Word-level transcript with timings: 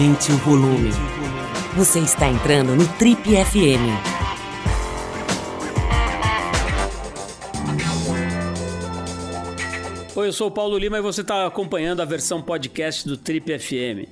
Aumente 0.00 0.32
o 0.32 0.36
volume. 0.38 0.88
Você 1.76 1.98
está 1.98 2.26
entrando 2.26 2.74
no 2.74 2.88
Trip 2.96 3.20
FM. 3.22 3.84
Oi, 10.16 10.26
eu 10.26 10.32
sou 10.32 10.48
o 10.48 10.50
Paulo 10.50 10.78
Lima 10.78 10.96
e 10.96 11.02
você 11.02 11.20
está 11.20 11.46
acompanhando 11.46 12.00
a 12.00 12.06
versão 12.06 12.40
podcast 12.40 13.06
do 13.06 13.18
Trip 13.18 13.58
FM. 13.58 14.08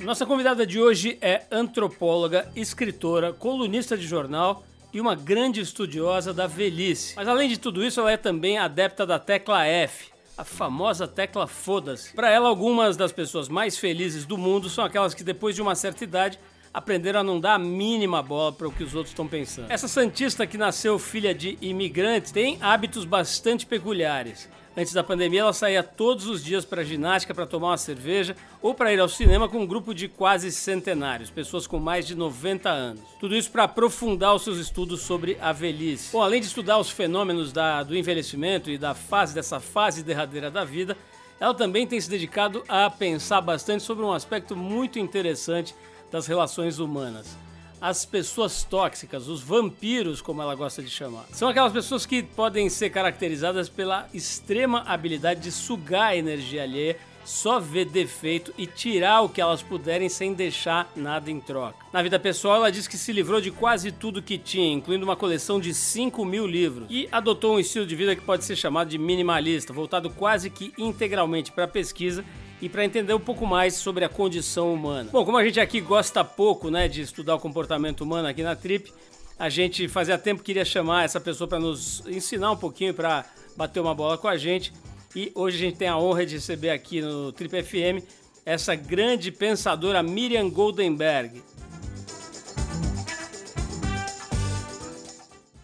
Nossa 0.00 0.24
convidada 0.24 0.66
de 0.66 0.80
hoje 0.80 1.18
é 1.20 1.42
antropóloga, 1.50 2.50
escritora, 2.56 3.34
colunista 3.34 3.94
de 3.94 4.06
jornal 4.06 4.64
e 4.90 5.02
uma 5.02 5.14
grande 5.14 5.60
estudiosa 5.60 6.32
da 6.32 6.46
velhice. 6.46 7.12
Mas 7.14 7.28
além 7.28 7.50
de 7.50 7.58
tudo 7.58 7.84
isso, 7.84 8.00
ela 8.00 8.12
é 8.12 8.16
também 8.16 8.56
adepta 8.56 9.04
da 9.04 9.18
tecla 9.18 9.66
F, 9.66 10.15
a 10.36 10.44
famosa 10.44 11.08
tecla 11.08 11.46
foda-se. 11.46 12.12
Para 12.12 12.30
ela, 12.30 12.48
algumas 12.48 12.96
das 12.96 13.10
pessoas 13.10 13.48
mais 13.48 13.78
felizes 13.78 14.26
do 14.26 14.36
mundo 14.36 14.68
são 14.68 14.84
aquelas 14.84 15.14
que 15.14 15.24
depois 15.24 15.54
de 15.54 15.62
uma 15.62 15.74
certa 15.74 16.04
idade 16.04 16.38
aprenderam 16.76 17.20
a 17.20 17.24
não 17.24 17.40
dar 17.40 17.54
a 17.54 17.58
mínima 17.58 18.22
bola 18.22 18.52
para 18.52 18.68
o 18.68 18.70
que 18.70 18.84
os 18.84 18.94
outros 18.94 19.10
estão 19.10 19.26
pensando. 19.26 19.70
Essa 19.70 19.88
santista 19.88 20.46
que 20.46 20.58
nasceu 20.58 20.98
filha 20.98 21.34
de 21.34 21.56
imigrantes 21.62 22.30
tem 22.30 22.58
hábitos 22.60 23.06
bastante 23.06 23.64
peculiares. 23.64 24.46
Antes 24.76 24.92
da 24.92 25.02
pandemia, 25.02 25.40
ela 25.40 25.54
saía 25.54 25.82
todos 25.82 26.26
os 26.26 26.44
dias 26.44 26.66
para 26.66 26.84
ginástica, 26.84 27.34
para 27.34 27.46
tomar 27.46 27.68
uma 27.68 27.78
cerveja 27.78 28.36
ou 28.60 28.74
para 28.74 28.92
ir 28.92 29.00
ao 29.00 29.08
cinema 29.08 29.48
com 29.48 29.60
um 29.60 29.66
grupo 29.66 29.94
de 29.94 30.06
quase 30.06 30.52
centenários, 30.52 31.30
pessoas 31.30 31.66
com 31.66 31.80
mais 31.80 32.06
de 32.06 32.14
90 32.14 32.68
anos. 32.68 33.02
Tudo 33.18 33.34
isso 33.34 33.50
para 33.50 33.64
aprofundar 33.64 34.34
os 34.34 34.44
seus 34.44 34.58
estudos 34.58 35.00
sobre 35.00 35.38
a 35.40 35.52
velhice. 35.54 36.12
Bom, 36.12 36.22
além 36.22 36.42
de 36.42 36.46
estudar 36.46 36.76
os 36.76 36.90
fenômenos 36.90 37.54
da, 37.54 37.82
do 37.84 37.96
envelhecimento 37.96 38.70
e 38.70 38.76
da 38.76 38.92
fase 38.92 39.34
dessa 39.34 39.58
fase 39.60 40.02
derradeira 40.02 40.50
da 40.50 40.62
vida, 40.62 40.94
ela 41.40 41.54
também 41.54 41.86
tem 41.86 41.98
se 41.98 42.10
dedicado 42.10 42.62
a 42.68 42.90
pensar 42.90 43.40
bastante 43.40 43.82
sobre 43.82 44.04
um 44.04 44.12
aspecto 44.12 44.54
muito 44.54 44.98
interessante 44.98 45.74
das 46.10 46.26
relações 46.26 46.78
humanas 46.78 47.36
as 47.80 48.06
pessoas 48.06 48.64
tóxicas, 48.64 49.28
os 49.28 49.42
vampiros, 49.42 50.22
como 50.22 50.40
ela 50.40 50.54
gosta 50.54 50.82
de 50.82 50.88
chamar. 50.88 51.26
São 51.32 51.48
aquelas 51.48 51.72
pessoas 51.72 52.06
que 52.06 52.22
podem 52.22 52.68
ser 52.68 52.90
caracterizadas 52.90 53.68
pela 53.68 54.08
extrema 54.14 54.82
habilidade 54.86 55.40
de 55.40 55.52
sugar 55.52 56.08
a 56.08 56.16
energia 56.16 56.62
alheia 56.62 56.96
só 57.26 57.58
ver 57.58 57.86
defeito 57.86 58.54
e 58.56 58.66
tirar 58.66 59.22
o 59.22 59.28
que 59.28 59.40
elas 59.40 59.60
puderem 59.60 60.08
sem 60.08 60.32
deixar 60.32 60.90
nada 60.94 61.28
em 61.28 61.40
troca. 61.40 61.84
Na 61.92 62.00
vida 62.00 62.20
pessoal, 62.20 62.56
ela 62.56 62.70
diz 62.70 62.86
que 62.86 62.96
se 62.96 63.12
livrou 63.12 63.40
de 63.40 63.50
quase 63.50 63.90
tudo 63.90 64.22
que 64.22 64.38
tinha, 64.38 64.72
incluindo 64.72 65.04
uma 65.04 65.16
coleção 65.16 65.58
de 65.58 65.74
5 65.74 66.24
mil 66.24 66.46
livros, 66.46 66.86
e 66.88 67.08
adotou 67.10 67.56
um 67.56 67.58
estilo 67.58 67.84
de 67.84 67.96
vida 67.96 68.14
que 68.14 68.22
pode 68.22 68.44
ser 68.44 68.54
chamado 68.54 68.88
de 68.88 68.96
minimalista, 68.96 69.72
voltado 69.72 70.08
quase 70.08 70.48
que 70.48 70.72
integralmente 70.78 71.50
para 71.50 71.64
a 71.64 71.68
pesquisa 71.68 72.24
e 72.60 72.68
para 72.68 72.84
entender 72.84 73.14
um 73.14 73.20
pouco 73.20 73.46
mais 73.46 73.74
sobre 73.74 74.04
a 74.04 74.08
condição 74.08 74.72
humana. 74.72 75.10
Bom, 75.12 75.24
como 75.24 75.36
a 75.36 75.44
gente 75.44 75.60
aqui 75.60 75.80
gosta 75.80 76.24
pouco, 76.24 76.70
né, 76.70 76.88
de 76.88 77.02
estudar 77.02 77.34
o 77.34 77.38
comportamento 77.38 78.00
humano 78.02 78.28
aqui 78.28 78.42
na 78.42 78.56
Trip, 78.56 78.92
a 79.38 79.48
gente 79.48 79.86
fazia 79.88 80.16
tempo 80.16 80.40
que 80.40 80.46
queria 80.46 80.64
chamar 80.64 81.04
essa 81.04 81.20
pessoa 81.20 81.46
para 81.46 81.58
nos 81.58 82.02
ensinar 82.06 82.52
um 82.52 82.56
pouquinho, 82.56 82.94
para 82.94 83.24
bater 83.56 83.80
uma 83.80 83.94
bola 83.94 84.16
com 84.16 84.28
a 84.28 84.36
gente. 84.36 84.72
E 85.14 85.30
hoje 85.34 85.56
a 85.56 85.60
gente 85.60 85.76
tem 85.76 85.88
a 85.88 85.98
honra 85.98 86.24
de 86.24 86.34
receber 86.34 86.70
aqui 86.70 87.00
no 87.00 87.32
Trip 87.32 87.62
FM 87.62 88.04
essa 88.44 88.74
grande 88.74 89.32
pensadora 89.32 90.02
Miriam 90.02 90.48
Goldenberg. 90.48 91.42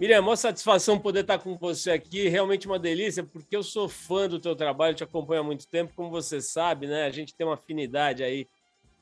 Miriam, 0.02 0.20
uma 0.20 0.34
satisfação 0.34 0.98
poder 0.98 1.20
estar 1.20 1.38
com 1.38 1.56
você 1.56 1.92
aqui, 1.92 2.28
realmente 2.28 2.66
uma 2.66 2.76
delícia, 2.76 3.22
porque 3.22 3.54
eu 3.54 3.62
sou 3.62 3.88
fã 3.88 4.28
do 4.28 4.40
teu 4.40 4.56
trabalho, 4.56 4.96
te 4.96 5.04
acompanho 5.04 5.42
há 5.42 5.44
muito 5.44 5.64
tempo, 5.68 5.92
como 5.94 6.10
você 6.10 6.40
sabe, 6.40 6.88
né? 6.88 7.04
A 7.04 7.10
gente 7.10 7.36
tem 7.36 7.46
uma 7.46 7.54
afinidade 7.54 8.24
aí 8.24 8.48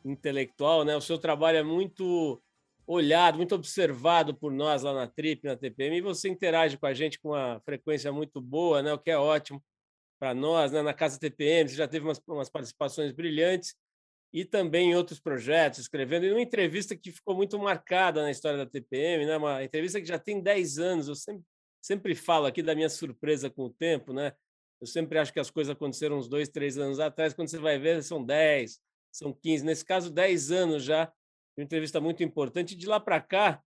intelectual, 0.05 0.85
né? 0.85 0.95
O 0.95 1.01
seu 1.01 1.17
trabalho 1.17 1.57
é 1.57 1.63
muito 1.63 2.39
olhado, 2.87 3.39
muito 3.39 3.55
observado 3.55 4.35
por 4.35 4.53
nós 4.53 4.83
lá 4.83 4.93
na 4.93 5.07
Trip, 5.07 5.43
na 5.47 5.57
TPM, 5.57 5.97
e 5.97 6.01
você 6.03 6.29
interage 6.29 6.77
com 6.77 6.85
a 6.85 6.93
gente 6.93 7.19
com 7.19 7.31
uma 7.31 7.59
frequência 7.65 8.13
muito 8.13 8.39
boa, 8.39 8.83
né? 8.83 8.93
O 8.93 8.99
que 8.99 9.11
é 9.11 9.17
ótimo 9.17 9.63
para 10.19 10.35
nós, 10.35 10.71
né? 10.71 10.83
Na 10.83 10.93
Casa 10.93 11.19
TPM, 11.19 11.67
você 11.67 11.77
já 11.77 11.89
teve 11.89 12.05
umas, 12.05 12.21
umas 12.29 12.51
participações 12.51 13.11
brilhantes 13.11 13.75
e 14.33 14.45
também 14.45 14.91
em 14.91 14.95
outros 14.95 15.19
projetos, 15.19 15.81
escrevendo. 15.81 16.25
E 16.25 16.31
uma 16.31 16.41
entrevista 16.41 16.97
que 16.97 17.11
ficou 17.11 17.35
muito 17.35 17.59
marcada 17.59 18.23
na 18.23 18.31
história 18.31 18.59
da 18.59 18.67
TPM, 18.67 19.27
né? 19.27 19.37
uma 19.37 19.65
entrevista 19.65 20.01
que 20.01 20.07
já 20.07 20.19
tem 20.19 20.41
10 20.41 20.79
anos. 20.79 21.09
Eu 21.09 21.17
sempre, 21.17 21.45
sempre 21.81 22.15
falo 22.15 22.47
aqui 22.47 22.63
da 22.63 22.75
minha 22.75 22.89
surpresa 22.89 23.51
com 23.51 23.65
o 23.65 23.71
tempo. 23.71 24.13
Né? 24.13 24.33
Eu 24.81 24.87
sempre 24.87 25.19
acho 25.19 25.33
que 25.33 25.41
as 25.41 25.51
coisas 25.51 25.73
aconteceram 25.73 26.17
uns 26.17 26.29
dois, 26.29 26.49
três 26.49 26.79
anos 26.79 27.01
atrás. 27.01 27.35
Quando 27.35 27.49
você 27.49 27.59
vai 27.59 27.79
ver, 27.79 28.03
são 28.05 28.25
10, 28.25 28.79
são 29.11 29.33
15. 29.33 29.65
Nesse 29.65 29.85
caso, 29.85 30.13
10 30.13 30.53
anos 30.53 30.85
já. 30.85 31.13
Uma 31.57 31.65
entrevista 31.65 32.01
muito 32.01 32.23
importante. 32.23 32.77
De 32.77 32.87
lá 32.87 33.01
para 33.01 33.21
cá, 33.21 33.61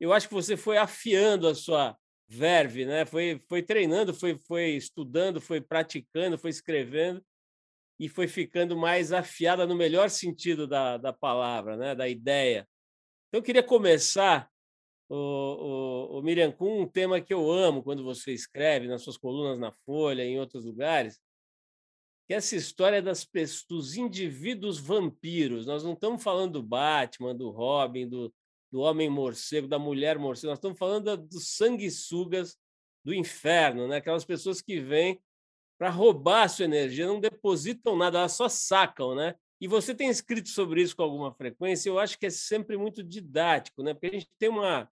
eu 0.00 0.12
acho 0.12 0.26
que 0.26 0.34
você 0.34 0.56
foi 0.56 0.76
afiando 0.76 1.46
a 1.46 1.54
sua 1.54 1.96
verve, 2.26 2.84
né? 2.84 3.04
foi, 3.04 3.42
foi 3.48 3.60
treinando, 3.60 4.14
foi, 4.14 4.38
foi 4.46 4.70
estudando, 4.70 5.40
foi 5.40 5.60
praticando, 5.60 6.38
foi 6.38 6.50
escrevendo 6.50 7.20
e 8.00 8.08
foi 8.08 8.26
ficando 8.26 8.74
mais 8.78 9.12
afiada 9.12 9.66
no 9.66 9.76
melhor 9.76 10.08
sentido 10.08 10.66
da, 10.66 10.96
da 10.96 11.12
palavra, 11.12 11.76
né? 11.76 11.94
da 11.94 12.08
ideia. 12.08 12.66
Então, 13.28 13.40
eu 13.40 13.42
queria 13.42 13.62
começar, 13.62 14.50
o, 15.06 15.16
o, 15.16 16.18
o 16.18 16.22
Miriam, 16.22 16.50
com 16.50 16.80
um 16.80 16.88
tema 16.88 17.20
que 17.20 17.34
eu 17.34 17.52
amo 17.52 17.82
quando 17.82 18.02
você 18.02 18.32
escreve 18.32 18.88
nas 18.88 19.02
suas 19.02 19.18
colunas 19.18 19.58
na 19.60 19.70
Folha, 19.84 20.24
em 20.24 20.40
outros 20.40 20.64
lugares, 20.64 21.20
que 22.26 22.32
é 22.32 22.38
essa 22.38 22.56
história 22.56 23.02
das 23.02 23.28
dos 23.68 23.94
indivíduos 23.96 24.78
vampiros. 24.78 25.66
Nós 25.66 25.84
não 25.84 25.92
estamos 25.92 26.22
falando 26.22 26.54
do 26.54 26.62
Batman, 26.62 27.34
do 27.34 27.50
Robin, 27.50 28.08
do, 28.08 28.32
do 28.72 28.80
homem 28.80 29.10
morcego, 29.10 29.68
da 29.68 29.78
mulher 29.78 30.18
morcego, 30.18 30.52
nós 30.52 30.58
estamos 30.58 30.78
falando 30.78 31.18
dos 31.18 31.54
sanguessugas 31.54 32.56
do 33.04 33.12
inferno, 33.12 33.86
né? 33.86 33.96
aquelas 33.96 34.24
pessoas 34.24 34.62
que 34.62 34.80
vêm 34.80 35.20
para 35.80 35.88
roubar 35.88 36.42
a 36.42 36.48
sua 36.48 36.66
energia, 36.66 37.06
não 37.06 37.18
depositam 37.18 37.96
nada, 37.96 38.18
elas 38.18 38.32
só 38.32 38.50
sacam, 38.50 39.14
né? 39.14 39.34
E 39.58 39.66
você 39.66 39.94
tem 39.94 40.10
escrito 40.10 40.50
sobre 40.50 40.82
isso 40.82 40.94
com 40.94 41.02
alguma 41.02 41.32
frequência, 41.32 41.88
eu 41.88 41.98
acho 41.98 42.18
que 42.18 42.26
é 42.26 42.30
sempre 42.30 42.76
muito 42.76 43.02
didático, 43.02 43.82
né? 43.82 43.94
Porque 43.94 44.08
a 44.08 44.12
gente 44.12 44.28
tem 44.38 44.50
uma 44.50 44.90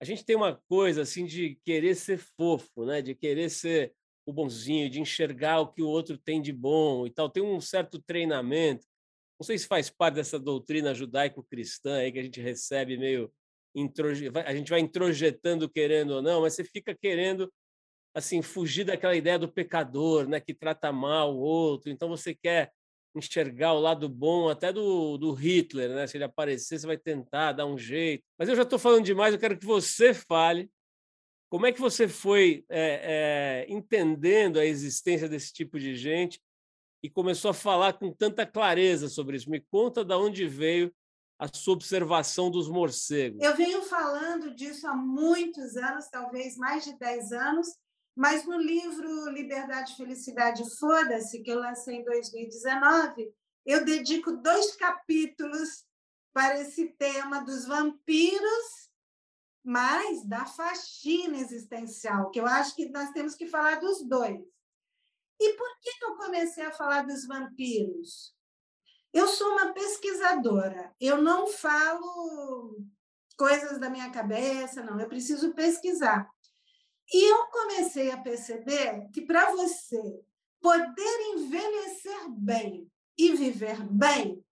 a 0.00 0.04
gente 0.06 0.24
tem 0.24 0.34
uma 0.36 0.56
coisa 0.68 1.02
assim 1.02 1.26
de 1.26 1.58
querer 1.66 1.94
ser 1.96 2.16
fofo, 2.16 2.86
né? 2.86 3.02
De 3.02 3.14
querer 3.14 3.50
ser 3.50 3.94
o 4.26 4.32
bonzinho, 4.32 4.88
de 4.88 5.00
enxergar 5.00 5.60
o 5.60 5.70
que 5.70 5.82
o 5.82 5.88
outro 5.88 6.16
tem 6.16 6.40
de 6.40 6.52
bom 6.52 7.06
e 7.06 7.10
tal. 7.10 7.28
Tem 7.28 7.42
um 7.42 7.60
certo 7.60 8.00
treinamento. 8.00 8.86
Não 9.38 9.44
sei 9.44 9.58
se 9.58 9.66
faz 9.66 9.90
parte 9.90 10.14
dessa 10.14 10.38
doutrina 10.38 10.94
judaico-cristã 10.94 11.98
aí 11.98 12.10
que 12.10 12.18
a 12.18 12.22
gente 12.22 12.40
recebe 12.40 12.96
meio 12.96 13.30
a 14.46 14.54
gente 14.54 14.70
vai 14.70 14.80
introjetando 14.80 15.68
querendo 15.68 16.12
ou 16.12 16.22
não, 16.22 16.42
mas 16.42 16.54
você 16.54 16.64
fica 16.64 16.94
querendo 16.94 17.52
assim 18.14 18.40
fugir 18.40 18.84
daquela 18.84 19.16
ideia 19.16 19.38
do 19.38 19.50
pecador, 19.50 20.28
né, 20.28 20.40
que 20.40 20.54
trata 20.54 20.92
mal 20.92 21.34
o 21.34 21.40
outro. 21.40 21.90
Então 21.90 22.08
você 22.08 22.34
quer 22.34 22.72
enxergar 23.14 23.72
o 23.72 23.80
lado 23.80 24.08
bom 24.08 24.48
até 24.48 24.72
do, 24.72 25.16
do 25.16 25.32
Hitler, 25.32 25.90
né? 25.90 26.06
Se 26.06 26.16
ele 26.16 26.24
aparecer, 26.24 26.78
você 26.78 26.86
vai 26.86 26.96
tentar 26.96 27.52
dar 27.52 27.66
um 27.66 27.78
jeito. 27.78 28.24
Mas 28.38 28.48
eu 28.48 28.56
já 28.56 28.62
estou 28.62 28.78
falando 28.78 29.04
demais. 29.04 29.32
Eu 29.32 29.40
quero 29.40 29.58
que 29.58 29.66
você 29.66 30.12
fale 30.12 30.70
como 31.48 31.66
é 31.66 31.72
que 31.72 31.80
você 31.80 32.08
foi 32.08 32.64
é, 32.68 33.66
é, 33.68 33.72
entendendo 33.72 34.58
a 34.58 34.64
existência 34.64 35.28
desse 35.28 35.52
tipo 35.52 35.78
de 35.78 35.94
gente 35.94 36.40
e 37.02 37.08
começou 37.08 37.50
a 37.50 37.54
falar 37.54 37.92
com 37.92 38.12
tanta 38.12 38.44
clareza 38.44 39.08
sobre 39.08 39.36
isso. 39.36 39.50
Me 39.50 39.60
conta 39.60 40.04
de 40.04 40.14
onde 40.14 40.48
veio 40.48 40.92
a 41.38 41.46
sua 41.52 41.74
observação 41.74 42.50
dos 42.50 42.68
morcegos. 42.68 43.40
Eu 43.42 43.54
venho 43.54 43.82
falando 43.82 44.54
disso 44.54 44.86
há 44.88 44.96
muitos 44.96 45.76
anos, 45.76 46.08
talvez 46.08 46.56
mais 46.56 46.84
de 46.84 46.98
10 46.98 47.32
anos, 47.32 47.68
mas 48.14 48.44
no 48.46 48.56
livro 48.58 49.28
Liberdade 49.30 49.96
Felicidade, 49.96 50.62
Foda-se, 50.78 51.42
que 51.42 51.50
eu 51.50 51.58
lancei 51.58 51.96
em 51.96 52.04
2019, 52.04 53.34
eu 53.66 53.84
dedico 53.84 54.36
dois 54.36 54.76
capítulos 54.76 55.84
para 56.32 56.60
esse 56.60 56.88
tema 56.98 57.44
dos 57.44 57.66
vampiros, 57.66 58.90
mas 59.64 60.26
da 60.26 60.44
faxina 60.44 61.38
existencial, 61.38 62.30
que 62.30 62.38
eu 62.38 62.46
acho 62.46 62.74
que 62.76 62.88
nós 62.90 63.10
temos 63.10 63.34
que 63.34 63.46
falar 63.46 63.80
dos 63.80 64.06
dois. 64.06 64.40
E 65.40 65.52
por 65.54 65.80
que 65.80 65.90
eu 66.04 66.16
comecei 66.16 66.64
a 66.64 66.72
falar 66.72 67.02
dos 67.02 67.26
vampiros? 67.26 68.34
Eu 69.12 69.28
sou 69.28 69.52
uma 69.52 69.72
pesquisadora, 69.72 70.94
eu 71.00 71.22
não 71.22 71.46
falo 71.46 72.76
coisas 73.36 73.78
da 73.78 73.88
minha 73.88 74.10
cabeça, 74.10 74.82
não, 74.82 75.00
eu 75.00 75.08
preciso 75.08 75.54
pesquisar. 75.54 76.28
E 77.12 77.30
eu 77.30 77.46
comecei 77.46 78.10
a 78.10 78.18
perceber 78.18 79.08
que 79.12 79.22
para 79.22 79.50
você 79.52 80.20
poder 80.60 81.20
envelhecer 81.34 82.30
bem 82.30 82.90
e 83.16 83.32
viver 83.32 83.82
bem, 83.84 84.44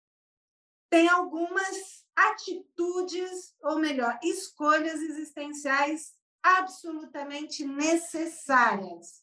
tem 0.90 1.08
algumas 1.08 2.04
atitudes, 2.16 3.54
ou 3.62 3.78
melhor, 3.78 4.18
escolhas 4.22 5.00
existenciais 5.00 6.12
absolutamente 6.42 7.64
necessárias. 7.64 9.22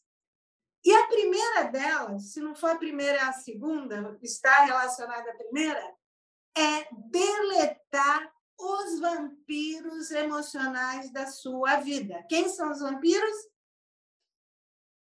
E 0.84 0.92
a 0.92 1.06
primeira 1.08 1.64
delas, 1.64 2.32
se 2.32 2.40
não 2.40 2.54
for 2.54 2.70
a 2.70 2.78
primeira, 2.78 3.18
é 3.18 3.22
a 3.22 3.32
segunda, 3.32 4.18
está 4.22 4.64
relacionada 4.64 5.30
à 5.30 5.34
primeira, 5.34 5.94
é 6.56 6.88
deletar 7.10 8.32
os 8.58 8.98
vampiros 8.98 10.10
emocionais 10.10 11.12
da 11.12 11.26
sua 11.26 11.76
vida. 11.76 12.24
Quem 12.28 12.48
são 12.48 12.72
os 12.72 12.80
vampiros? 12.80 13.36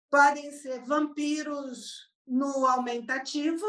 Podem 0.10 0.52
ser 0.52 0.84
vampiros 0.84 2.10
no 2.26 2.66
aumentativo, 2.66 3.66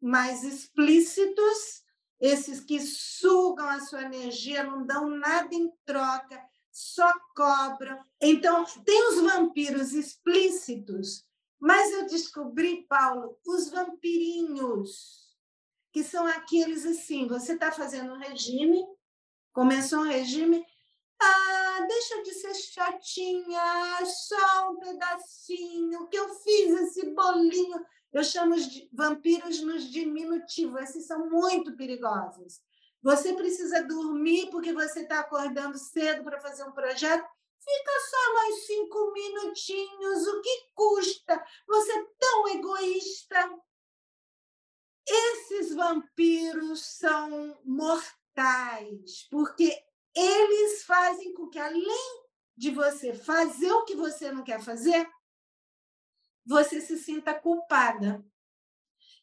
mais 0.00 0.42
explícitos, 0.44 1.82
esses 2.20 2.60
que 2.60 2.80
sugam 2.80 3.68
a 3.68 3.80
sua 3.80 4.02
energia, 4.02 4.62
não 4.62 4.86
dão 4.86 5.08
nada 5.08 5.54
em 5.54 5.72
troca, 5.84 6.42
só 6.70 7.12
cobram. 7.34 7.98
Então, 8.20 8.64
tem 8.84 9.08
os 9.08 9.20
vampiros 9.20 9.92
explícitos, 9.92 11.24
mas 11.58 11.92
eu 11.92 12.06
descobri, 12.06 12.86
Paulo, 12.88 13.38
os 13.46 13.70
vampirinhos 13.70 15.21
que 15.92 16.02
são 16.02 16.26
aqueles 16.26 16.86
assim: 16.86 17.28
você 17.28 17.52
está 17.52 17.70
fazendo 17.70 18.14
um 18.14 18.18
regime, 18.18 18.84
começou 19.52 20.00
um 20.00 20.08
regime, 20.08 20.64
ah, 21.20 21.86
deixa 21.86 22.22
de 22.22 22.32
ser 22.32 22.54
chatinha, 22.54 24.04
só 24.04 24.70
um 24.70 24.78
pedacinho, 24.78 26.08
que 26.08 26.16
eu 26.16 26.28
fiz 26.36 26.80
esse 26.80 27.10
bolinho. 27.10 27.84
Eu 28.12 28.24
chamo 28.24 28.56
de 28.56 28.88
vampiros 28.92 29.60
nos 29.62 29.84
diminutivos, 29.84 30.82
esses 30.82 31.06
são 31.06 31.30
muito 31.30 31.76
perigosos. 31.76 32.60
Você 33.02 33.32
precisa 33.34 33.82
dormir 33.82 34.48
porque 34.50 34.72
você 34.72 35.00
está 35.00 35.20
acordando 35.20 35.78
cedo 35.78 36.22
para 36.22 36.40
fazer 36.40 36.64
um 36.64 36.72
projeto. 36.72 37.26
Fica 37.58 37.92
só 38.10 38.34
mais 38.34 38.66
cinco 38.66 39.12
minutinhos, 39.12 40.26
o 40.26 40.40
que 40.40 40.70
custa? 40.74 41.44
Você 41.66 41.92
é 41.92 42.04
tão 42.18 42.48
egoísta. 42.48 43.50
Esses 45.06 45.74
vampiros 45.74 46.84
são 46.84 47.60
mortais, 47.64 49.26
porque 49.30 49.84
eles 50.14 50.84
fazem 50.84 51.34
com 51.34 51.48
que, 51.48 51.58
além 51.58 52.22
de 52.56 52.70
você 52.70 53.14
fazer 53.14 53.72
o 53.72 53.84
que 53.84 53.96
você 53.96 54.30
não 54.30 54.44
quer 54.44 54.62
fazer, 54.62 55.08
você 56.44 56.80
se 56.80 56.98
sinta 56.98 57.34
culpada. 57.34 58.24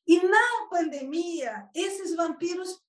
E 0.07 0.19
na 0.21 0.67
pandemia, 0.69 1.69
esses 1.75 2.15
vampiros 2.15 2.81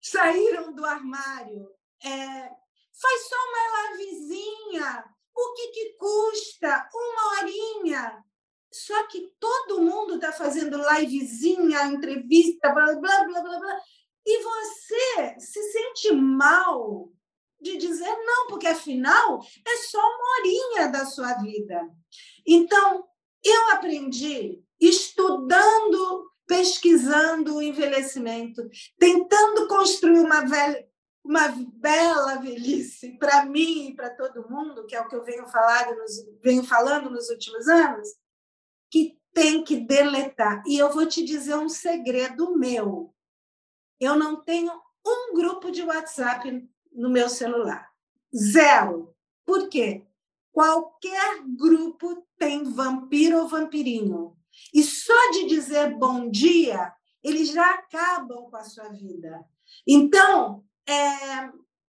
saíram 0.00 0.72
do 0.72 0.84
armário. 0.84 1.70
É, 2.02 2.08
faz 2.08 3.28
só 3.28 3.36
uma 3.36 3.96
livezinha. 3.96 5.04
O 5.34 5.52
que, 5.54 5.68
que 5.68 5.92
custa? 5.98 6.88
Uma 6.94 7.30
horinha. 7.32 8.24
Só 8.84 9.06
que 9.06 9.32
todo 9.40 9.80
mundo 9.80 10.16
está 10.16 10.32
fazendo 10.32 10.76
livezinha, 10.76 11.86
entrevista, 11.86 12.70
blá, 12.70 12.94
blá, 12.94 13.24
blá, 13.24 13.40
blá, 13.40 13.58
blá. 13.58 13.80
E 14.26 14.42
você 14.42 15.40
se 15.40 15.62
sente 15.72 16.12
mal 16.12 17.10
de 17.58 17.78
dizer 17.78 18.14
não, 18.24 18.48
porque 18.48 18.66
afinal 18.66 19.40
é 19.66 19.76
só 19.88 19.98
uma 19.98 20.38
horinha 20.38 20.88
da 20.88 21.06
sua 21.06 21.34
vida. 21.34 21.88
Então, 22.46 23.06
eu 23.42 23.70
aprendi 23.70 24.62
estudando, 24.78 26.30
pesquisando 26.46 27.56
o 27.56 27.62
envelhecimento, 27.62 28.68
tentando 28.98 29.66
construir 29.68 30.18
uma, 30.18 30.42
velha, 30.42 30.86
uma 31.24 31.48
bela 31.48 32.34
velhice 32.36 33.16
para 33.18 33.46
mim 33.46 33.88
e 33.88 33.96
para 33.96 34.10
todo 34.10 34.50
mundo, 34.50 34.84
que 34.84 34.94
é 34.94 35.00
o 35.00 35.08
que 35.08 35.16
eu 35.16 35.24
venho, 35.24 35.48
falando 35.48 35.96
nos, 35.96 36.12
venho 36.42 36.62
falando 36.62 37.08
nos 37.08 37.30
últimos 37.30 37.66
anos 37.68 38.25
tem 39.36 39.62
que 39.62 39.76
deletar. 39.76 40.62
E 40.66 40.78
eu 40.78 40.90
vou 40.90 41.04
te 41.04 41.22
dizer 41.22 41.56
um 41.56 41.68
segredo 41.68 42.56
meu. 42.56 43.14
Eu 44.00 44.16
não 44.16 44.42
tenho 44.42 44.72
um 45.06 45.34
grupo 45.34 45.70
de 45.70 45.82
WhatsApp 45.82 46.66
no 46.90 47.10
meu 47.10 47.28
celular. 47.28 47.86
Zero. 48.34 49.14
Por 49.44 49.68
quê? 49.68 50.06
Qualquer 50.50 51.42
grupo 51.54 52.26
tem 52.38 52.64
vampiro 52.64 53.40
ou 53.40 53.46
vampirinho. 53.46 54.34
E 54.72 54.82
só 54.82 55.30
de 55.32 55.48
dizer 55.48 55.94
bom 55.98 56.30
dia, 56.30 56.90
eles 57.22 57.50
já 57.50 57.74
acabam 57.74 58.48
com 58.50 58.56
a 58.56 58.64
sua 58.64 58.88
vida. 58.88 59.44
Então, 59.86 60.64
é, 60.88 61.52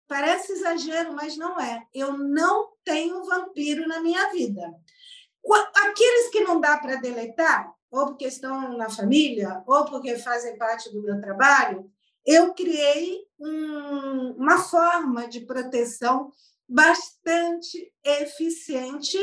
parece 0.08 0.54
exagero, 0.54 1.14
mas 1.14 1.38
não 1.38 1.60
é. 1.60 1.86
Eu 1.94 2.18
não 2.18 2.72
tenho 2.84 3.24
vampiro 3.26 3.88
na 3.88 4.00
minha 4.00 4.32
vida. 4.32 4.74
Aqueles 5.54 6.30
que 6.30 6.42
não 6.42 6.60
dá 6.60 6.78
para 6.78 6.96
deletar, 6.96 7.74
ou 7.90 8.08
porque 8.08 8.28
estão 8.28 8.78
na 8.78 8.90
família, 8.90 9.64
ou 9.66 9.86
porque 9.86 10.18
fazem 10.18 10.58
parte 10.58 10.92
do 10.92 11.02
meu 11.02 11.20
trabalho, 11.22 11.90
eu 12.26 12.54
criei 12.54 13.26
um, 13.40 14.32
uma 14.34 14.58
forma 14.58 15.28
de 15.28 15.42
proteção 15.42 16.32
bastante 16.68 17.94
eficiente 18.04 19.18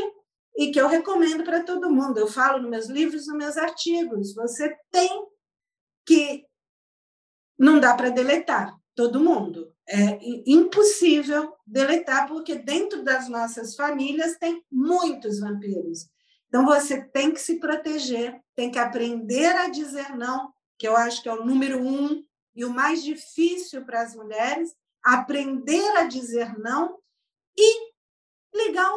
e 0.56 0.70
que 0.70 0.80
eu 0.80 0.88
recomendo 0.88 1.44
para 1.44 1.62
todo 1.62 1.90
mundo. 1.90 2.18
Eu 2.18 2.26
falo 2.26 2.62
nos 2.62 2.70
meus 2.70 2.86
livros, 2.86 3.26
nos 3.26 3.36
meus 3.36 3.56
artigos. 3.56 4.34
Você 4.34 4.74
tem 4.90 5.26
que. 6.06 6.46
Não 7.58 7.78
dá 7.78 7.94
para 7.94 8.08
deletar 8.08 8.74
todo 8.94 9.20
mundo. 9.20 9.72
É 9.86 10.18
impossível 10.46 11.54
deletar, 11.66 12.26
porque 12.26 12.54
dentro 12.54 13.04
das 13.04 13.28
nossas 13.28 13.76
famílias 13.76 14.38
tem 14.38 14.64
muitos 14.72 15.40
vampiros. 15.40 16.08
Então, 16.54 16.66
você 16.66 17.02
tem 17.02 17.32
que 17.32 17.40
se 17.40 17.58
proteger, 17.58 18.40
tem 18.54 18.70
que 18.70 18.78
aprender 18.78 19.56
a 19.56 19.68
dizer 19.68 20.16
não, 20.16 20.52
que 20.78 20.86
eu 20.86 20.96
acho 20.96 21.20
que 21.20 21.28
é 21.28 21.32
o 21.32 21.44
número 21.44 21.82
um 21.82 22.24
e 22.54 22.64
o 22.64 22.70
mais 22.70 23.02
difícil 23.02 23.84
para 23.84 24.02
as 24.02 24.14
mulheres, 24.14 24.72
aprender 25.02 25.84
a 25.96 26.04
dizer 26.04 26.56
não 26.56 26.96
e 27.58 27.92
ligar 28.54 28.88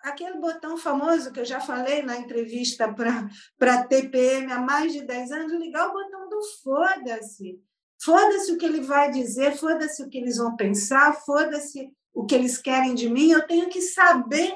aquele 0.00 0.36
botão 0.40 0.76
famoso 0.76 1.32
que 1.32 1.40
eu 1.40 1.44
já 1.46 1.58
falei 1.58 2.02
na 2.02 2.18
entrevista 2.18 2.92
para 2.92 3.74
a 3.74 3.86
TPM 3.86 4.52
há 4.52 4.58
mais 4.58 4.92
de 4.92 5.00
10 5.00 5.32
anos, 5.32 5.52
ligar 5.52 5.88
o 5.88 5.94
botão 5.94 6.28
do 6.28 6.42
foda-se. 6.62 7.58
Foda-se 8.02 8.52
o 8.52 8.58
que 8.58 8.66
ele 8.66 8.82
vai 8.82 9.10
dizer, 9.10 9.56
foda-se 9.56 10.02
o 10.02 10.10
que 10.10 10.18
eles 10.18 10.36
vão 10.36 10.54
pensar, 10.54 11.14
foda-se 11.14 11.90
o 12.12 12.26
que 12.26 12.34
eles 12.34 12.58
querem 12.58 12.94
de 12.94 13.08
mim, 13.08 13.30
eu 13.30 13.46
tenho 13.46 13.70
que 13.70 13.80
saber 13.80 14.54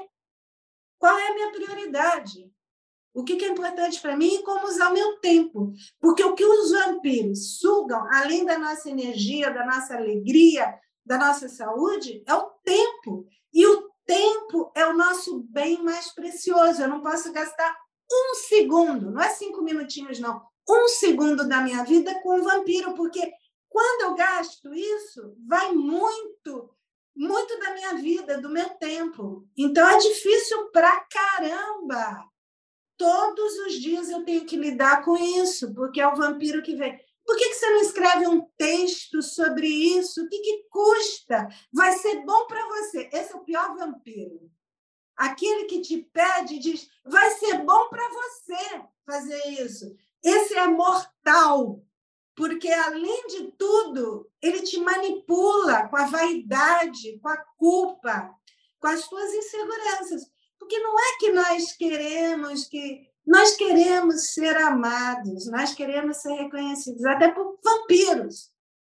qual 1.04 1.18
é 1.18 1.28
a 1.28 1.34
minha 1.34 1.52
prioridade? 1.52 2.50
O 3.12 3.25
que 3.25 3.44
é 3.44 3.49
importante 3.49 4.00
para 4.00 4.16
mim 4.16 4.37
e 4.37 4.42
como 4.42 4.66
usar 4.66 4.88
o 4.88 4.94
meu 4.94 5.20
tempo. 5.20 5.70
Porque 6.00 6.25
o 6.25 6.34
que 6.34 6.42
os 6.42 6.73
vampiros 6.73 7.58
sugam, 7.58 8.08
além 8.11 8.46
da 8.46 8.58
nossa 8.58 8.88
energia, 8.88 9.50
da 9.50 9.66
nossa 9.66 9.94
alegria, 9.99 10.75
da 11.04 11.18
nossa 11.18 11.46
saúde, 11.46 12.25
é 12.26 12.32
o 12.32 12.50
tempo. 12.64 13.26
E 13.52 13.66
o 13.66 13.90
tempo 14.06 14.73
é 14.75 14.87
o 14.87 14.96
nosso 14.96 15.42
bem 15.50 15.82
mais 15.82 16.11
precioso. 16.14 16.80
Eu 16.80 16.88
não 16.88 17.02
posso 17.02 17.30
gastar 17.34 17.76
um 18.11 18.34
segundo, 18.37 19.11
não 19.11 19.20
é 19.20 19.28
cinco 19.28 19.61
minutinhos, 19.61 20.18
não, 20.18 20.40
um 20.66 20.88
segundo 20.88 21.46
da 21.46 21.61
minha 21.61 21.84
vida 21.84 22.18
com 22.23 22.38
um 22.38 22.44
vampiro, 22.44 22.94
porque 22.94 23.30
quando 23.68 24.08
eu 24.08 24.14
gasto 24.14 24.73
isso, 24.73 25.37
vai 25.46 25.70
muito 25.73 26.74
muito 27.14 27.59
da 27.59 27.73
minha 27.73 27.94
vida, 27.94 28.40
do 28.40 28.49
meu 28.49 28.68
tempo. 28.71 29.47
Então 29.56 29.88
é 29.88 29.99
difícil 29.99 30.71
pra 30.71 31.00
caramba. 31.00 32.28
Todos 32.97 33.59
os 33.66 33.75
dias 33.75 34.09
eu 34.09 34.25
tenho 34.25 34.44
que 34.44 34.56
lidar 34.56 35.04
com 35.04 35.16
isso, 35.16 35.75
porque 35.75 36.00
é 36.00 36.06
o 36.06 36.16
vampiro 36.16 36.62
que 36.62 36.76
vem. 36.76 36.99
Por 37.25 37.37
que, 37.37 37.54
você 37.54 37.71
não 37.71 37.80
escreve 37.80 38.26
um 38.26 38.42
texto 38.56 39.23
sobre 39.23 39.66
isso? 39.66 40.23
O 40.23 40.28
que, 40.28 40.38
que 40.40 40.64
custa? 40.68 41.49
Vai 41.73 41.92
ser 41.92 42.23
bom 42.25 42.47
para 42.47 42.66
você. 42.68 43.09
Esse 43.12 43.33
é 43.33 43.37
o 43.37 43.44
pior 43.44 43.75
vampiro. 43.76 44.50
Aquele 45.16 45.64
que 45.64 45.80
te 45.80 46.02
pede 46.12 46.59
diz: 46.59 46.88
vai 47.04 47.30
ser 47.30 47.64
bom 47.64 47.88
para 47.88 48.06
você 48.09 48.85
fazer 49.06 49.42
isso. 49.61 49.97
Esse 50.23 50.54
é 50.54 50.66
mortal 50.66 51.83
porque, 52.35 52.69
além 52.69 53.26
de 53.29 53.53
tudo, 53.53 54.29
ele 54.43 54.62
te 54.62 54.81
manipula 54.81 55.88
com 55.88 55.97
a 55.97 56.07
vaidade, 56.07 57.19
com 57.21 57.29
a 57.29 57.37
culpa, 57.57 58.35
com 58.81 58.88
as 58.88 59.05
suas 59.05 59.33
inseguranças. 59.33 60.23
Porque 60.59 60.79
não 60.79 60.99
é 60.99 61.19
que 61.19 61.33
nós 61.33 61.73
queremos 61.73 62.67
que. 62.67 63.09
Nós 63.26 63.57
queremos 63.57 64.35
ser 64.35 64.55
amados, 64.59 65.47
nós 65.47 65.73
queremos 65.73 66.19
ser 66.19 66.35
reconhecidos, 66.35 67.07
até 67.07 67.33
por 67.33 67.59
vampiros. 67.64 68.50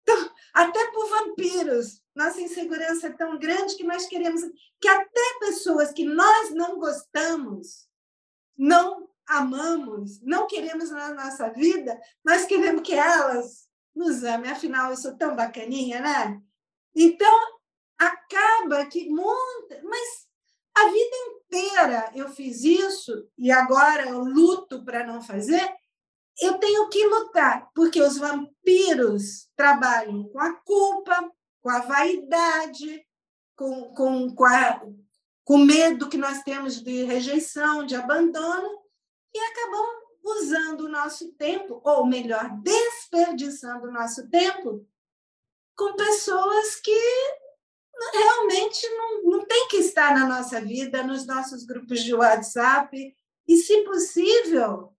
Então, 0.02 0.32
até 0.52 0.88
por 0.92 1.08
vampiros. 1.10 2.02
Nossa 2.16 2.42
insegurança 2.42 3.08
é 3.08 3.12
tão 3.12 3.38
grande 3.38 3.76
que 3.76 3.84
nós 3.84 4.08
queremos 4.08 4.42
que 4.80 4.88
até 4.88 5.40
pessoas 5.40 5.92
que 5.92 6.06
nós 6.06 6.52
não 6.56 6.80
gostamos 6.80 7.88
não 8.58 9.05
amamos, 9.28 10.22
não 10.22 10.48
queremos 10.48 10.90
na 10.92 11.14
nossa 11.14 11.50
vida, 11.50 12.00
mas 12.24 12.46
queremos 12.46 12.82
que 12.82 12.94
elas 12.94 13.68
nos 13.96 14.24
amem. 14.24 14.52
Afinal, 14.52 14.92
eu 14.92 14.98
sou 14.98 15.16
tão 15.18 15.36
bacaninha, 15.36 16.00
né? 16.02 16.42
Então, 16.96 17.40
acaba 17.98 18.86
que 18.86 19.10
muita. 19.10 19.82
Mas 19.84 20.28
A 20.78 20.86
vida 20.90 21.16
inteira 21.30 22.12
eu 22.14 22.30
fiz 22.30 22.64
isso 22.64 23.30
e 23.38 23.50
agora 23.50 24.10
eu 24.10 24.20
luto 24.20 24.84
para 24.84 25.06
não 25.06 25.22
fazer. 25.22 25.74
Eu 26.42 26.58
tenho 26.60 26.90
que 26.90 27.06
lutar, 27.08 27.70
porque 27.74 28.02
os 28.02 28.18
vampiros 28.18 29.48
trabalham 29.56 30.28
com 30.30 30.40
a 30.40 30.54
culpa, 30.54 31.32
com 31.62 31.70
a 31.70 31.80
vaidade, 31.80 33.06
com, 33.56 33.94
com, 33.94 34.36
com, 34.36 34.44
a, 34.46 34.82
com 35.46 35.58
medo 35.60 36.10
que 36.10 36.18
nós 36.18 36.44
temos 36.44 36.82
de 36.82 37.06
rejeição, 37.06 37.86
de 37.86 37.96
abandono, 37.96 38.85
e 39.36 39.38
acabam 39.38 39.86
usando 40.24 40.82
o 40.86 40.90
nosso 40.90 41.34
tempo, 41.34 41.82
ou 41.84 42.06
melhor, 42.06 42.50
desperdiçando 42.62 43.88
o 43.88 43.92
nosso 43.92 44.30
tempo 44.30 44.88
com 45.76 45.94
pessoas 45.96 46.78
que 46.78 46.98
realmente 48.14 48.88
não, 48.90 49.24
não 49.24 49.46
tem 49.46 49.68
que 49.68 49.78
estar 49.78 50.16
na 50.16 50.26
nossa 50.26 50.62
vida, 50.62 51.04
nos 51.04 51.28
nossos 51.28 51.66
grupos 51.66 52.02
de 52.02 52.16
WhatsApp, 52.16 53.16
e, 53.46 53.58
se 53.58 53.84
possível, 53.84 54.94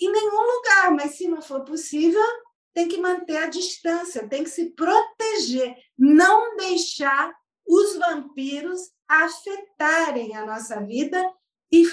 em 0.00 0.10
nenhum 0.10 0.56
lugar, 0.56 0.90
mas 0.92 1.16
se 1.16 1.28
não 1.28 1.42
for 1.42 1.62
possível, 1.62 2.24
tem 2.72 2.88
que 2.88 2.96
manter 2.96 3.36
a 3.36 3.46
distância, 3.46 4.26
tem 4.26 4.42
que 4.42 4.50
se 4.50 4.70
proteger, 4.70 5.76
não 5.98 6.56
deixar 6.56 7.30
os 7.66 7.96
vampiros 7.96 8.90
afetarem 9.06 10.34
a 10.34 10.46
nossa 10.46 10.80
vida 10.80 11.22
e, 11.70 11.84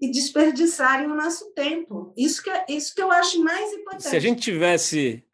e 0.00 0.10
desperdiçarem 0.10 1.06
o 1.06 1.14
nosso 1.14 1.52
tempo. 1.52 2.12
Isso 2.16 2.42
que, 2.42 2.50
é, 2.50 2.64
isso 2.68 2.94
que 2.94 3.02
eu 3.02 3.10
acho 3.10 3.42
mais 3.42 3.72
importante. 3.72 4.08
Se 4.08 4.16
a 4.16 4.20
gente 4.20 4.40
tivesse 4.40 5.24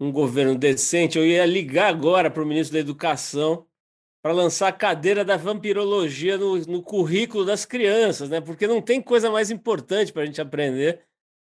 um 0.00 0.10
governo 0.10 0.56
decente, 0.56 1.18
eu 1.18 1.26
ia 1.26 1.44
ligar 1.44 1.88
agora 1.88 2.30
para 2.30 2.42
o 2.42 2.46
ministro 2.46 2.74
da 2.74 2.80
Educação 2.80 3.66
para 4.22 4.32
lançar 4.32 4.68
a 4.68 4.72
cadeira 4.72 5.24
da 5.24 5.36
vampirologia 5.36 6.36
no, 6.36 6.56
no, 6.62 6.82
currículo 6.82 7.44
das 7.44 7.64
crianças, 7.64 8.28
né? 8.28 8.40
Porque 8.40 8.66
não 8.66 8.82
tem 8.82 9.00
coisa 9.00 9.30
mais 9.30 9.50
importante 9.50 10.12
para 10.12 10.22
a 10.22 10.26
gente 10.26 10.40
aprender 10.40 11.02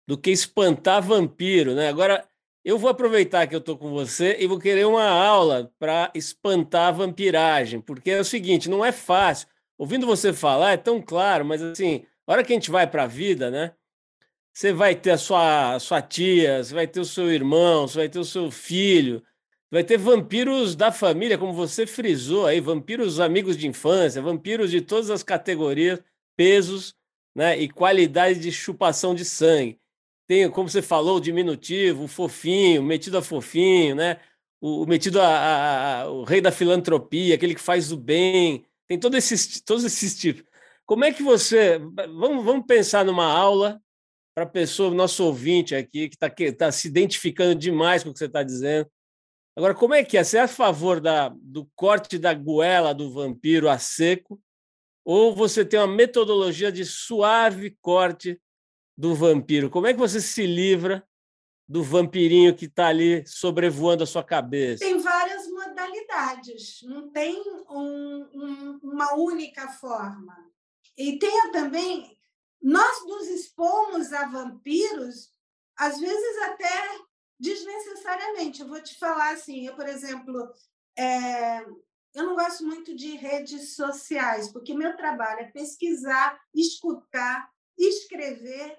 do 0.08 0.18
que 0.18 0.30
espantar 0.30 1.02
vampiro, 1.02 1.74
né? 1.74 1.88
Agora, 1.90 2.28
eu 2.64 2.78
vou 2.78 2.90
aproveitar 2.90 3.48
que 3.48 3.56
eu 3.56 3.60
estou 3.60 3.78
com 3.78 3.90
você 3.90 4.38
e 4.40 4.46
vou 4.46 4.60
querer 4.60 4.86
uma 4.86 5.08
aula 5.10 5.72
para 5.80 6.12
espantar 6.14 6.90
a 6.90 6.92
vampiragem, 6.92 7.82
porque 7.82 8.12
é 8.12 8.20
o 8.20 8.26
seguinte, 8.26 8.70
não 8.70 8.86
é 8.86 8.92
fácil. 8.92 9.48
Ouvindo 9.78 10.06
você 10.06 10.32
falar 10.32 10.74
é 10.74 10.78
tão 10.78 11.02
claro, 11.02 11.44
mas 11.44 11.64
assim, 11.64 12.06
hora 12.34 12.44
que 12.44 12.54
a 12.54 12.56
gente 12.56 12.72
vai 12.72 12.86
para 12.88 13.04
a 13.04 13.08
vida, 13.08 13.50
né? 13.50 13.74
Você 14.54 14.74
vai 14.74 14.96
ter 14.96 15.12
a 15.12 15.18
sua, 15.18 15.76
a 15.76 15.80
sua 15.80 16.02
tia, 16.02 16.64
você 16.64 16.74
vai 16.74 16.88
ter 16.88 17.00
o 17.00 17.06
seu 17.06 17.32
irmão, 17.32 17.88
você 17.88 18.00
vai 18.00 18.10
ter 18.10 18.20
o 18.20 18.26
seu 18.26 18.52
filho, 18.52 19.24
vai 19.72 19.84
ter 19.84 19.98
vampiros 19.98 20.76
da 20.76 20.92
família, 20.92 21.38
como 21.38 21.54
você 21.54 21.88
frisou 21.88 22.46
aí, 22.46 22.60
vampiros 22.60 23.20
amigos 23.20 23.56
de 23.56 23.68
infância, 23.68 24.22
vampiros 24.22 24.72
de 24.72 24.82
todas 24.82 25.10
as 25.10 25.24
categorias, 25.24 26.00
pesos, 26.36 26.96
né, 27.36 27.58
e 27.60 27.70
qualidade 27.70 28.40
de 28.40 28.52
chupação 28.52 29.14
de 29.16 29.24
sangue. 29.24 29.80
Tem, 30.28 30.50
como 30.50 30.70
você 30.70 30.82
falou, 30.82 31.18
o 31.18 31.22
diminutivo, 31.22 32.04
o 32.04 32.08
fofinho, 32.08 32.84
metido 32.84 33.18
a 33.18 33.22
fofinho, 33.22 33.96
né? 33.96 34.20
O, 34.62 34.84
o 34.84 34.86
metido 34.86 35.20
a, 35.20 35.26
a, 35.26 36.02
a, 36.02 36.12
o 36.12 36.24
rei 36.24 36.40
da 36.42 36.52
filantropia, 36.52 37.34
aquele 37.34 37.56
que 37.56 37.62
faz 37.62 37.92
o 37.92 37.98
bem. 37.98 38.64
Tem 38.88 39.00
todos 39.00 39.18
esses, 39.18 39.62
todos 39.62 39.84
esses 39.84 40.20
tipos. 40.20 40.44
Como 40.90 41.06
é 41.06 41.14
que 41.14 41.22
você. 41.22 41.78
Vamos, 42.18 42.44
vamos 42.44 42.66
pensar 42.66 43.06
numa 43.06 43.32
aula 43.32 43.80
para 44.34 44.44
a 44.44 44.50
pessoa, 44.50 44.90
nosso 44.90 45.24
ouvinte 45.24 45.76
aqui, 45.76 46.10
que 46.10 46.16
está 46.16 46.32
tá 46.58 46.72
se 46.72 46.88
identificando 46.88 47.54
demais 47.54 48.04
com 48.04 48.10
o 48.10 48.14
que 48.14 48.18
você 48.18 48.26
está 48.26 48.42
dizendo. 48.42 48.90
Agora, 49.56 49.76
como 49.76 49.94
é 49.94 50.04
que 50.04 50.18
é? 50.18 50.24
Você 50.24 50.40
é 50.40 50.42
a 50.42 50.48
favor 50.48 51.00
da, 51.00 51.30
do 51.30 51.70
corte 51.76 52.18
da 52.18 52.34
goela 52.34 52.92
do 52.92 53.14
vampiro 53.14 53.70
a 53.70 53.78
seco? 53.78 54.42
Ou 55.06 55.36
você 55.36 55.64
tem 55.64 55.80
uma 55.80 55.86
metodologia 55.86 56.72
de 56.72 56.84
suave 56.84 57.78
corte 57.82 58.42
do 58.98 59.14
vampiro? 59.14 59.70
Como 59.70 59.86
é 59.86 59.94
que 59.94 60.00
você 60.00 60.20
se 60.20 60.44
livra 60.48 61.08
do 61.68 61.84
vampirinho 61.84 62.56
que 62.56 62.66
está 62.66 62.88
ali 62.88 63.24
sobrevoando 63.28 64.04
a 64.04 64.08
sua 64.08 64.24
cabeça? 64.24 64.84
Tem 64.84 64.98
várias 64.98 65.48
modalidades, 65.50 66.80
não 66.82 67.12
tem 67.12 67.40
um, 67.70 68.28
um, 68.34 68.80
uma 68.82 69.14
única 69.14 69.68
forma. 69.68 70.50
E 71.00 71.18
tem 71.18 71.52
também 71.54 72.20
nós 72.62 73.06
nos 73.06 73.30
expomos 73.30 74.12
a 74.12 74.28
vampiros, 74.28 75.32
às 75.78 75.98
vezes 75.98 76.42
até 76.44 77.00
desnecessariamente. 77.40 78.60
Eu 78.60 78.68
vou 78.68 78.82
te 78.84 79.00
falar 79.00 79.32
assim, 79.32 79.66
eu, 79.66 79.78
por 79.78 79.88
exemplo, 79.88 80.54
é, 80.98 81.62
eu 82.14 82.26
não 82.26 82.36
gosto 82.36 82.66
muito 82.66 82.94
de 82.94 83.16
redes 83.16 83.78
sociais, 83.78 84.52
porque 84.52 84.74
meu 84.74 84.98
trabalho 84.98 85.40
é 85.40 85.52
pesquisar, 85.52 86.38
escutar, 86.54 87.50
escrever, 87.78 88.78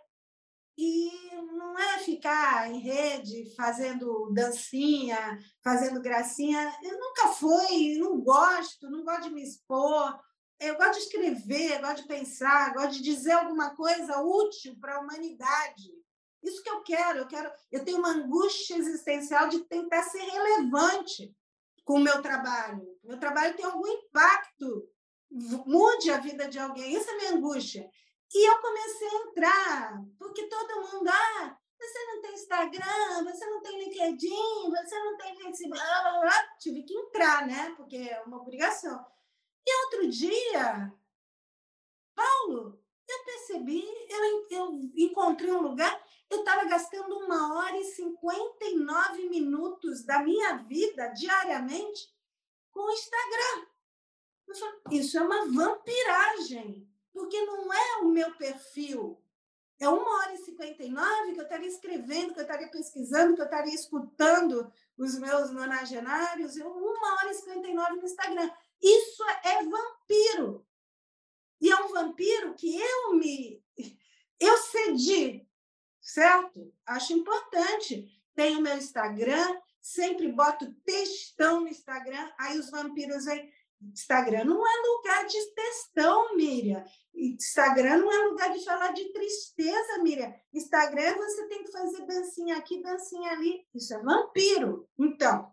e 0.76 1.10
não 1.56 1.78
é 1.78 1.98
ficar 2.00 2.70
em 2.70 2.80
rede 2.80 3.54
fazendo 3.54 4.30
dancinha, 4.32 5.38
fazendo 5.64 6.00
gracinha. 6.02 6.70
Eu 6.82 6.98
nunca 6.98 7.28
fui, 7.28 7.96
não 7.98 8.20
gosto, 8.20 8.90
não 8.90 9.04
gosto 9.04 9.24
de 9.24 9.30
me 9.30 9.42
expor 9.42 10.18
eu 10.60 10.76
gosto 10.76 10.92
de 10.92 10.98
escrever, 11.00 11.76
eu 11.76 11.80
gosto 11.80 12.02
de 12.02 12.08
pensar, 12.08 12.68
eu 12.68 12.74
gosto 12.74 12.92
de 12.92 13.02
dizer 13.02 13.32
alguma 13.32 13.74
coisa 13.74 14.20
útil 14.20 14.76
para 14.78 14.96
a 14.96 15.00
humanidade. 15.00 15.90
Isso 16.42 16.62
que 16.62 16.70
eu 16.70 16.82
quero, 16.82 17.20
eu 17.20 17.26
quero, 17.26 17.50
eu 17.72 17.84
tenho 17.84 17.98
uma 17.98 18.10
angústia 18.10 18.76
existencial 18.76 19.48
de 19.48 19.60
tentar 19.60 20.02
ser 20.02 20.22
relevante 20.22 21.34
com 21.84 21.94
o 21.94 22.00
meu 22.00 22.20
trabalho. 22.22 22.86
Meu 23.02 23.18
trabalho 23.18 23.56
tem 23.56 23.64
algum 23.64 23.86
impacto, 23.86 24.88
mude 25.30 26.10
a 26.10 26.18
vida 26.18 26.48
de 26.48 26.58
alguém. 26.58 26.94
Isso 26.94 27.10
é 27.10 27.16
minha 27.16 27.32
angústia. 27.32 27.88
E 28.32 28.48
eu 28.48 28.60
comecei 28.60 29.08
a 29.08 29.22
entrar, 29.26 30.04
porque 30.18 30.46
todo 30.46 30.92
mundo, 30.92 31.08
ah, 31.08 31.58
você 31.78 32.06
não 32.06 32.20
tem 32.20 32.34
Instagram, 32.34 33.24
você 33.24 33.46
não 33.46 33.62
tem 33.62 33.84
LinkedIn, 33.84 34.70
você 34.70 34.98
não 34.98 35.16
tem 35.16 35.36
Facebook. 35.36 35.82
Tive 36.60 36.82
que 36.82 36.94
entrar, 36.94 37.46
né? 37.46 37.74
Porque 37.76 37.96
é 37.96 38.22
uma 38.22 38.40
obrigação. 38.40 39.04
E 39.66 39.84
outro 39.84 40.08
dia, 40.08 40.92
Paulo, 42.14 42.80
eu 43.08 43.24
percebi, 43.24 43.84
eu, 44.08 44.46
eu 44.50 44.90
encontrei 44.96 45.52
um 45.52 45.62
lugar, 45.62 46.02
eu 46.28 46.40
estava 46.40 46.64
gastando 46.64 47.18
uma 47.18 47.54
hora 47.54 47.76
e 47.76 47.84
59 47.84 49.28
minutos 49.28 50.04
da 50.04 50.22
minha 50.22 50.56
vida 50.58 51.08
diariamente 51.08 52.08
com 52.70 52.80
o 52.80 52.92
Instagram. 52.92 53.66
Falei, 54.46 54.80
isso 54.92 55.18
é 55.18 55.22
uma 55.22 55.46
vampiragem, 55.46 56.88
porque 57.12 57.44
não 57.44 57.72
é 57.72 57.96
o 58.02 58.08
meu 58.08 58.34
perfil. 58.36 59.20
É 59.78 59.88
uma 59.88 60.18
hora 60.18 60.34
e 60.34 60.38
59 60.38 61.32
que 61.32 61.40
eu 61.40 61.44
estaria 61.44 61.68
escrevendo, 61.68 62.34
que 62.34 62.40
eu 62.40 62.44
estaria 62.44 62.68
pesquisando, 62.68 63.34
que 63.34 63.40
eu 63.40 63.46
estaria 63.46 63.74
escutando 63.74 64.70
os 64.96 65.18
meus 65.18 65.50
nonagenários. 65.50 66.56
Eu, 66.56 66.70
uma 66.70 67.14
hora 67.14 67.30
e 67.30 67.34
59 67.34 67.96
no 67.96 68.04
Instagram. 68.04 68.50
Isso 68.82 69.22
é 69.44 69.64
vampiro. 69.64 70.66
E 71.60 71.70
é 71.70 71.76
um 71.76 71.88
vampiro 71.88 72.54
que 72.54 72.80
eu 72.80 73.14
me. 73.14 73.62
Eu 74.38 74.56
cedi, 74.56 75.46
certo? 76.00 76.72
Acho 76.86 77.12
importante. 77.12 78.08
Tenho 78.34 78.62
meu 78.62 78.76
Instagram, 78.76 79.60
sempre 79.80 80.32
boto 80.32 80.72
textão 80.84 81.60
no 81.60 81.68
Instagram, 81.68 82.30
aí 82.38 82.58
os 82.58 82.70
vampiros 82.70 83.26
aí. 83.26 83.52
Instagram 83.82 84.44
não 84.44 84.66
é 84.66 84.72
lugar 84.88 85.26
de 85.26 85.54
textão, 85.54 86.36
Miriam. 86.36 86.84
Instagram 87.14 87.98
não 87.98 88.12
é 88.12 88.28
lugar 88.28 88.52
de 88.52 88.64
falar 88.64 88.92
de 88.92 89.10
tristeza, 89.12 90.02
Miriam. 90.02 90.32
Instagram 90.52 91.16
você 91.16 91.48
tem 91.48 91.64
que 91.64 91.72
fazer 91.72 92.06
dancinha 92.06 92.56
aqui, 92.56 92.82
dancinha 92.82 93.32
ali. 93.32 93.66
Isso 93.74 93.94
é 93.94 93.98
vampiro. 94.02 94.88
Então, 94.98 95.49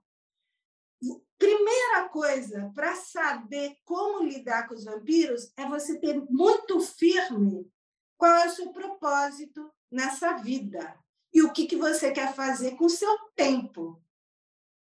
Primeira 1.37 2.09
coisa 2.09 2.71
para 2.73 2.95
saber 2.95 3.77
como 3.85 4.23
lidar 4.23 4.67
com 4.67 4.73
os 4.73 4.85
vampiros 4.85 5.51
é 5.55 5.65
você 5.67 5.99
ter 5.99 6.19
muito 6.29 6.79
firme 6.79 7.71
qual 8.17 8.31
é 8.37 8.47
o 8.47 8.51
seu 8.51 8.71
propósito 8.71 9.71
nessa 9.91 10.33
vida 10.33 10.97
e 11.33 11.43
o 11.43 11.53
que, 11.53 11.67
que 11.67 11.75
você 11.75 12.11
quer 12.11 12.33
fazer 12.33 12.75
com 12.75 12.85
o 12.85 12.89
seu 12.89 13.15
tempo. 13.35 14.01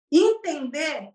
Entender 0.10 1.14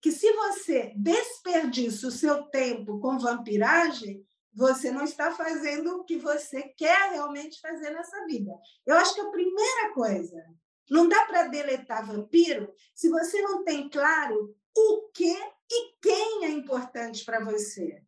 que 0.00 0.10
se 0.10 0.32
você 0.32 0.92
desperdiça 0.96 2.08
o 2.08 2.10
seu 2.10 2.44
tempo 2.44 2.98
com 2.98 3.18
vampiragem, 3.18 4.26
você 4.52 4.90
não 4.90 5.04
está 5.04 5.30
fazendo 5.30 5.98
o 5.98 6.04
que 6.04 6.16
você 6.16 6.62
quer 6.62 7.12
realmente 7.12 7.60
fazer 7.60 7.90
nessa 7.90 8.24
vida. 8.26 8.50
Eu 8.84 8.96
acho 8.96 9.14
que 9.14 9.20
a 9.20 9.30
primeira 9.30 9.92
coisa, 9.94 10.44
não 10.90 11.08
dá 11.08 11.24
para 11.26 11.46
deletar 11.46 12.04
vampiro 12.04 12.74
se 12.94 13.08
você 13.08 13.40
não 13.42 13.62
tem 13.62 13.88
claro 13.88 14.56
o 14.76 15.08
que 15.12 15.36
e 15.70 15.94
quem 16.00 16.44
é 16.44 16.48
importante 16.48 17.24
para 17.24 17.44
você. 17.44 18.02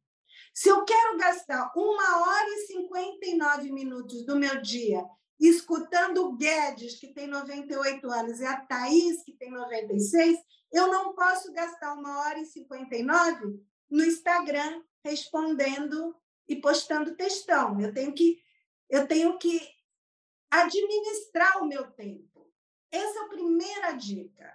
Se 0.54 0.68
eu 0.68 0.84
quero 0.84 1.16
gastar 1.16 1.72
uma 1.74 2.22
hora 2.22 2.48
e 2.48 2.66
59 2.66 3.72
minutos 3.72 4.24
do 4.26 4.36
meu 4.36 4.60
dia 4.60 5.02
escutando 5.40 6.24
o 6.24 6.36
Guedes, 6.36 7.00
que 7.00 7.12
tem 7.12 7.26
98 7.26 8.08
anos, 8.10 8.38
e 8.38 8.44
a 8.44 8.60
Thaís, 8.60 9.24
que 9.24 9.32
tem 9.32 9.50
96, 9.50 10.38
eu 10.72 10.88
não 10.88 11.14
posso 11.14 11.52
gastar 11.52 11.94
uma 11.94 12.20
hora 12.20 12.38
e 12.38 12.46
59 12.46 13.60
no 13.90 14.04
Instagram, 14.04 14.82
respondendo 15.04 16.14
e 16.48 16.56
postando 16.56 17.16
textão. 17.16 17.80
Eu 17.80 17.92
tenho 17.92 18.14
que 18.14 18.40
eu 18.88 19.08
tenho 19.08 19.38
que 19.38 19.60
administrar 20.50 21.62
o 21.62 21.66
meu 21.66 21.90
tempo. 21.92 22.52
Essa 22.90 23.20
é 23.20 23.22
a 23.22 23.28
primeira 23.28 23.92
dica. 23.92 24.54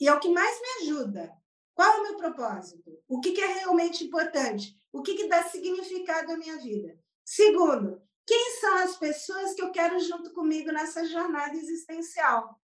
E 0.00 0.08
é 0.08 0.14
o 0.14 0.20
que 0.20 0.28
mais 0.28 0.60
me 0.60 0.68
ajuda. 0.82 1.36
Qual 1.74 1.88
é 1.88 2.00
o 2.00 2.02
meu 2.02 2.16
propósito? 2.16 3.00
O 3.06 3.20
que, 3.20 3.40
é 3.40 3.46
realmente 3.46 4.04
importante? 4.04 4.76
O 4.92 5.02
que, 5.02 5.14
que 5.14 5.28
dá 5.28 5.44
significado 5.44 6.32
à 6.32 6.36
minha 6.36 6.56
vida? 6.58 6.98
Segundo, 7.24 8.02
quem 8.26 8.58
são 8.60 8.74
as 8.78 8.96
pessoas 8.96 9.54
que 9.54 9.62
eu 9.62 9.70
quero 9.70 9.98
junto 10.00 10.32
comigo 10.32 10.72
nessa 10.72 11.04
jornada 11.04 11.56
existencial? 11.56 12.60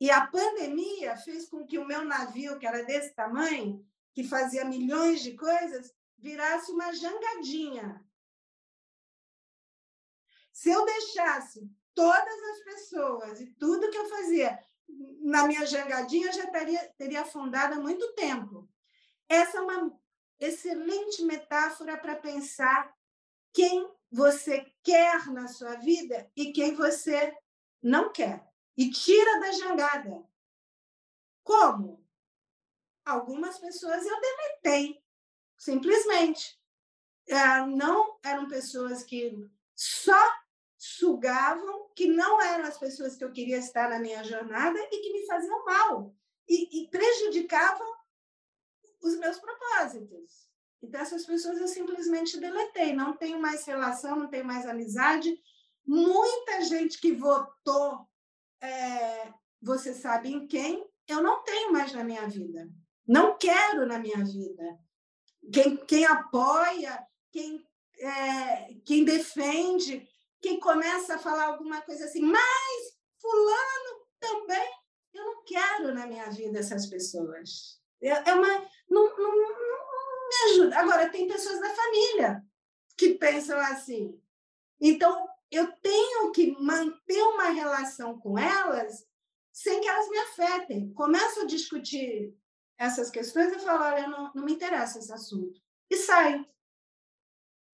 E 0.00 0.10
a 0.10 0.26
pandemia 0.26 1.16
fez 1.18 1.48
com 1.48 1.66
que 1.66 1.78
o 1.78 1.86
meu 1.86 2.04
navio, 2.04 2.58
que 2.58 2.66
era 2.66 2.82
desse 2.84 3.14
tamanho, 3.14 3.86
que 4.14 4.24
fazia 4.24 4.64
milhões 4.64 5.22
de 5.22 5.36
coisas, 5.36 5.94
virasse 6.18 6.72
uma 6.72 6.92
jangadinha. 6.92 8.04
Se 10.52 10.70
eu 10.70 10.84
deixasse 10.84 11.70
todas 11.94 12.42
as 12.50 12.64
pessoas 12.64 13.40
e 13.40 13.46
tudo 13.52 13.90
que 13.90 13.98
eu 13.98 14.08
fazia 14.08 14.58
na 15.20 15.46
minha 15.46 15.64
jangadinha, 15.66 16.32
já 16.32 16.46
teria, 16.48 16.92
teria 16.96 17.22
afundado 17.22 17.74
há 17.74 17.80
muito 17.80 18.12
tempo. 18.14 18.68
Essa 19.28 19.58
é 19.58 19.60
uma 19.60 20.00
excelente 20.38 21.22
metáfora 21.22 21.96
para 21.96 22.16
pensar 22.16 22.92
quem 23.52 23.88
você 24.10 24.72
quer 24.82 25.26
na 25.28 25.46
sua 25.46 25.76
vida 25.76 26.30
e 26.34 26.52
quem 26.52 26.74
você 26.74 27.36
não 27.82 28.12
quer. 28.12 28.48
E 28.76 28.90
tira 28.90 29.40
da 29.40 29.52
jangada. 29.52 30.24
Como? 31.44 32.04
Algumas 33.04 33.58
pessoas 33.58 34.04
eu 34.04 34.20
deletei, 34.20 35.02
simplesmente. 35.58 36.58
É, 37.28 37.66
não 37.66 38.18
eram 38.24 38.48
pessoas 38.48 39.02
que 39.04 39.48
só 39.74 40.39
sugavam, 40.80 41.90
que 41.94 42.06
não 42.06 42.40
eram 42.40 42.64
as 42.64 42.78
pessoas 42.78 43.14
que 43.14 43.22
eu 43.22 43.30
queria 43.30 43.58
estar 43.58 43.90
na 43.90 43.98
minha 43.98 44.24
jornada 44.24 44.78
e 44.90 45.02
que 45.02 45.12
me 45.12 45.26
faziam 45.26 45.62
mal 45.66 46.14
e, 46.48 46.80
e 46.80 46.88
prejudicavam 46.88 47.86
os 49.02 49.18
meus 49.18 49.38
propósitos. 49.38 50.48
Então, 50.82 51.02
essas 51.02 51.26
pessoas 51.26 51.58
eu 51.58 51.68
simplesmente 51.68 52.40
deletei, 52.40 52.94
não 52.94 53.14
tenho 53.14 53.38
mais 53.38 53.66
relação, 53.66 54.16
não 54.16 54.28
tenho 54.30 54.46
mais 54.46 54.64
amizade. 54.64 55.38
Muita 55.84 56.62
gente 56.62 56.98
que 56.98 57.12
votou, 57.12 58.08
é, 58.62 59.30
você 59.60 59.92
sabe 59.92 60.32
em 60.32 60.46
quem, 60.46 60.88
eu 61.06 61.22
não 61.22 61.44
tenho 61.44 61.72
mais 61.72 61.92
na 61.92 62.02
minha 62.02 62.26
vida. 62.26 62.66
Não 63.06 63.36
quero 63.36 63.84
na 63.84 63.98
minha 63.98 64.24
vida. 64.24 64.78
Quem, 65.52 65.76
quem 65.76 66.06
apoia, 66.06 67.06
quem, 67.30 67.62
é, 67.98 68.74
quem 68.86 69.04
defende, 69.04 70.08
quem 70.40 70.58
começa 70.58 71.14
a 71.14 71.18
falar 71.18 71.46
alguma 71.46 71.80
coisa 71.82 72.04
assim, 72.04 72.22
mas 72.22 72.98
fulano 73.20 74.06
também, 74.18 74.70
eu 75.12 75.24
não 75.24 75.44
quero 75.44 75.94
na 75.94 76.06
minha 76.06 76.30
vida 76.30 76.58
essas 76.58 76.86
pessoas. 76.86 77.80
É 78.00 78.32
uma 78.32 78.48
não, 78.88 79.16
não, 79.16 79.36
não 79.36 80.28
me 80.28 80.52
ajuda. 80.52 80.78
Agora 80.78 81.10
tem 81.10 81.28
pessoas 81.28 81.60
da 81.60 81.74
família 81.74 82.42
que 82.96 83.14
pensam 83.14 83.58
assim. 83.58 84.20
Então 84.80 85.28
eu 85.50 85.70
tenho 85.82 86.30
que 86.32 86.52
manter 86.60 87.22
uma 87.22 87.50
relação 87.50 88.18
com 88.18 88.38
elas 88.38 89.06
sem 89.52 89.80
que 89.80 89.88
elas 89.88 90.08
me 90.08 90.18
afetem. 90.18 90.92
Começo 90.94 91.40
a 91.40 91.46
discutir 91.46 92.34
essas 92.78 93.10
questões 93.10 93.52
e 93.52 93.58
falo, 93.58 93.84
olha, 93.84 94.08
não, 94.08 94.32
não 94.34 94.44
me 94.44 94.52
interessa 94.52 94.98
esse 94.98 95.12
assunto. 95.12 95.60
E 95.90 95.96
saio. 95.96 96.46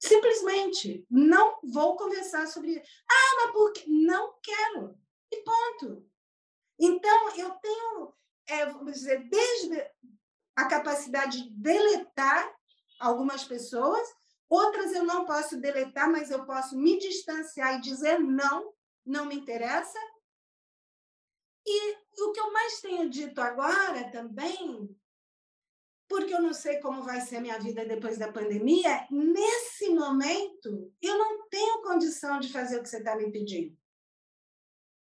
Simplesmente 0.07 1.07
não 1.11 1.59
vou 1.63 1.97
conversar 1.97 2.47
sobre. 2.47 2.79
Ah, 2.79 3.37
mas 3.37 3.53
por 3.53 3.73
quê? 3.73 3.85
Não 3.87 4.35
quero. 4.43 4.99
E 5.33 5.43
ponto. 5.43 6.09
Então, 6.79 7.37
eu 7.37 7.51
tenho, 7.53 8.15
é, 8.49 8.67
vamos 8.67 8.95
dizer, 8.95 9.29
desde 9.29 9.91
a 10.55 10.67
capacidade 10.67 11.43
de 11.43 11.51
deletar 11.51 12.55
algumas 13.01 13.45
pessoas, 13.45 14.07
outras 14.49 14.93
eu 14.93 15.05
não 15.05 15.25
posso 15.25 15.61
deletar, 15.61 16.11
mas 16.11 16.31
eu 16.31 16.45
posso 16.47 16.77
me 16.77 16.99
distanciar 16.99 17.77
e 17.77 17.81
dizer 17.81 18.19
não, 18.19 18.73
não 19.05 19.27
me 19.27 19.35
interessa. 19.35 19.99
E 21.67 21.97
o 22.23 22.33
que 22.33 22.41
eu 22.41 22.53
mais 22.53 22.81
tenho 22.81 23.11
dito 23.11 23.41
agora 23.41 24.11
também 24.13 24.97
porque 26.09 26.33
eu 26.33 26.41
não 26.41 26.53
sei 26.53 26.79
como 26.79 27.03
vai 27.03 27.21
ser 27.21 27.41
minha 27.41 27.59
vida 27.59 27.85
depois 27.85 28.17
da 28.19 28.33
pandemia, 28.33 29.07
nesse 29.11 29.91
momento, 29.91 30.93
eu 31.03 31.19
não 31.19 31.49
tenho 31.49 31.83
condição 31.83 32.39
de 32.39 32.53
fazer 32.53 32.79
o 32.79 32.83
que 32.83 32.89
você 32.89 32.99
está 32.99 33.17
me 33.17 33.31
pedindo. 33.31 33.77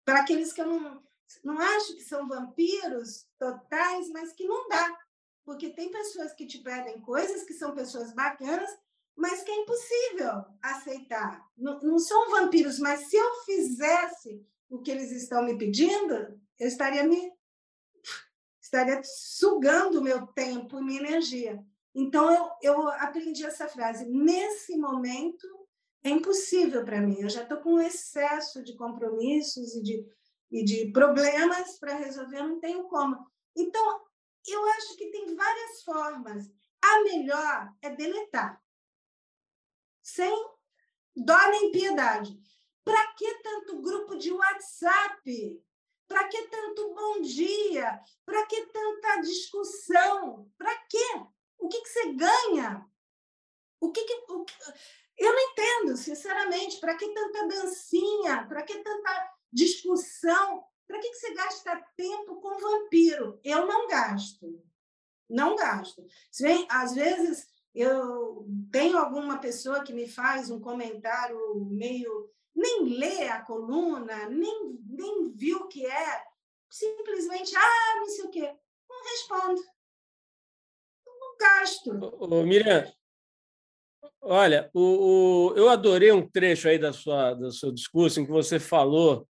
Para 0.05 0.21
aqueles 0.21 0.53
que 0.53 0.61
eu 0.61 0.67
não, 0.67 1.03
não 1.45 1.59
acho 1.59 1.95
que 1.95 2.03
são 2.03 2.27
vampiros 2.27 3.29
totais, 3.39 4.09
mas 4.11 4.33
que 4.33 4.47
não 4.47 4.69
dá. 4.69 4.99
Porque 5.45 5.71
tem 5.71 5.91
pessoas 5.91 6.33
que 6.33 6.47
te 6.47 6.59
pedem 6.59 7.01
coisas 7.01 7.45
que 7.45 7.55
são 7.55 7.75
pessoas 7.75 8.13
bacanas, 8.13 8.71
mas 9.17 9.43
que 9.43 9.51
é 9.51 9.57
impossível 9.57 10.45
aceitar. 10.61 11.47
Não, 11.57 11.81
não 11.81 11.99
são 11.99 12.31
vampiros, 12.31 12.79
mas 12.79 13.09
se 13.09 13.17
eu 13.17 13.35
fizesse 13.45 14.45
o 14.69 14.81
que 14.81 14.91
eles 14.91 15.11
estão 15.13 15.45
me 15.45 15.57
pedindo, 15.57 16.41
eu 16.59 16.67
estaria 16.67 17.05
me 17.05 17.33
estaria 18.71 19.03
sugando 19.03 20.01
meu 20.01 20.29
tempo 20.29 20.79
e 20.79 20.83
minha 20.83 21.01
energia. 21.01 21.61
Então, 21.93 22.33
eu, 22.33 22.51
eu 22.63 22.89
aprendi 22.89 23.45
essa 23.45 23.67
frase. 23.67 24.09
Nesse 24.09 24.77
momento, 24.77 25.47
é 26.05 26.11
impossível 26.11 26.85
para 26.85 27.01
mim. 27.01 27.17
Eu 27.21 27.29
já 27.29 27.43
estou 27.43 27.59
com 27.59 27.81
excesso 27.81 28.63
de 28.63 28.77
compromissos 28.77 29.75
e 29.75 29.83
de, 29.83 30.07
e 30.53 30.65
de 30.65 30.93
problemas 30.93 31.79
para 31.81 31.97
resolver, 31.97 32.39
eu 32.39 32.49
não 32.49 32.61
tenho 32.61 32.85
como. 32.85 33.19
Então, 33.57 34.01
eu 34.47 34.65
acho 34.71 34.97
que 34.97 35.11
tem 35.11 35.35
várias 35.35 35.83
formas. 35.83 36.49
A 36.83 37.03
melhor 37.03 37.75
é 37.83 37.91
deletar, 37.91 38.63
sem 40.03 40.33
dó 41.15 41.37
nem 41.51 41.71
piedade. 41.73 42.39
Para 42.83 43.13
que 43.15 43.35
tanto 43.43 43.83
grupo 43.83 44.17
de 44.17 44.33
WhatsApp? 44.33 45.63
Para 46.11 46.27
que 46.27 46.43
tanto 46.49 46.93
bom 46.93 47.21
dia? 47.21 48.01
Para 48.27 48.45
que 48.47 48.67
tanta 48.67 49.21
discussão? 49.21 50.51
Para 50.59 50.75
quê? 50.89 51.23
O 51.57 51.69
que, 51.69 51.81
que 51.81 51.89
você 51.89 52.13
ganha? 52.15 52.85
O 53.81 53.93
que, 53.93 54.03
que 54.03 54.15
o, 54.29 54.45
eu 55.17 55.33
não 55.33 55.41
entendo, 55.41 55.97
sinceramente. 55.97 56.81
Para 56.81 56.97
que 56.97 57.15
tanta 57.15 57.47
dancinha? 57.47 58.45
Para 58.49 58.65
que 58.65 58.79
tanta 58.79 59.35
discussão? 59.53 60.65
Para 60.85 60.99
que, 60.99 61.11
que 61.11 61.17
você 61.17 61.33
gasta 61.33 61.81
tempo 61.97 62.41
com 62.41 62.59
vampiro? 62.59 63.39
Eu 63.45 63.69
não 63.69 63.87
gasto. 63.87 64.61
Não 65.29 65.55
gasto. 65.55 66.05
Às 66.69 66.93
vezes 66.93 67.47
eu 67.73 68.49
tenho 68.73 68.99
alguma 68.99 69.39
pessoa 69.39 69.85
que 69.85 69.93
me 69.93 70.09
faz 70.09 70.51
um 70.51 70.61
comentário 70.61 71.39
meio 71.67 72.29
nem 72.61 72.99
lê 72.99 73.29
a 73.29 73.43
coluna, 73.43 74.29
nem, 74.29 74.79
nem 74.87 75.33
viu 75.33 75.61
o 75.61 75.69
que 75.69 75.85
é, 75.87 76.25
simplesmente, 76.69 77.57
ah, 77.57 77.97
não 77.97 78.09
sei 78.09 78.25
o 78.25 78.31
quê. 78.31 78.55
Não 78.89 79.05
respondo. 79.05 79.63
Não 81.07 81.37
gasto. 81.39 81.91
Ô, 82.19 82.43
Miriam, 82.45 82.91
olha, 84.21 84.71
o, 84.75 85.51
o, 85.51 85.57
eu 85.57 85.69
adorei 85.69 86.13
um 86.13 86.29
trecho 86.29 86.69
aí 86.69 86.79
da 86.79 86.93
sua, 86.93 87.35
do 87.35 87.51
seu 87.51 87.73
discurso 87.73 88.21
em 88.21 88.27
que 88.27 88.31
você 88.31 88.61
falou 88.61 89.27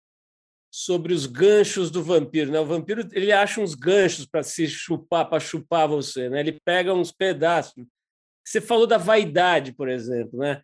sobre 0.71 1.13
os 1.13 1.27
ganchos 1.27 1.91
do 1.91 2.03
vampiro. 2.03 2.53
Né? 2.53 2.61
O 2.61 2.67
vampiro 2.67 3.09
ele 3.13 3.33
acha 3.33 3.61
uns 3.61 3.75
ganchos 3.75 4.27
para 4.27 4.43
se 4.43 4.69
chupar, 4.69 5.29
para 5.29 5.41
chupar 5.41 5.89
você. 5.89 6.29
Né? 6.29 6.41
Ele 6.41 6.61
pega 6.65 6.95
uns 6.95 7.11
pedaços. 7.11 7.85
Você 8.45 8.61
falou 8.61 8.87
da 8.87 8.99
vaidade, 8.99 9.73
por 9.73 9.89
exemplo, 9.89 10.39
né? 10.39 10.63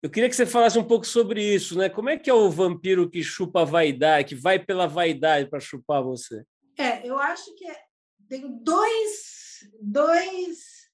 Eu 0.00 0.08
queria 0.08 0.28
que 0.28 0.36
você 0.36 0.46
falasse 0.46 0.78
um 0.78 0.84
pouco 0.84 1.04
sobre 1.04 1.42
isso, 1.42 1.76
né? 1.76 1.88
Como 1.88 2.08
é 2.08 2.16
que 2.16 2.30
é 2.30 2.34
o 2.34 2.50
vampiro 2.50 3.10
que 3.10 3.22
chupa 3.22 3.62
a 3.62 3.64
vaidade, 3.64 4.28
que 4.28 4.34
vai 4.36 4.58
pela 4.58 4.86
vaidade 4.86 5.50
para 5.50 5.58
chupar 5.58 6.02
você? 6.02 6.44
É, 6.76 7.04
eu 7.04 7.18
acho 7.18 7.52
que 7.56 7.66
é, 7.66 7.84
tem 8.28 8.62
dois, 8.62 9.68
dois 9.82 10.88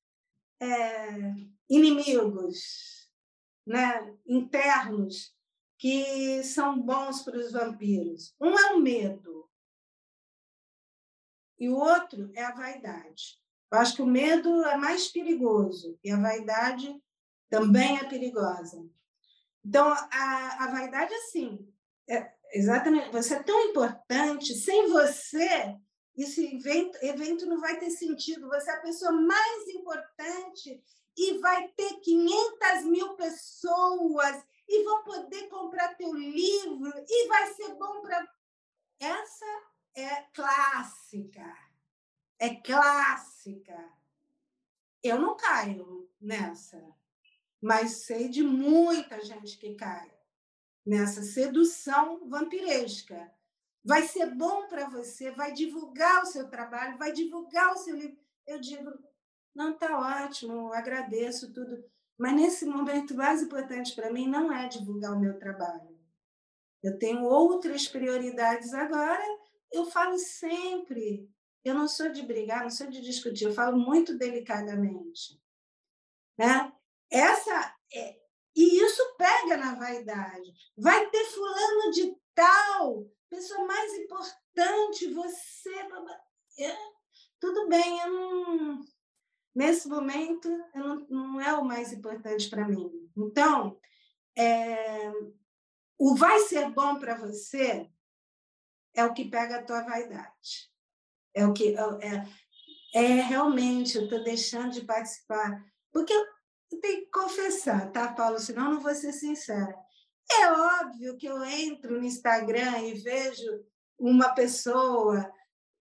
é, 0.59 1.35
inimigos 1.69 3.11
né, 3.67 4.15
internos 4.27 5.35
que 5.79 6.43
são 6.43 6.81
bons 6.81 7.21
para 7.23 7.37
os 7.37 7.53
vampiros. 7.53 8.35
Um 8.41 8.59
é 8.59 8.73
o 8.73 8.81
medo 8.81 9.51
e 11.59 11.69
o 11.69 11.77
outro 11.77 12.31
é 12.35 12.43
a 12.43 12.55
vaidade. 12.55 13.39
Eu 13.71 13.79
acho 13.79 13.97
que 13.97 14.03
o 14.03 14.07
medo 14.07 14.65
é 14.65 14.79
mais 14.79 15.09
perigoso 15.09 15.99
e 16.03 16.11
a 16.11 16.19
vaidade 16.19 16.99
também 17.49 17.99
é 17.99 18.05
perigosa. 18.05 18.85
Então, 19.65 19.89
a, 19.89 20.65
a 20.65 20.71
vaidade, 20.71 21.15
assim, 21.15 21.67
é, 22.09 22.33
exatamente, 22.53 23.11
você 23.11 23.35
é 23.35 23.43
tão 23.43 23.59
importante, 23.71 24.55
sem 24.55 24.89
você, 24.89 25.77
esse 26.17 26.57
evento, 26.57 26.99
evento 27.03 27.47
não 27.47 27.61
vai 27.61 27.79
ter 27.79 27.91
sentido. 27.91 28.49
Você 28.49 28.71
é 28.71 28.75
a 28.75 28.83
pessoa 28.83 29.13
mais 29.13 29.69
importante 29.69 30.83
e 31.17 31.39
vai 31.39 31.69
ter 31.69 32.01
500 32.01 32.85
mil 32.85 33.15
pessoas 33.15 34.45
e 34.69 34.85
vão 34.85 35.03
poder 35.05 35.49
comprar 35.49 35.97
teu 35.97 36.13
livro 36.15 36.93
e 37.09 37.29
vai 37.29 37.53
ser 37.55 37.75
bom 37.75 38.01
para. 38.01 38.29
Essa 39.01 39.63
é 39.95 40.23
clássica. 40.33 41.57
É 42.39 42.55
clássica. 42.57 43.93
Eu 45.03 45.21
não 45.21 45.37
caio 45.37 46.11
nessa, 46.21 46.83
mas 47.65 48.05
sei 48.05 48.29
de 48.29 48.43
muita 48.43 49.25
gente 49.25 49.57
que 49.57 49.75
cai 49.75 50.13
nessa 50.85 51.23
sedução 51.23 52.29
vampiresca. 52.29 53.33
Vai 53.83 54.03
ser 54.03 54.35
bom 54.35 54.69
para 54.69 54.87
você, 54.91 55.31
vai 55.31 55.51
divulgar 55.51 56.23
o 56.23 56.27
seu 56.27 56.51
trabalho, 56.51 56.99
vai 56.99 57.11
divulgar 57.11 57.73
o 57.73 57.79
seu 57.79 57.97
livro. 57.97 58.19
Eu 58.47 58.61
digo, 58.61 58.93
não, 59.55 59.73
está 59.73 59.99
ótimo, 60.27 60.75
agradeço 60.75 61.55
tudo. 61.55 61.83
Mas 62.19 62.35
nesse 62.35 62.67
momento, 62.67 63.15
mais 63.15 63.43
importante 63.43 63.95
para 63.95 64.13
mim 64.13 64.29
não 64.29 64.53
é 64.53 64.69
divulgar 64.69 65.15
o 65.15 65.21
meu 65.21 65.39
trabalho. 65.39 65.99
Eu 66.83 66.99
tenho 66.99 67.25
outras 67.25 67.89
prioridades 67.89 68.75
agora. 68.75 69.25
Eu 69.73 69.87
falo 69.87 70.19
sempre. 70.19 71.27
Eu 71.65 71.73
não 71.73 71.89
sou 71.89 72.11
de 72.11 72.21
brigar, 72.21 72.61
não 72.61 72.71
sou 72.71 72.89
de 72.89 73.01
discutir. 73.01 73.45
Eu 73.45 73.55
falo 73.55 73.79
muito 73.79 74.19
delicadamente. 74.19 75.41
Né? 76.37 76.74
Essa 77.15 77.75
é, 77.93 78.17
e 78.57 78.83
isso 78.83 79.15
pega 79.17 79.57
na 79.57 79.75
vaidade. 79.77 80.53
Vai 80.77 81.09
ter 81.11 81.25
fulano 81.27 81.93
de 81.93 82.17
tal, 82.35 83.07
pessoa 83.31 83.65
mais 83.67 83.95
importante, 83.95 85.13
você. 85.13 85.75
É, 86.59 86.77
tudo 87.39 87.69
bem, 87.69 88.01
eu 88.01 88.13
não, 88.13 88.81
nesse 89.55 89.89
momento 89.89 90.49
não, 90.75 91.07
não, 91.09 91.41
é 91.41 91.53
o 91.55 91.65
mais 91.65 91.93
importante 91.93 92.51
para 92.51 92.67
mim. 92.67 92.91
Então, 93.17 93.79
é, 94.37 95.13
o 95.97 96.17
vai 96.17 96.41
ser 96.41 96.69
bom 96.71 96.99
para 96.99 97.15
você 97.15 97.89
é 98.93 99.05
o 99.05 99.15
que 99.15 99.29
pega 99.29 99.59
a 99.59 99.63
tua 99.63 99.83
vaidade. 99.83 100.71
É 101.33 101.47
o 101.47 101.53
que 101.53 101.77
é, 101.77 102.29
é 102.95 103.07
realmente 103.23 103.97
eu 103.97 104.05
estou 104.05 104.23
deixando 104.23 104.73
de 104.73 104.85
participar 104.85 105.65
porque 105.95 106.13
tenho 106.81 107.05
que 107.05 107.11
confessar, 107.11 107.91
tá, 107.93 108.13
Paulo? 108.13 108.39
Senão 108.39 108.67
eu 108.67 108.71
não 108.75 108.81
vou 108.81 108.95
ser 108.95 109.13
sincera. 109.13 109.75
É 110.31 110.53
óbvio 110.53 111.17
que 111.17 111.27
eu 111.27 111.43
entro 111.45 111.99
no 111.99 112.05
Instagram 112.05 112.81
e 112.81 112.95
vejo 112.95 113.65
uma 113.99 114.35
pessoa 114.35 115.31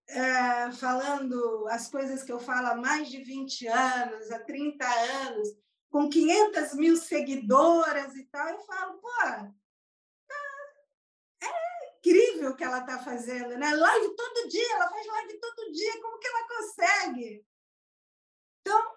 é, 0.08 0.72
falando 0.72 1.66
as 1.68 1.88
coisas 1.88 2.22
que 2.22 2.32
eu 2.32 2.38
falo 2.38 2.68
há 2.68 2.74
mais 2.74 3.08
de 3.08 3.22
20 3.22 3.66
anos, 3.68 4.30
há 4.30 4.38
30 4.40 4.86
anos, 5.26 5.48
com 5.90 6.08
500 6.08 6.74
mil 6.74 6.96
seguidoras 6.96 8.14
e 8.14 8.24
tal, 8.24 8.48
eu 8.48 8.60
falo, 8.60 8.98
pô, 8.98 9.08
tá, 9.08 9.54
é 11.42 11.98
incrível 11.98 12.50
o 12.50 12.56
que 12.56 12.64
ela 12.64 12.80
está 12.80 12.98
fazendo, 12.98 13.56
né? 13.56 13.74
Live 13.74 14.16
todo 14.16 14.48
dia, 14.48 14.74
ela 14.74 14.90
faz 14.90 15.06
live 15.06 15.40
todo 15.40 15.72
dia, 15.72 16.02
como 16.02 16.18
que 16.18 16.26
ela 16.26 16.48
consegue? 16.48 17.46
Então, 18.60 18.93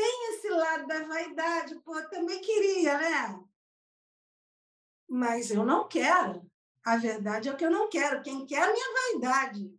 tem 0.00 0.30
esse 0.30 0.48
lado 0.48 0.86
da 0.86 1.02
vaidade, 1.04 1.74
pô, 1.80 1.92
também 2.08 2.40
queria, 2.40 2.96
né? 2.96 3.44
Mas 5.06 5.50
eu 5.50 5.62
não 5.62 5.86
quero. 5.86 6.50
A 6.82 6.96
verdade 6.96 7.50
é 7.50 7.54
que 7.54 7.66
eu 7.66 7.70
não 7.70 7.90
quero. 7.90 8.22
Quem 8.22 8.46
quer 8.46 8.62
a 8.62 8.72
minha 8.72 8.94
vaidade. 8.94 9.78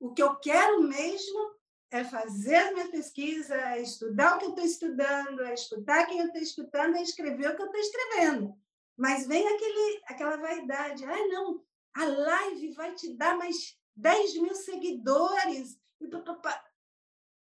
O 0.00 0.14
que 0.14 0.22
eu 0.22 0.36
quero 0.36 0.82
mesmo 0.82 1.54
é 1.90 2.02
fazer 2.02 2.72
minha 2.72 2.90
pesquisa, 2.90 3.54
é 3.54 3.82
estudar 3.82 4.36
o 4.36 4.38
que 4.38 4.46
eu 4.46 4.50
estou 4.50 4.64
estudando, 4.64 5.42
é 5.42 5.52
escutar 5.52 6.06
quem 6.06 6.20
eu 6.20 6.28
estou 6.28 6.40
escutando, 6.40 6.96
é 6.96 7.02
escrever 7.02 7.50
o 7.50 7.56
que 7.56 7.62
eu 7.62 7.66
estou 7.66 7.80
escrevendo. 7.80 8.58
Mas 8.96 9.26
vem 9.26 9.46
aquele, 9.46 10.02
aquela 10.06 10.36
vaidade. 10.38 11.04
Ah, 11.04 11.28
não, 11.28 11.62
a 11.94 12.04
live 12.06 12.72
vai 12.72 12.94
te 12.94 13.12
dar 13.12 13.36
mais 13.36 13.78
10 13.94 14.40
mil 14.40 14.54
seguidores. 14.54 15.78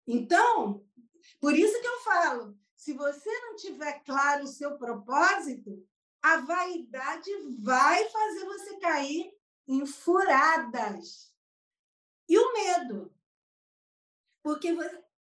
Então, 0.05 0.85
por 1.39 1.53
isso 1.53 1.79
que 1.81 1.87
eu 1.87 1.99
falo, 2.01 2.57
se 2.75 2.93
você 2.93 3.29
não 3.41 3.55
tiver 3.55 4.03
claro 4.03 4.43
o 4.43 4.47
seu 4.47 4.77
propósito, 4.77 5.85
a 6.21 6.37
vaidade 6.37 7.31
vai 7.59 8.07
fazer 8.09 8.45
você 8.45 8.77
cair 8.77 9.31
em 9.67 9.85
furadas. 9.85 11.33
E 12.27 12.37
o 12.37 12.53
medo. 12.53 13.13
Porque 14.43 14.75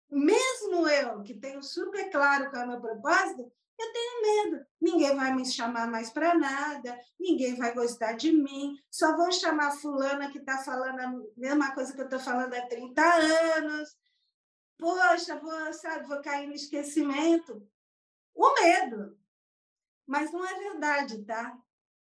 mesmo 0.09 0.87
eu, 0.87 1.21
que 1.23 1.33
tenho 1.33 1.61
super 1.63 2.09
claro 2.09 2.49
qual 2.49 2.63
é 2.63 2.65
o 2.65 2.69
meu 2.69 2.81
propósito, 2.81 3.51
eu 3.79 3.93
tenho 3.93 4.21
medo. 4.21 4.65
Ninguém 4.81 5.15
vai 5.15 5.33
me 5.33 5.45
chamar 5.45 5.87
mais 5.87 6.09
para 6.09 6.35
nada, 6.35 6.99
ninguém 7.19 7.55
vai 7.55 7.73
gostar 7.73 8.13
de 8.13 8.31
mim, 8.31 8.77
só 8.89 9.15
vão 9.15 9.31
chamar 9.31 9.71
fulana 9.71 10.29
que 10.31 10.39
está 10.39 10.57
falando 10.57 10.99
a 10.99 11.13
mesma 11.37 11.73
coisa 11.73 11.93
que 11.93 12.01
eu 12.01 12.05
estou 12.05 12.19
falando 12.19 12.53
há 12.53 12.67
30 12.67 13.01
anos. 13.01 13.97
Poxa, 14.79 15.37
vou, 15.37 15.73
sabe, 15.73 16.07
vou 16.07 16.21
cair 16.21 16.47
no 16.47 16.53
esquecimento. 16.53 17.69
O 18.33 18.53
medo. 18.53 19.19
Mas 20.07 20.31
não 20.31 20.43
é 20.43 20.57
verdade, 20.57 21.23
tá? 21.25 21.61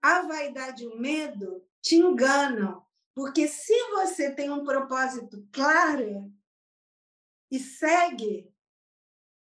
A 0.02 0.21
vaidade 0.21 0.84
e 0.84 0.88
o 0.88 0.97
medo 0.97 1.67
te 1.82 1.97
enganam. 1.97 2.88
Porque 3.13 3.49
se 3.49 3.78
você 3.89 4.34
tem 4.34 4.49
um 4.49 4.63
propósito 4.63 5.45
claro 5.52 6.34
e 7.52 7.60
segue, 7.60 8.52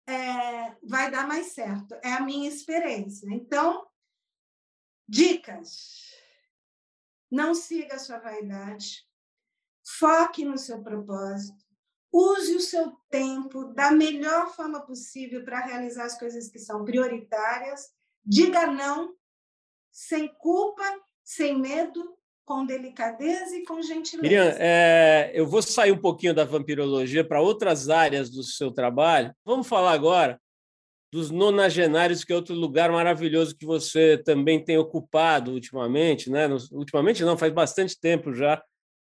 é, 0.09 0.75
vai 0.83 1.11
dar 1.11 1.29
mais 1.29 1.49
certo. 1.49 1.95
É 2.03 2.15
a 2.15 2.21
minha 2.23 2.49
experiência. 2.49 3.29
Então, 3.31 3.87
dicas. 5.07 6.11
Não 7.31 7.55
siga 7.55 7.97
a 7.97 7.99
sua 7.99 8.19
vaidade. 8.19 9.07
Foque 9.87 10.45
no 10.45 10.57
seu 10.57 10.83
propósito. 10.83 11.72
Use 12.13 12.55
o 12.55 12.61
seu 12.61 12.93
tempo 13.11 13.73
da 13.73 13.91
melhor 13.91 14.55
forma 14.55 14.85
possível 14.85 15.45
para 15.45 15.65
realizar 15.65 16.05
as 16.05 16.19
coisas 16.19 16.49
que 16.49 16.59
são 16.59 16.85
prioritárias. 16.85 17.89
Diga 18.25 18.67
não, 18.67 19.15
sem 19.91 20.29
culpa, 20.29 20.85
sem 21.25 21.59
medo 21.59 22.17
com 22.45 22.67
delicadeza 22.67 23.57
e 23.57 23.65
com 23.65 23.81
gentileza. 23.81 24.23
Miriam, 24.23 24.55
é, 24.59 25.31
eu 25.35 25.47
vou 25.47 25.63
sair 25.63 25.93
um 25.93 26.01
pouquinho 26.01 26.35
da 26.35 26.45
vampirologia 26.45 27.27
para 27.27 27.41
outras 27.41 27.89
áreas 27.89 28.29
do 28.31 28.43
seu 28.43 28.71
trabalho. 28.71 29.35
Vamos 29.45 29.67
falar 29.67 29.93
agora 29.93 30.41
dos 31.13 31.31
nonagenários, 31.31 32.25
que 32.25 32.33
é 32.33 32.37
outro 32.37 32.55
lugar 32.55 32.91
maravilhoso 32.91 33.57
que 33.57 33.67
você 33.67 34.17
também 34.17 34.65
tem 34.65 34.79
ocupado 34.79 35.53
ultimamente, 35.53 36.31
né? 36.31 36.49
Ultimamente 36.73 37.23
não, 37.23 37.37
faz 37.37 37.53
bastante 37.53 38.01
tempo 38.01 38.33
já 38.33 38.63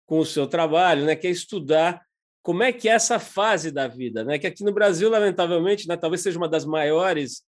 com 0.06 0.20
o 0.20 0.26
seu 0.26 0.46
trabalho, 0.46 1.04
né? 1.04 1.16
Que 1.16 1.28
é 1.28 1.32
estudar 1.32 2.05
como 2.46 2.62
é 2.62 2.72
que 2.72 2.88
é 2.88 2.92
essa 2.92 3.18
fase 3.18 3.72
da 3.72 3.88
vida, 3.88 4.24
né? 4.24 4.38
Que 4.38 4.46
aqui 4.46 4.64
no 4.64 4.72
Brasil, 4.72 5.10
lamentavelmente, 5.10 5.88
né, 5.88 5.98
talvez 5.98 6.22
seja 6.22 6.38
uma 6.38 6.48
das 6.48 6.64
maiores, 6.64 7.42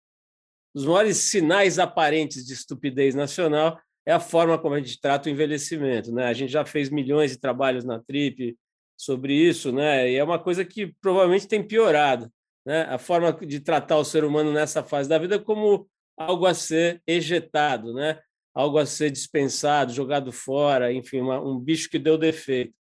dos 0.74 0.86
maiores 0.86 1.18
sinais 1.18 1.78
aparentes 1.78 2.44
de 2.44 2.54
estupidez 2.54 3.14
nacional, 3.14 3.80
é 4.08 4.12
a 4.12 4.20
forma 4.20 4.58
como 4.58 4.74
a 4.74 4.80
gente 4.80 5.00
trata 5.00 5.30
o 5.30 5.32
envelhecimento. 5.32 6.12
Né? 6.12 6.26
A 6.26 6.34
gente 6.34 6.52
já 6.52 6.66
fez 6.66 6.90
milhões 6.90 7.30
de 7.30 7.38
trabalhos 7.38 7.86
na 7.86 8.00
TRIP 8.00 8.58
sobre 8.98 9.36
isso, 9.36 9.72
né? 9.72 10.10
e 10.10 10.16
é 10.16 10.24
uma 10.24 10.40
coisa 10.40 10.66
que 10.66 10.88
provavelmente 11.00 11.48
tem 11.48 11.62
piorado. 11.62 12.28
Né? 12.66 12.82
A 12.90 12.98
forma 12.98 13.32
de 13.32 13.60
tratar 13.60 13.98
o 13.98 14.04
ser 14.04 14.24
humano 14.24 14.52
nessa 14.52 14.84
fase 14.84 15.08
da 15.08 15.20
vida 15.20 15.38
como 15.38 15.88
algo 16.18 16.48
a 16.48 16.56
ser 16.56 17.04
ejetado, 17.06 17.94
né? 17.94 18.20
algo 18.52 18.80
a 18.80 18.86
ser 18.88 19.12
dispensado, 19.12 19.94
jogado 19.94 20.32
fora, 20.32 20.92
enfim, 20.92 21.22
uma, 21.22 21.40
um 21.40 21.60
bicho 21.60 21.88
que 21.88 22.00
deu 22.00 22.18
defeito. 22.18 22.74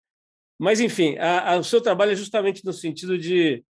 Mas, 0.59 0.79
enfim, 0.79 1.17
a, 1.17 1.53
a, 1.53 1.57
o 1.57 1.63
seu 1.63 1.81
trabalho 1.81 2.11
é 2.11 2.15
justamente 2.15 2.65
no 2.65 2.73
sentido 2.73 3.17
de 3.17 3.63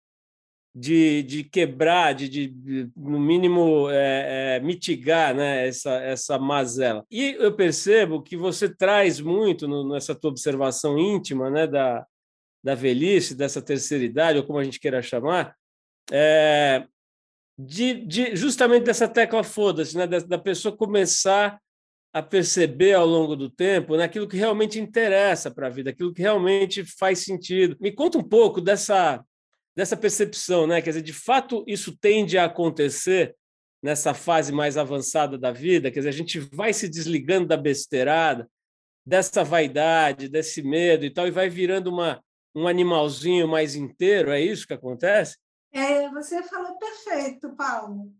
de, 0.77 1.23
de 1.23 1.43
quebrar, 1.45 2.13
de, 2.13 2.27
de, 2.27 2.89
no 2.97 3.17
mínimo 3.17 3.89
é, 3.89 4.57
é, 4.57 4.59
mitigar 4.59 5.33
né, 5.33 5.69
essa, 5.69 5.93
essa 6.01 6.37
mazela. 6.37 7.05
E 7.09 7.37
eu 7.39 7.55
percebo 7.55 8.21
que 8.21 8.35
você 8.35 8.67
traz 8.67 9.21
muito 9.21 9.69
no, 9.69 9.87
nessa 9.87 10.13
tua 10.13 10.31
observação 10.31 10.99
íntima 10.99 11.49
né, 11.49 11.65
da, 11.65 12.05
da 12.61 12.75
velhice, 12.75 13.35
dessa 13.35 13.61
terceira 13.61 14.03
idade, 14.03 14.37
ou 14.37 14.43
como 14.43 14.59
a 14.59 14.65
gente 14.65 14.79
queira 14.79 15.01
chamar, 15.01 15.55
é, 16.11 16.85
de, 17.57 17.93
de, 18.05 18.35
justamente 18.35 18.83
dessa 18.83 19.07
tecla 19.07 19.45
foda-se, 19.45 19.97
né, 19.97 20.05
da, 20.05 20.19
da, 20.19 20.37
pessoa 20.37 20.75
começar 20.75 21.57
a 22.15 22.21
perceber 22.21 22.93
ao 22.93 23.05
longo 23.05 23.35
do 23.35 23.49
tempo 23.49 23.97
né, 23.97 24.05
aquilo 24.05 24.25
que 24.25 24.37
realmente 24.37 24.79
interessa 24.79 25.51
para 25.51 25.67
a 25.67 25.69
vida, 25.69 25.89
aquilo 25.89 26.13
que 26.13 26.21
realmente 26.21 26.85
faz 26.85 27.19
sentido. 27.19 27.75
Me 27.77 27.91
conta 27.91 28.17
um 28.17 28.23
pouco 28.23 28.61
dessa 28.61 29.21
dessa 29.75 29.97
percepção, 29.97 30.65
né? 30.65 30.81
Quer 30.81 30.91
dizer, 30.91 31.01
de 31.01 31.11
fato, 31.11 31.61
isso 31.67 31.97
tende 31.97 32.37
a 32.37 32.45
acontecer 32.45 33.35
nessa 33.83 34.13
fase 34.13 34.53
mais 34.53 34.77
avançada 34.77 35.37
da 35.37 35.51
vida, 35.51 35.91
quer 35.91 35.99
dizer, 35.99 36.09
a 36.09 36.13
gente 36.13 36.39
vai 36.39 36.71
se 36.71 36.87
desligando 36.87 37.49
da 37.49 37.57
besteirada, 37.57 38.49
dessa 39.05 39.43
vaidade, 39.43 40.29
desse 40.29 40.63
medo 40.63 41.03
e 41.03 41.13
tal, 41.13 41.27
e 41.27 41.31
vai 41.31 41.49
virando 41.49 41.89
uma, 41.91 42.23
um 42.55 42.65
animalzinho 42.65 43.45
mais 43.45 43.75
inteiro, 43.75 44.31
é 44.31 44.39
isso 44.39 44.65
que 44.65 44.73
acontece? 44.73 45.37
É, 45.73 46.09
você 46.11 46.41
falou 46.43 46.77
perfeito, 46.77 47.53
Paulo. 47.57 48.13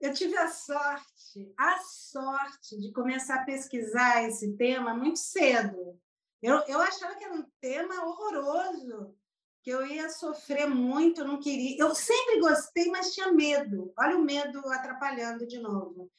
Eu 0.00 0.14
tive 0.14 0.38
a 0.38 0.48
sorte, 0.48 1.15
a 1.56 1.78
sorte 1.80 2.78
de 2.78 2.92
começar 2.92 3.36
a 3.36 3.44
pesquisar 3.44 4.24
esse 4.24 4.56
tema 4.56 4.94
muito 4.94 5.18
cedo. 5.18 5.98
Eu, 6.42 6.58
eu 6.68 6.80
achava 6.80 7.14
que 7.16 7.24
era 7.24 7.34
um 7.34 7.44
tema 7.60 8.04
horroroso, 8.04 9.14
que 9.62 9.70
eu 9.70 9.84
ia 9.86 10.08
sofrer 10.08 10.68
muito, 10.68 11.24
não 11.24 11.40
queria. 11.40 11.76
Eu 11.78 11.94
sempre 11.94 12.38
gostei, 12.40 12.86
mas 12.90 13.14
tinha 13.14 13.32
medo. 13.32 13.92
Olha 13.98 14.16
o 14.16 14.22
medo 14.22 14.60
atrapalhando 14.70 15.46
de 15.46 15.58
novo. 15.58 16.10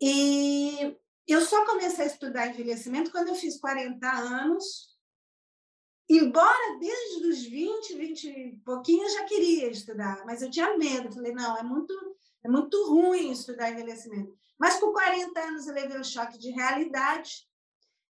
E 0.00 0.96
eu 1.26 1.42
só 1.42 1.64
comecei 1.66 2.04
a 2.04 2.08
estudar 2.08 2.46
envelhecimento 2.46 3.10
quando 3.10 3.28
eu 3.28 3.34
fiz 3.34 3.60
40 3.60 4.10
anos. 4.10 4.90
Embora 6.08 6.78
desde 6.80 7.28
os 7.28 7.42
20, 7.44 7.94
20 7.96 8.24
e 8.28 8.56
pouquinho 8.64 9.04
eu 9.04 9.10
já 9.10 9.24
queria 9.24 9.68
estudar, 9.68 10.24
mas 10.24 10.42
eu 10.42 10.50
tinha 10.50 10.76
medo. 10.76 11.12
Falei, 11.12 11.32
não, 11.32 11.56
é 11.56 11.62
muito 11.62 12.09
é 12.44 12.48
muito 12.48 12.76
ruim 12.88 13.32
estudar 13.32 13.70
envelhecimento. 13.70 14.38
Mas 14.58 14.78
com 14.78 14.92
40 14.92 15.40
anos 15.40 15.66
eu 15.66 15.74
levei 15.74 15.98
um 15.98 16.04
choque 16.04 16.38
de 16.38 16.50
realidade 16.50 17.48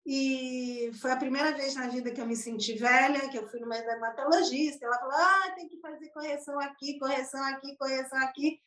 e 0.06 0.92
foi 1.00 1.10
a 1.10 1.16
primeira 1.16 1.52
vez 1.52 1.74
na 1.74 1.88
vida 1.88 2.12
que 2.12 2.20
eu 2.20 2.26
me 2.26 2.36
senti 2.36 2.74
velha, 2.74 3.28
que 3.28 3.36
eu 3.36 3.48
fui 3.48 3.58
numa 3.58 3.76
dermatologista. 3.80 4.86
Ela 4.86 4.98
falou: 4.98 5.14
ah, 5.14 5.52
tem 5.56 5.68
que 5.68 5.80
fazer 5.80 6.08
correção 6.10 6.60
aqui, 6.60 6.96
correção 6.98 7.42
aqui, 7.42 7.76
correção 7.76 8.18
aqui, 8.20 8.60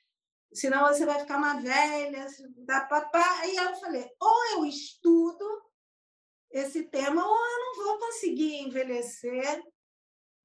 senão 0.53 0.85
você 0.87 1.05
vai 1.05 1.19
ficar 1.19 1.37
uma 1.37 1.61
velha. 1.61 2.27
Da 2.65 2.81
papá. 2.81 3.39
Aí 3.39 3.55
eu 3.55 3.73
falei: 3.75 4.05
ou 4.19 4.45
eu 4.57 4.65
estudo 4.65 5.45
esse 6.51 6.83
tema, 6.83 7.25
ou 7.25 7.37
eu 7.37 7.59
não 7.59 7.85
vou 7.85 7.99
conseguir 7.99 8.57
envelhecer 8.57 9.63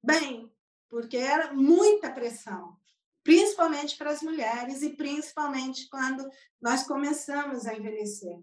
bem, 0.01 0.49
porque 0.87 1.17
era 1.17 1.51
muita 1.51 2.09
pressão 2.09 2.77
principalmente 3.25 3.97
para 3.97 4.11
as 4.11 4.21
mulheres 4.21 4.83
e 4.83 4.91
principalmente 4.91 5.89
quando 5.89 6.29
nós 6.61 6.83
começamos 6.83 7.65
a 7.65 7.73
envelhecer. 7.73 8.39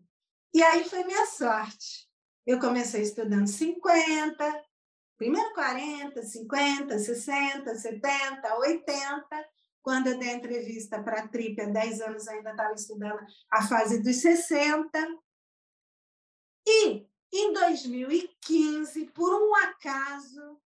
E 0.53 0.61
aí 0.61 0.85
foi 0.85 1.05
minha 1.05 1.25
sorte. 1.27 2.11
Eu 2.45 2.59
comecei 2.59 3.03
estudando 3.03 3.47
50, 3.47 4.65
primeiro 5.17 5.55
40, 5.55 6.21
50, 6.21 6.99
60, 6.99 7.75
70, 7.77 8.57
80. 8.59 9.27
Quando 9.81 10.09
eu 10.09 10.19
dei 10.19 10.31
a 10.31 10.35
entrevista 10.35 11.01
para 11.01 11.21
a 11.23 11.29
Trip, 11.29 11.61
há 11.61 11.67
10 11.67 12.01
anos 12.01 12.27
ainda 12.27 12.51
estava 12.51 12.75
estudando 12.75 13.21
a 13.53 13.63
fase 13.63 14.03
dos 14.03 14.17
60. 14.17 14.91
E 16.67 17.07
em 17.33 17.53
2015, 17.53 19.07
por 19.11 19.33
um 19.33 19.55
acaso, 19.55 20.61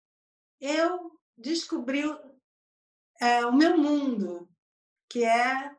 eu 0.59 1.12
descobri 1.37 2.02
é, 3.20 3.44
o 3.46 3.52
meu 3.52 3.76
mundo, 3.76 4.48
que 5.09 5.24
é, 5.24 5.70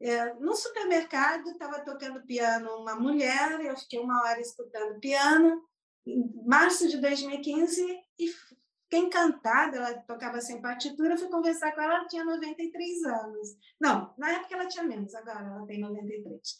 é 0.00 0.34
no 0.34 0.54
supermercado 0.54 1.48
estava 1.50 1.80
tocando 1.80 2.24
piano 2.24 2.70
uma 2.78 2.94
mulher, 2.94 3.60
eu 3.60 3.76
fiquei 3.76 4.00
uma 4.00 4.22
hora 4.22 4.40
escutando 4.40 5.00
piano, 5.00 5.62
em 6.06 6.30
março 6.46 6.88
de 6.88 6.98
2015, 6.98 7.82
e 8.18 8.28
fiquei 8.28 9.00
encantada, 9.00 9.76
ela 9.78 9.94
tocava 10.00 10.40
sem 10.40 10.60
partitura, 10.60 11.16
fui 11.16 11.28
conversar 11.28 11.72
com 11.72 11.80
ela, 11.80 11.94
ela 11.94 12.08
tinha 12.08 12.24
93 12.24 13.04
anos. 13.04 13.48
Não, 13.80 14.14
na 14.18 14.32
época 14.32 14.54
ela 14.54 14.68
tinha 14.68 14.84
menos, 14.84 15.14
agora 15.14 15.46
ela 15.46 15.66
tem 15.66 15.80
93. 15.80 16.56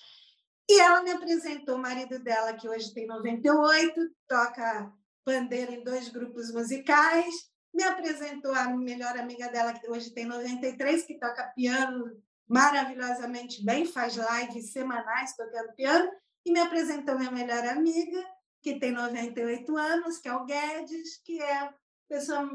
E 0.68 0.80
ela 0.80 1.02
me 1.02 1.10
apresentou 1.10 1.76
o 1.76 1.82
marido 1.82 2.18
dela, 2.18 2.54
que 2.54 2.68
hoje 2.68 2.94
tem 2.94 3.06
98, 3.06 4.00
toca 4.26 4.92
pandeiro 5.24 5.72
em 5.72 5.84
dois 5.84 6.08
grupos 6.08 6.52
musicais, 6.52 7.50
me 7.74 7.82
apresentou 7.82 8.54
a 8.54 8.68
melhor 8.68 9.18
amiga 9.18 9.48
dela, 9.48 9.72
que 9.72 9.90
hoje 9.90 10.10
tem 10.10 10.24
93, 10.24 11.04
que 11.04 11.18
toca 11.18 11.52
piano 11.56 12.22
maravilhosamente 12.48 13.64
bem, 13.64 13.84
faz 13.84 14.14
lives 14.14 14.70
semanais 14.70 15.34
tocando 15.34 15.74
piano, 15.74 16.08
e 16.46 16.52
me 16.52 16.60
apresentou 16.60 17.18
minha 17.18 17.32
melhor 17.32 17.66
amiga, 17.66 18.24
que 18.62 18.78
tem 18.78 18.92
98 18.92 19.76
anos, 19.76 20.18
que 20.18 20.28
é 20.28 20.34
o 20.34 20.44
Guedes, 20.44 21.20
que 21.24 21.42
é 21.42 21.58
a 21.58 21.74
pessoa 22.08 22.48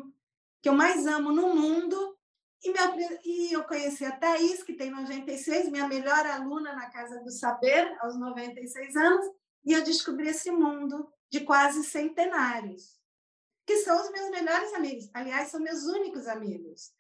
que 0.62 0.70
eu 0.70 0.74
mais 0.74 1.06
amo 1.06 1.32
no 1.32 1.54
mundo. 1.54 2.18
E, 2.64 2.72
me, 2.72 3.20
e 3.26 3.54
eu 3.54 3.64
conheci 3.64 4.06
a 4.06 4.12
Thaís, 4.12 4.64
que 4.64 4.74
tem 4.74 4.90
96, 4.90 5.70
minha 5.70 5.88
melhor 5.88 6.26
aluna 6.26 6.74
na 6.74 6.90
Casa 6.90 7.20
do 7.20 7.32
Saber, 7.32 7.98
aos 8.02 8.18
96 8.18 8.96
anos, 8.96 9.26
e 9.66 9.74
eu 9.74 9.84
descobri 9.84 10.30
esse 10.30 10.52
mundo 10.52 11.12
de 11.30 11.42
quase 11.42 11.84
centenários 11.84 12.99
que 13.70 13.78
são 13.78 14.02
os 14.02 14.10
meus 14.10 14.32
melhores 14.32 14.74
amigos. 14.74 15.08
Aliás, 15.14 15.50
são 15.50 15.60
meus 15.60 15.84
únicos 15.84 16.28
amigos. 16.28 16.92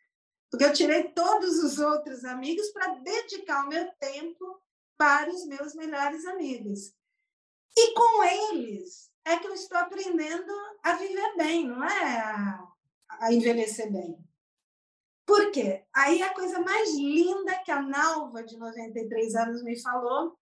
Porque 0.51 0.63
eu 0.63 0.71
tirei 0.71 1.05
todos 1.13 1.63
os 1.63 1.79
outros 1.79 2.23
amigos 2.23 2.69
para 2.69 2.93
dedicar 2.93 3.65
o 3.65 3.69
meu 3.69 3.91
tempo 3.93 4.61
para 4.95 5.31
os 5.31 5.47
meus 5.47 5.73
melhores 5.73 6.27
amigos. 6.27 6.93
E 7.75 7.93
com 7.95 8.23
eles 8.23 9.09
é 9.25 9.37
que 9.37 9.47
eu 9.47 9.53
estou 9.55 9.79
aprendendo 9.79 10.53
a 10.83 10.93
viver 10.93 11.35
bem, 11.37 11.67
não 11.67 11.83
é 11.83 12.19
a, 12.19 13.33
envelhecer 13.33 13.91
bem. 13.91 14.23
Por 15.25 15.51
quê? 15.51 15.87
Aí 15.91 16.21
a 16.21 16.35
coisa 16.35 16.59
mais 16.59 16.93
linda 16.93 17.63
que 17.63 17.71
a 17.71 17.81
Nalva, 17.81 18.43
de 18.43 18.57
93 18.57 19.33
anos, 19.35 19.63
me 19.63 19.79
falou, 19.81 20.37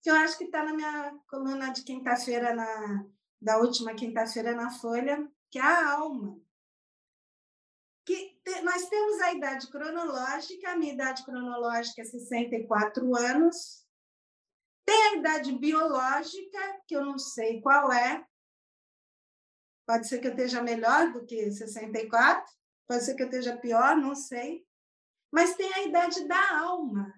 que 0.00 0.08
eu 0.10 0.14
acho 0.14 0.38
que 0.38 0.44
está 0.44 0.62
na 0.62 0.72
minha 0.72 1.18
coluna 1.28 1.70
de 1.70 1.82
quinta-feira, 1.82 2.54
na, 2.54 3.06
da 3.40 3.58
última 3.58 3.94
quinta-feira 3.94 4.54
na 4.54 4.70
Folha, 4.70 5.28
que 5.54 5.58
a 5.60 5.92
alma. 5.92 6.36
Que 8.04 8.40
te, 8.42 8.60
nós 8.62 8.88
temos 8.88 9.20
a 9.20 9.32
idade 9.32 9.70
cronológica, 9.70 10.72
a 10.72 10.76
minha 10.76 10.94
idade 10.94 11.24
cronológica 11.24 12.02
é 12.02 12.04
64 12.04 13.16
anos. 13.16 13.86
Tem 14.84 15.00
a 15.10 15.14
idade 15.14 15.56
biológica, 15.56 16.58
que 16.88 16.96
eu 16.96 17.04
não 17.04 17.16
sei 17.16 17.60
qual 17.60 17.92
é. 17.92 18.26
Pode 19.86 20.08
ser 20.08 20.18
que 20.18 20.26
eu 20.26 20.32
esteja 20.32 20.60
melhor 20.60 21.12
do 21.12 21.24
que 21.24 21.48
64, 21.52 22.52
pode 22.88 23.04
ser 23.04 23.14
que 23.14 23.22
eu 23.22 23.28
esteja 23.28 23.56
pior, 23.56 23.96
não 23.96 24.16
sei. 24.16 24.66
Mas 25.30 25.54
tem 25.54 25.72
a 25.72 25.82
idade 25.84 26.26
da 26.26 26.58
alma, 26.58 27.14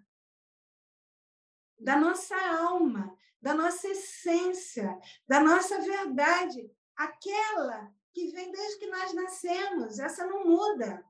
da 1.79 1.99
nossa 1.99 2.37
alma, 2.37 3.17
da 3.41 3.55
nossa 3.55 3.89
essência, 3.89 4.95
da 5.27 5.41
nossa 5.41 5.81
verdade, 5.81 6.71
aquela 6.95 7.96
que 8.17 8.29
vem 8.29 8.51
desde 8.51 8.79
que 8.79 8.87
nós 8.87 9.13
nascemos, 9.13 9.99
essa 9.99 10.27
não 10.27 10.47
muda. 10.47 11.05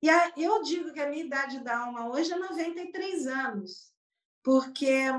E 0.00 0.08
a, 0.08 0.32
eu 0.34 0.62
digo 0.62 0.94
que 0.94 0.98
a 0.98 1.10
minha 1.10 1.22
idade 1.22 1.62
da 1.62 1.78
alma 1.78 2.08
hoje 2.08 2.32
é 2.32 2.36
93 2.38 3.26
anos, 3.26 3.92
porque 4.42 5.10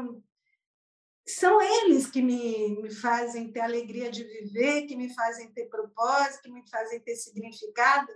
são 1.28 1.62
eles 1.62 2.08
que 2.08 2.20
me, 2.20 2.82
me 2.82 2.92
fazem 2.92 3.52
ter 3.52 3.60
alegria 3.60 4.10
de 4.10 4.24
viver, 4.24 4.88
que 4.88 4.96
me 4.96 5.14
fazem 5.14 5.54
ter 5.54 5.68
propósito, 5.68 6.42
que 6.42 6.52
me 6.52 6.68
fazem 6.68 7.00
ter 7.00 7.16
significado. 7.16 8.12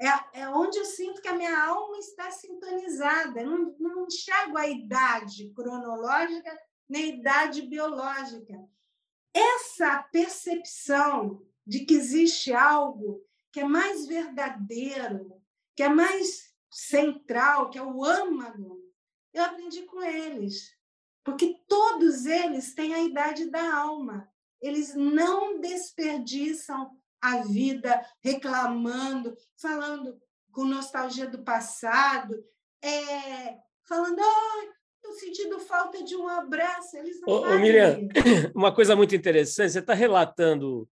É, 0.00 0.40
é 0.40 0.48
onde 0.48 0.78
eu 0.78 0.86
sinto 0.86 1.20
que 1.20 1.28
a 1.28 1.36
minha 1.36 1.62
alma 1.62 1.98
está 1.98 2.30
sintonizada. 2.30 3.42
Eu 3.42 3.50
não, 3.50 3.76
não 3.78 4.06
enxergo 4.06 4.56
a 4.56 4.66
idade 4.66 5.52
cronológica 5.52 6.58
nem 6.88 7.18
idade 7.18 7.60
biológica. 7.62 8.54
Essa 9.34 10.02
percepção 10.04 11.46
de 11.66 11.80
que 11.84 11.94
existe 11.94 12.52
algo 12.52 13.22
que 13.52 13.60
é 13.60 13.64
mais 13.64 14.06
verdadeiro, 14.06 15.40
que 15.76 15.82
é 15.82 15.88
mais 15.88 16.50
central, 16.70 17.70
que 17.70 17.78
é 17.78 17.82
o 17.82 18.04
âmago, 18.04 18.78
eu 19.32 19.44
aprendi 19.44 19.82
com 19.82 20.02
eles. 20.02 20.76
Porque 21.24 21.60
todos 21.68 22.26
eles 22.26 22.74
têm 22.74 22.94
a 22.94 23.02
idade 23.02 23.50
da 23.50 23.74
alma. 23.74 24.28
Eles 24.60 24.94
não 24.94 25.60
desperdiçam 25.60 26.90
a 27.20 27.38
vida 27.42 28.04
reclamando, 28.22 29.36
falando 29.56 30.20
com 30.52 30.64
nostalgia 30.64 31.26
do 31.28 31.42
passado, 31.44 32.42
é, 32.82 33.58
falando, 33.86 34.20
oh, 34.20 34.72
estou 34.96 35.12
sentindo 35.14 35.58
falta 35.60 36.02
de 36.02 36.16
um 36.16 36.26
abraço. 36.26 36.96
Eles 36.96 37.20
não 37.20 37.28
ô, 37.28 37.40
ô 37.42 37.58
Miriam, 37.58 38.08
uma 38.54 38.74
coisa 38.74 38.96
muito 38.96 39.14
interessante, 39.14 39.72
você 39.72 39.78
está 39.80 39.94
relatando 39.94 40.88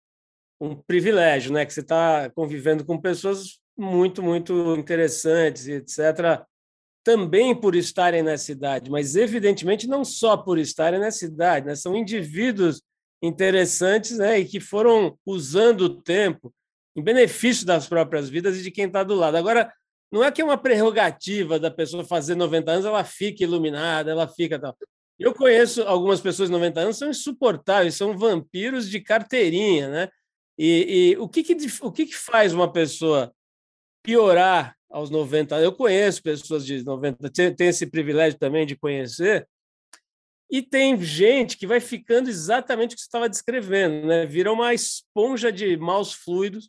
um 0.62 0.76
privilégio, 0.76 1.52
né? 1.52 1.66
Que 1.66 1.74
você 1.74 1.80
está 1.80 2.30
convivendo 2.30 2.84
com 2.84 2.96
pessoas 2.96 3.58
muito, 3.76 4.22
muito 4.22 4.76
interessantes, 4.76 5.66
etc. 5.66 6.44
Também 7.02 7.52
por 7.52 7.74
estarem 7.74 8.22
na 8.22 8.38
cidade, 8.38 8.88
mas 8.88 9.16
evidentemente 9.16 9.88
não 9.88 10.04
só 10.04 10.36
por 10.36 10.58
estarem 10.58 11.00
na 11.00 11.10
cidade, 11.10 11.66
né? 11.66 11.74
São 11.74 11.96
indivíduos 11.96 12.80
interessantes, 13.20 14.18
né? 14.18 14.38
E 14.38 14.44
que 14.44 14.60
foram 14.60 15.18
usando 15.26 15.82
o 15.82 16.00
tempo 16.00 16.54
em 16.94 17.02
benefício 17.02 17.66
das 17.66 17.88
próprias 17.88 18.28
vidas 18.28 18.56
e 18.56 18.62
de 18.62 18.70
quem 18.70 18.86
está 18.86 19.02
do 19.02 19.16
lado. 19.16 19.36
Agora, 19.36 19.72
não 20.12 20.22
é 20.22 20.30
que 20.30 20.40
é 20.40 20.44
uma 20.44 20.58
prerrogativa 20.58 21.58
da 21.58 21.72
pessoa 21.72 22.04
fazer 22.04 22.36
90 22.36 22.70
anos, 22.70 22.84
ela 22.84 23.02
fica 23.02 23.42
iluminada, 23.42 24.12
ela 24.12 24.28
fica 24.28 24.60
tal. 24.60 24.76
Eu 25.18 25.34
conheço 25.34 25.82
algumas 25.82 26.20
pessoas 26.20 26.48
de 26.48 26.52
90 26.52 26.80
anos 26.80 26.98
são 26.98 27.10
insuportáveis, 27.10 27.96
são 27.96 28.16
vampiros 28.16 28.88
de 28.88 29.00
carteirinha, 29.00 29.88
né? 29.88 30.08
E, 30.58 31.12
e 31.12 31.16
o, 31.18 31.28
que, 31.28 31.42
que, 31.42 31.56
o 31.80 31.90
que, 31.90 32.06
que 32.06 32.16
faz 32.16 32.52
uma 32.52 32.70
pessoa 32.70 33.34
piorar 34.02 34.76
aos 34.90 35.10
90. 35.10 35.58
Eu 35.60 35.72
conheço 35.72 36.22
pessoas 36.22 36.66
de 36.66 36.84
90, 36.84 37.30
tenho 37.30 37.70
esse 37.70 37.86
privilégio 37.86 38.38
também 38.38 38.66
de 38.66 38.76
conhecer, 38.76 39.48
e 40.50 40.60
tem 40.60 41.00
gente 41.00 41.56
que 41.56 41.66
vai 41.66 41.80
ficando 41.80 42.28
exatamente 42.28 42.92
o 42.92 42.94
que 42.96 43.00
você 43.00 43.06
estava 43.06 43.28
descrevendo, 43.28 44.06
né? 44.06 44.26
Vira 44.26 44.52
uma 44.52 44.74
esponja 44.74 45.50
de 45.50 45.78
maus 45.78 46.12
fluidos 46.12 46.68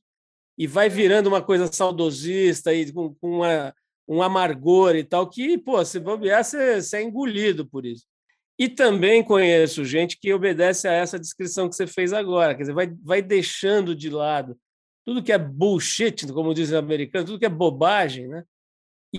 e 0.58 0.66
vai 0.66 0.88
virando 0.88 1.28
uma 1.28 1.42
coisa 1.42 1.68
saudosista 1.68 2.74
e 2.74 2.90
com, 2.94 3.14
com 3.16 3.40
uma, 3.40 3.76
um 4.08 4.22
amargor 4.22 4.96
e 4.96 5.04
tal, 5.04 5.30
que, 5.30 5.58
pô, 5.58 5.84
se 5.84 6.00
bobear, 6.00 6.46
você, 6.46 6.82
você 6.82 6.98
é 6.98 7.02
engolido 7.04 7.68
por 7.68 7.86
isso. 7.86 8.06
E 8.64 8.70
também 8.70 9.24
conheço 9.24 9.84
gente 9.84 10.18
que 10.18 10.34
obedece 10.34 10.88
a 10.88 10.94
essa 10.94 11.20
descrição 11.20 11.68
que 11.68 11.76
você 11.76 11.86
fez 11.86 12.14
agora, 12.14 12.56
quer 12.56 12.62
dizer, 12.62 12.74
vai, 12.74 12.88
vai 13.04 13.22
deixando 13.22 13.96
de 13.96 14.10
lado 14.10 14.58
tudo 15.06 15.22
que 15.22 15.34
é 15.34 15.38
bullshit, 15.38 16.26
como 16.32 16.54
dizem 16.54 16.78
os 16.78 16.84
americanos, 16.84 17.30
tudo 17.30 17.40
que 17.40 17.46
é 17.46 17.50
bobagem, 17.50 18.28
né? 18.28 18.46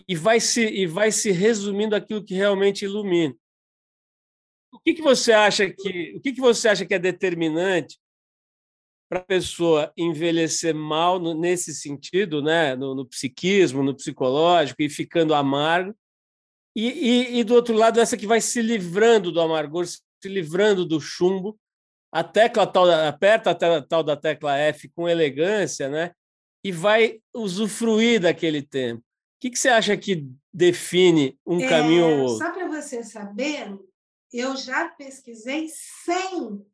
E 0.08 0.16
vai 0.16 0.40
se, 0.40 0.64
e 0.64 0.86
vai 0.86 1.12
se 1.12 1.30
resumindo 1.30 1.94
aquilo 1.94 2.24
que 2.24 2.34
realmente 2.34 2.86
ilumina 2.86 3.34
o 4.74 4.80
que, 4.80 4.94
que 4.94 5.02
você 5.02 5.32
acha 5.32 5.70
que 5.70 6.14
o 6.16 6.20
que, 6.20 6.32
que 6.32 6.40
você 6.40 6.68
acha 6.68 6.84
que 6.84 6.94
é 6.94 6.98
determinante 6.98 7.98
para 9.08 9.20
a 9.20 9.24
pessoa 9.24 9.92
envelhecer 9.96 10.74
mal 10.74 11.20
nesse 11.36 11.72
sentido, 11.72 12.42
né, 12.42 12.74
no, 12.74 12.94
no, 12.94 13.06
psiquismo, 13.06 13.82
no 13.82 13.94
psicológico 13.94 14.82
e 14.82 14.90
ficando 14.90 15.34
amargo, 15.34 15.94
e, 16.74 16.88
e, 16.88 17.38
e, 17.38 17.44
do 17.44 17.54
outro 17.54 17.74
lado 17.74 18.00
essa 18.00 18.16
que 18.16 18.26
vai 18.26 18.40
se 18.40 18.60
livrando 18.60 19.30
do 19.30 19.40
amargor, 19.40 19.86
se 19.86 20.00
livrando 20.24 20.84
do 20.84 21.00
chumbo, 21.00 21.58
a 22.10 22.24
tecla 22.24 22.66
tal 22.66 22.90
aperta 22.90 23.50
a 23.50 23.82
tal 23.82 24.02
da 24.02 24.16
tecla 24.16 24.56
F 24.56 24.88
com 24.88 25.08
elegância, 25.08 25.88
né, 25.88 26.12
e 26.62 26.72
vai 26.72 27.20
usufruir 27.34 28.20
daquele 28.20 28.62
tempo. 28.62 29.00
O 29.00 29.04
que, 29.40 29.50
que 29.50 29.58
você 29.58 29.68
acha 29.68 29.96
que 29.96 30.26
define 30.52 31.38
um 31.46 31.60
é, 31.60 31.68
caminho 31.68 32.06
ou 32.06 32.18
outro? 32.20 32.46
Só 32.46 32.52
para 32.52 32.66
você 32.68 33.04
saber, 33.04 33.78
eu 34.32 34.56
já 34.56 34.88
pesquisei 34.88 35.68
100 35.68 36.64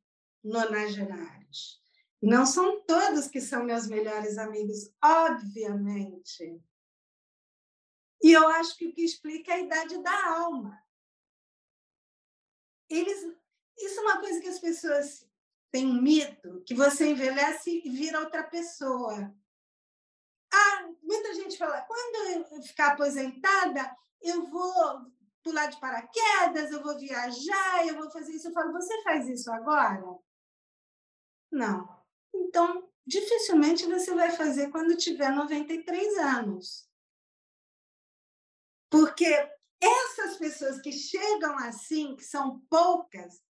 nonagenários. 0.44 1.80
Não 2.22 2.46
são 2.46 2.80
todos 2.82 3.26
que 3.26 3.40
são 3.40 3.64
meus 3.64 3.88
melhores 3.88 4.38
amigos, 4.38 4.90
obviamente. 5.02 6.60
E 8.22 8.32
eu 8.32 8.46
acho 8.48 8.76
que 8.76 8.86
o 8.86 8.92
que 8.92 9.02
explica 9.02 9.52
é 9.52 9.54
a 9.54 9.60
idade 9.60 10.02
da 10.02 10.28
alma. 10.36 10.80
Eles, 12.88 13.34
isso 13.78 14.00
é 14.00 14.02
uma 14.02 14.20
coisa 14.20 14.40
que 14.40 14.48
as 14.48 14.58
pessoas 14.58 15.26
têm 15.70 15.86
um 15.86 16.02
mito, 16.02 16.62
que 16.66 16.74
você 16.74 17.10
envelhece 17.10 17.80
e 17.84 17.88
vira 17.88 18.20
outra 18.20 18.42
pessoa. 18.42 19.34
Ah, 20.52 20.88
muita 21.02 21.34
gente 21.34 21.56
fala, 21.56 21.80
quando 21.82 22.50
eu 22.50 22.62
ficar 22.62 22.92
aposentada, 22.92 23.96
eu 24.20 24.44
vou 24.46 25.06
pular 25.42 25.66
de 25.66 25.80
paraquedas, 25.80 26.70
eu 26.70 26.82
vou 26.82 26.98
viajar, 26.98 27.86
eu 27.86 27.96
vou 27.96 28.10
fazer 28.10 28.32
isso. 28.32 28.48
Eu 28.48 28.52
falo, 28.52 28.72
você 28.72 29.02
faz 29.02 29.28
isso 29.28 29.50
agora? 29.50 30.02
Não. 31.50 32.00
Então, 32.34 32.88
dificilmente 33.06 33.86
você 33.86 34.14
vai 34.14 34.30
fazer 34.32 34.70
quando 34.70 34.96
tiver 34.96 35.30
93 35.30 36.18
anos. 36.18 36.89
Porque 38.90 39.26
essas 39.80 40.36
pessoas 40.36 40.80
que 40.80 40.92
chegam 40.92 41.56
assim, 41.58 42.16
que 42.16 42.24
são 42.24 42.60
poucas, 42.68 43.40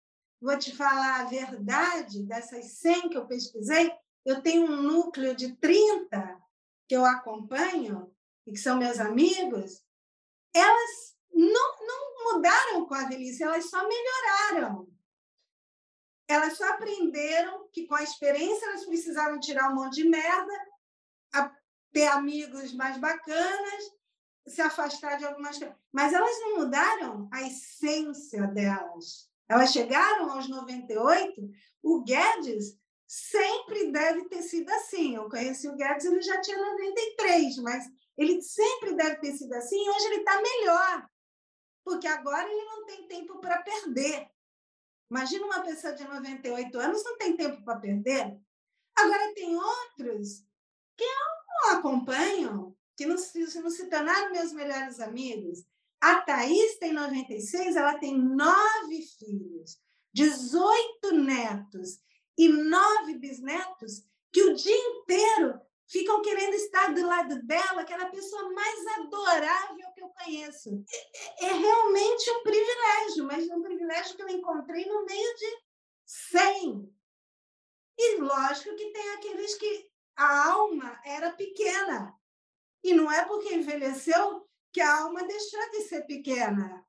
vou 0.40 0.56
te 0.58 0.76
falar 0.76 1.20
a 1.20 1.24
verdade, 1.24 2.22
dessas 2.24 2.78
100 2.78 3.08
que 3.08 3.16
eu 3.16 3.26
pesquisei, 3.26 3.90
eu 4.24 4.42
tenho 4.42 4.66
um 4.66 4.82
núcleo 4.82 5.34
de 5.34 5.56
30 5.56 6.40
que 6.88 6.94
eu 6.94 7.04
acompanho, 7.04 8.14
e 8.46 8.52
que 8.52 8.58
são 8.58 8.76
meus 8.76 8.98
amigos, 8.98 9.82
elas 10.54 11.16
não, 11.32 11.86
não 11.86 12.32
mudaram 12.32 12.86
com 12.86 12.94
a 12.94 13.06
velhice, 13.06 13.42
elas 13.42 13.70
só 13.70 13.86
melhoraram. 13.86 14.88
Elas 16.28 16.56
só 16.56 16.68
aprenderam 16.68 17.68
que 17.72 17.86
com 17.86 17.94
a 17.94 18.02
experiência 18.02 18.66
elas 18.66 18.84
precisavam 18.84 19.40
tirar 19.40 19.70
um 19.70 19.76
monte 19.76 20.02
de 20.02 20.08
merda, 20.08 20.52
ter 21.92 22.06
amigos 22.06 22.72
mais 22.72 22.98
bacanas, 22.98 23.99
se 24.46 24.60
afastar 24.60 25.16
de 25.16 25.24
algumas 25.24 25.58
coisas. 25.58 25.76
Mas 25.92 26.12
elas 26.12 26.38
não 26.40 26.58
mudaram 26.58 27.28
a 27.32 27.42
essência 27.42 28.46
delas. 28.46 29.28
Elas 29.48 29.72
chegaram 29.72 30.30
aos 30.30 30.48
98. 30.48 31.50
O 31.82 32.02
Guedes 32.02 32.78
sempre 33.06 33.90
deve 33.90 34.28
ter 34.28 34.42
sido 34.42 34.70
assim. 34.70 35.16
Eu 35.16 35.28
conheci 35.28 35.68
o 35.68 35.76
Guedes, 35.76 36.04
ele 36.04 36.22
já 36.22 36.40
tinha 36.40 36.58
93, 36.58 37.56
mas 37.58 37.84
ele 38.16 38.40
sempre 38.42 38.94
deve 38.94 39.16
ter 39.16 39.32
sido 39.32 39.52
assim. 39.54 39.76
E 39.76 39.90
hoje 39.90 40.06
ele 40.06 40.16
está 40.16 40.40
melhor 40.40 41.10
porque 41.84 42.06
agora 42.06 42.48
ele 42.48 42.64
não 42.64 42.86
tem 42.86 43.08
tempo 43.08 43.38
para 43.40 43.62
perder. 43.62 44.30
Imagina 45.10 45.44
uma 45.44 45.62
pessoa 45.62 45.92
de 45.92 46.04
98 46.04 46.78
anos 46.78 47.04
não 47.04 47.18
tem 47.18 47.36
tempo 47.36 47.64
para 47.64 47.80
perder. 47.80 48.38
Agora 48.96 49.34
tem 49.34 49.56
outros 49.56 50.44
que 50.96 51.02
eu 51.02 51.26
não 51.48 51.78
acompanho, 51.78 52.76
que 53.00 53.06
não, 53.06 53.16
não 53.16 53.70
se 53.70 53.88
tornaram 53.88 54.30
meus 54.30 54.52
melhores 54.52 55.00
amigos. 55.00 55.64
A 55.98 56.20
Thaís 56.20 56.76
tem 56.78 56.92
96, 56.92 57.74
ela 57.74 57.98
tem 57.98 58.14
nove 58.14 59.00
filhos, 59.18 59.78
18 60.12 61.12
netos 61.14 61.98
e 62.36 62.46
nove 62.48 63.16
bisnetos, 63.16 64.04
que 64.30 64.42
o 64.42 64.54
dia 64.54 64.76
inteiro 64.76 65.58
ficam 65.88 66.20
querendo 66.20 66.52
estar 66.52 66.92
do 66.92 67.06
lado 67.06 67.42
dela, 67.46 67.80
aquela 67.80 68.10
pessoa 68.10 68.52
mais 68.52 68.86
adorável 68.98 69.92
que 69.94 70.02
eu 70.02 70.08
conheço. 70.10 70.84
É, 71.40 71.46
é 71.46 71.52
realmente 71.54 72.30
um 72.32 72.42
privilégio, 72.42 73.24
mas 73.24 73.48
um 73.48 73.62
privilégio 73.62 74.14
que 74.14 74.22
eu 74.22 74.28
encontrei 74.28 74.84
no 74.84 75.06
meio 75.06 75.34
de 75.36 75.46
100. 76.04 76.94
E 77.98 78.16
lógico 78.18 78.76
que 78.76 78.92
tem 78.92 79.10
aqueles 79.12 79.54
que 79.54 79.90
a 80.16 80.50
alma 80.50 81.00
era 81.02 81.32
pequena. 81.32 82.19
E 82.82 82.94
não 82.94 83.10
é 83.10 83.24
porque 83.24 83.54
envelheceu 83.54 84.48
que 84.72 84.80
a 84.80 85.02
alma 85.02 85.22
deixou 85.24 85.70
de 85.70 85.82
ser 85.82 86.02
pequena. 86.02 86.86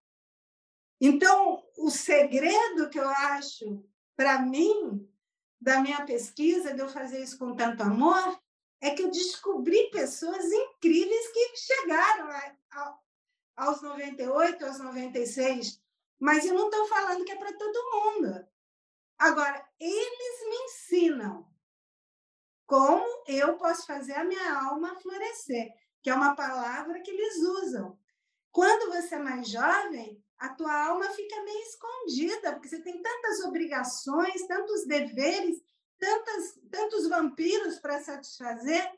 Então, 0.99 1.63
o 1.77 1.89
segredo 1.89 2.89
que 2.89 2.99
eu 2.99 3.09
acho, 3.09 3.83
para 4.15 4.39
mim, 4.39 5.09
da 5.59 5.81
minha 5.81 6.05
pesquisa, 6.05 6.73
de 6.73 6.79
eu 6.79 6.89
fazer 6.89 7.23
isso 7.23 7.37
com 7.37 7.55
tanto 7.55 7.81
amor, 7.81 8.39
é 8.79 8.91
que 8.91 9.03
eu 9.03 9.11
descobri 9.11 9.89
pessoas 9.91 10.45
incríveis 10.45 11.27
que 11.31 11.55
chegaram 11.57 12.29
a, 12.29 12.55
a, 12.71 12.99
aos 13.57 13.81
98, 13.81 14.65
aos 14.65 14.79
96, 14.79 15.81
mas 16.19 16.45
eu 16.45 16.53
não 16.53 16.65
estou 16.69 16.87
falando 16.87 17.25
que 17.25 17.31
é 17.31 17.35
para 17.35 17.57
todo 17.57 17.91
mundo. 17.91 18.47
Agora, 19.17 19.67
eles 19.79 20.49
me 20.49 20.55
ensinam 20.65 21.47
como 22.65 23.23
eu 23.27 23.57
posso 23.57 23.85
fazer 23.85 24.13
a 24.13 24.23
minha 24.23 24.53
alma 24.53 24.99
florescer, 24.99 25.71
que 26.01 26.09
é 26.09 26.13
uma 26.13 26.35
palavra 26.35 27.01
que 27.01 27.11
eles 27.11 27.37
usam. 27.37 27.97
Quando 28.51 28.91
você 28.91 29.15
é 29.15 29.19
mais 29.19 29.47
jovem, 29.47 30.21
a 30.37 30.49
tua 30.49 30.87
alma 30.87 31.09
fica 31.11 31.43
meio 31.43 31.61
escondida, 31.61 32.53
porque 32.53 32.67
você 32.67 32.81
tem 32.81 33.01
tantas 33.01 33.39
obrigações, 33.41 34.45
tantos 34.47 34.85
deveres, 34.85 35.61
tantas, 35.99 36.59
tantos 36.69 37.07
vampiros 37.07 37.79
para 37.79 38.01
satisfazer. 38.01 38.91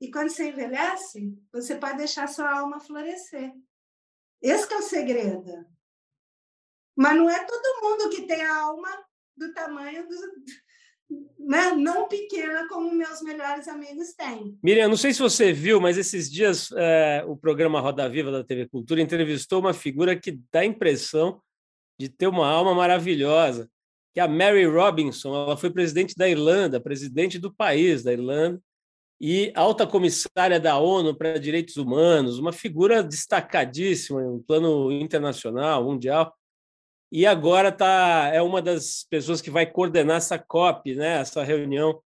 E 0.00 0.10
quando 0.10 0.30
você 0.30 0.48
envelhece, 0.48 1.38
você 1.52 1.76
pode 1.76 1.98
deixar 1.98 2.28
sua 2.28 2.58
alma 2.58 2.80
florescer. 2.80 3.52
Esse 4.42 4.72
é 4.72 4.76
o 4.76 4.82
segredo. 4.82 5.64
Mas 6.96 7.16
não 7.16 7.30
é 7.30 7.44
todo 7.44 7.80
mundo 7.82 8.10
que 8.10 8.26
tem 8.26 8.42
a 8.42 8.62
alma 8.62 9.04
do 9.36 9.52
tamanho 9.52 10.06
do, 10.08 10.16
né? 11.38 11.72
não 11.72 12.08
pequena 12.08 12.68
como 12.68 12.92
meus 12.92 13.20
melhores 13.22 13.68
amigos 13.68 14.14
têm. 14.14 14.58
Miriam, 14.62 14.88
não 14.88 14.96
sei 14.96 15.12
se 15.12 15.20
você 15.20 15.52
viu, 15.52 15.80
mas 15.80 15.98
esses 15.98 16.30
dias 16.30 16.70
é, 16.76 17.24
o 17.26 17.36
programa 17.36 17.80
Roda 17.80 18.08
Viva 18.08 18.30
da 18.30 18.44
TV 18.44 18.66
Cultura 18.68 19.00
entrevistou 19.00 19.60
uma 19.60 19.74
figura 19.74 20.16
que 20.16 20.38
dá 20.50 20.60
a 20.60 20.64
impressão 20.64 21.40
de 21.98 22.08
ter 22.08 22.26
uma 22.26 22.48
alma 22.48 22.74
maravilhosa 22.74 23.70
que 24.14 24.20
a 24.20 24.28
Mary 24.28 24.64
Robinson 24.64 25.34
ela 25.34 25.56
foi 25.56 25.70
presidente 25.70 26.14
da 26.16 26.28
Irlanda, 26.28 26.80
presidente 26.80 27.38
do 27.38 27.52
país 27.52 28.04
da 28.04 28.12
Irlanda, 28.12 28.60
e 29.20 29.52
alta 29.56 29.86
comissária 29.86 30.60
da 30.60 30.78
ONU 30.78 31.16
para 31.16 31.38
Direitos 31.38 31.76
Humanos, 31.76 32.38
uma 32.38 32.52
figura 32.52 33.02
destacadíssima 33.02 34.20
um 34.20 34.40
plano 34.40 34.92
internacional, 34.92 35.84
mundial, 35.84 36.32
e 37.10 37.26
agora 37.26 37.70
tá, 37.70 38.30
é 38.32 38.42
uma 38.42 38.60
das 38.60 39.06
pessoas 39.08 39.40
que 39.40 39.50
vai 39.50 39.66
coordenar 39.66 40.16
essa 40.16 40.38
COP, 40.38 40.94
né, 40.94 41.20
essa 41.20 41.42
reunião 41.42 42.00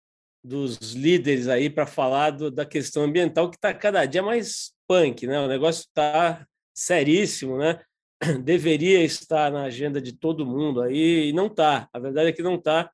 dos 0.43 0.77
líderes 0.93 1.47
aí 1.47 1.69
para 1.69 1.85
falar 1.85 2.31
do, 2.31 2.51
da 2.51 2.65
questão 2.65 3.03
ambiental, 3.03 3.49
que 3.49 3.57
está 3.57 3.73
cada 3.73 4.05
dia 4.05 4.23
mais 4.23 4.71
punk, 4.87 5.27
né? 5.27 5.39
O 5.41 5.47
negócio 5.47 5.81
está 5.81 6.45
seríssimo, 6.73 7.57
né? 7.57 7.81
deveria 8.43 9.03
estar 9.03 9.51
na 9.51 9.63
agenda 9.63 10.01
de 10.01 10.13
todo 10.13 10.45
mundo 10.45 10.81
aí, 10.81 11.29
e 11.29 11.33
não 11.33 11.47
está. 11.47 11.89
A 11.91 11.99
verdade 11.99 12.29
é 12.29 12.33
que 12.33 12.43
não 12.43 12.55
está. 12.55 12.89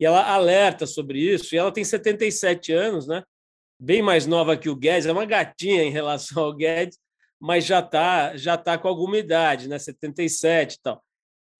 E 0.00 0.04
ela 0.04 0.28
alerta 0.32 0.86
sobre 0.86 1.20
isso, 1.20 1.54
e 1.54 1.58
ela 1.58 1.70
tem 1.70 1.84
77 1.84 2.72
anos, 2.72 3.06
né? 3.06 3.22
bem 3.82 4.00
mais 4.00 4.26
nova 4.26 4.56
que 4.56 4.68
o 4.68 4.76
Guedes, 4.76 5.06
é 5.06 5.12
uma 5.12 5.24
gatinha 5.24 5.82
em 5.82 5.90
relação 5.90 6.44
ao 6.44 6.54
Guedes, 6.54 6.98
mas 7.40 7.64
já 7.64 7.80
está 7.80 8.36
já 8.36 8.56
tá 8.56 8.78
com 8.78 8.86
alguma 8.86 9.18
idade, 9.18 9.68
né? 9.68 9.76
77 9.76 10.74
e 10.74 10.80
tal. 10.80 11.04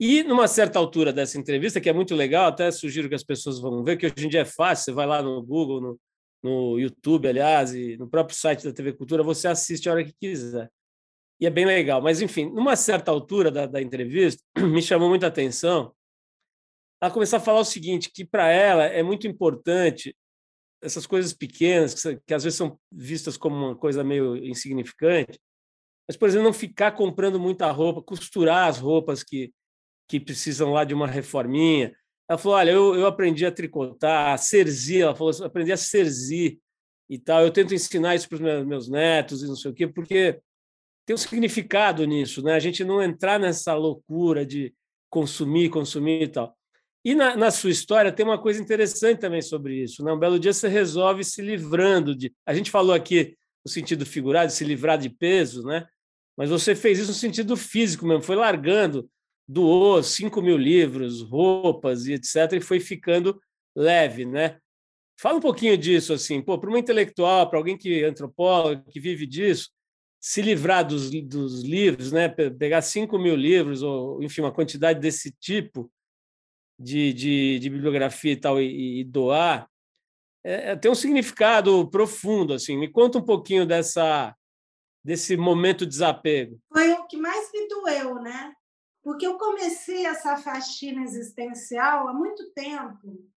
E 0.04 0.24
numa 0.24 0.48
certa 0.48 0.80
altura 0.80 1.12
dessa 1.12 1.38
entrevista, 1.38 1.80
que 1.80 1.88
é 1.88 1.92
muito 1.92 2.12
legal, 2.12 2.46
até 2.46 2.68
sugiro 2.72 3.08
que 3.08 3.14
as 3.14 3.22
pessoas 3.22 3.60
vão 3.60 3.84
ver, 3.84 3.96
que 3.96 4.06
hoje 4.06 4.26
em 4.26 4.28
dia 4.28 4.40
é 4.40 4.44
fácil, 4.44 4.86
você 4.86 4.92
vai 4.92 5.06
lá 5.06 5.22
no 5.22 5.40
Google, 5.40 5.80
no, 5.80 6.00
no 6.42 6.76
YouTube, 6.76 7.28
aliás, 7.28 7.72
e 7.72 7.96
no 7.96 8.08
próprio 8.08 8.36
site 8.36 8.64
da 8.64 8.72
TV 8.72 8.94
Cultura, 8.94 9.22
você 9.22 9.46
assiste 9.46 9.88
a 9.88 9.92
hora 9.92 10.04
que 10.04 10.12
quiser. 10.12 10.68
E 11.40 11.46
é 11.46 11.50
bem 11.50 11.64
legal. 11.64 12.02
Mas, 12.02 12.20
enfim, 12.20 12.50
numa 12.50 12.74
certa 12.74 13.12
altura 13.12 13.48
da, 13.48 13.64
da 13.64 13.80
entrevista, 13.80 14.42
me 14.58 14.82
chamou 14.82 15.08
muita 15.08 15.28
atenção 15.28 15.94
ela 17.00 17.10
começou 17.10 17.36
a 17.36 17.40
falar 17.40 17.58
o 17.58 17.64
seguinte, 17.64 18.12
que 18.12 18.24
para 18.24 18.48
ela 18.48 18.84
é 18.84 19.02
muito 19.02 19.26
importante 19.26 20.16
essas 20.80 21.04
coisas 21.04 21.32
pequenas, 21.32 21.94
que, 21.94 22.20
que 22.24 22.32
às 22.32 22.44
vezes 22.44 22.56
são 22.56 22.78
vistas 22.92 23.36
como 23.36 23.56
uma 23.56 23.76
coisa 23.76 24.04
meio 24.04 24.36
insignificante, 24.36 25.36
mas, 26.08 26.16
por 26.16 26.28
exemplo, 26.28 26.44
não 26.44 26.52
ficar 26.52 26.92
comprando 26.92 27.40
muita 27.40 27.68
roupa, 27.72 28.02
costurar 28.02 28.68
as 28.68 28.78
roupas 28.78 29.24
que, 29.24 29.52
que 30.12 30.20
precisam 30.20 30.70
lá 30.70 30.84
de 30.84 30.92
uma 30.92 31.06
reforminha. 31.06 31.96
Ela 32.28 32.36
falou: 32.36 32.58
Olha, 32.58 32.70
eu, 32.70 32.94
eu 32.94 33.06
aprendi 33.06 33.46
a 33.46 33.50
tricotar, 33.50 34.34
a 34.34 34.36
serzir, 34.36 35.00
ela 35.00 35.14
falou: 35.14 35.32
aprendi 35.42 35.72
a 35.72 35.76
serzir 35.76 36.58
e 37.08 37.18
tal. 37.18 37.42
Eu 37.42 37.50
tento 37.50 37.72
ensinar 37.72 38.14
isso 38.14 38.28
para 38.28 38.36
os 38.36 38.40
meus, 38.42 38.66
meus 38.66 38.88
netos 38.90 39.42
e 39.42 39.46
não 39.46 39.56
sei 39.56 39.70
o 39.70 39.74
quê, 39.74 39.86
porque 39.86 40.38
tem 41.06 41.14
um 41.14 41.18
significado 41.18 42.04
nisso, 42.04 42.42
né? 42.42 42.52
A 42.52 42.58
gente 42.58 42.84
não 42.84 43.02
entrar 43.02 43.40
nessa 43.40 43.74
loucura 43.74 44.44
de 44.44 44.74
consumir, 45.08 45.70
consumir 45.70 46.24
e 46.24 46.28
tal. 46.28 46.54
E 47.02 47.14
na, 47.14 47.34
na, 47.34 47.50
sua 47.50 47.70
história 47.70 48.12
tem 48.12 48.24
uma 48.24 48.40
coisa 48.40 48.60
interessante 48.60 49.18
também 49.18 49.40
sobre 49.40 49.82
isso. 49.82 50.04
Né? 50.04 50.12
Um 50.12 50.18
belo 50.18 50.38
dia 50.38 50.52
você 50.52 50.68
resolve 50.68 51.24
se 51.24 51.40
livrando 51.40 52.14
de. 52.14 52.32
A 52.46 52.52
gente 52.52 52.70
falou 52.70 52.94
aqui 52.94 53.34
no 53.64 53.72
sentido 53.72 54.04
figurado, 54.04 54.52
se 54.52 54.62
livrar 54.62 54.98
de 54.98 55.08
peso, 55.08 55.62
né? 55.62 55.86
mas 56.36 56.50
você 56.50 56.74
fez 56.74 56.98
isso 56.98 57.08
no 57.08 57.14
sentido 57.14 57.56
físico 57.56 58.06
mesmo, 58.06 58.22
foi 58.22 58.36
largando, 58.36 59.08
doou 59.48 60.02
5 60.02 60.40
mil 60.40 60.56
livros, 60.56 61.22
roupas 61.22 62.06
e 62.06 62.14
etc., 62.14 62.54
e 62.54 62.60
foi 62.60 62.80
ficando 62.80 63.40
leve. 63.76 64.24
Né? 64.24 64.58
Fala 65.18 65.38
um 65.38 65.40
pouquinho 65.40 65.76
disso, 65.76 66.12
assim, 66.12 66.42
para 66.42 66.68
uma 66.68 66.78
intelectual, 66.78 67.48
para 67.48 67.58
alguém 67.58 67.76
que 67.76 68.02
é 68.02 68.06
antropólogo, 68.06 68.84
que 68.90 69.00
vive 69.00 69.26
disso, 69.26 69.70
se 70.20 70.40
livrar 70.40 70.86
dos, 70.86 71.10
dos 71.10 71.62
livros, 71.62 72.12
né? 72.12 72.28
pegar 72.28 72.82
5 72.82 73.18
mil 73.18 73.34
livros, 73.34 73.82
ou 73.82 74.22
enfim, 74.22 74.40
uma 74.40 74.52
quantidade 74.52 75.00
desse 75.00 75.32
tipo 75.40 75.90
de, 76.78 77.12
de, 77.12 77.58
de 77.58 77.70
bibliografia 77.70 78.32
e 78.32 78.36
tal 78.36 78.60
e, 78.60 79.00
e 79.00 79.04
doar, 79.04 79.68
é, 80.44 80.72
é, 80.72 80.76
tem 80.76 80.90
um 80.90 80.94
significado 80.94 81.88
profundo. 81.90 82.54
Assim, 82.54 82.76
me 82.76 82.90
conta 82.90 83.18
um 83.18 83.24
pouquinho 83.24 83.66
dessa 83.66 84.34
desse 85.04 85.36
momento 85.36 85.80
de 85.80 85.90
desapego. 85.90 86.60
Foi 86.72 86.92
o 86.92 87.06
que 87.08 87.16
mais 87.16 87.50
me 87.52 87.66
doeu, 87.66 88.22
né? 88.22 88.52
Porque 89.02 89.26
eu 89.26 89.36
comecei 89.36 90.06
essa 90.06 90.36
faxina 90.36 91.02
existencial 91.02 92.08
há 92.08 92.12
muito 92.12 92.50
tempo, 92.52 93.28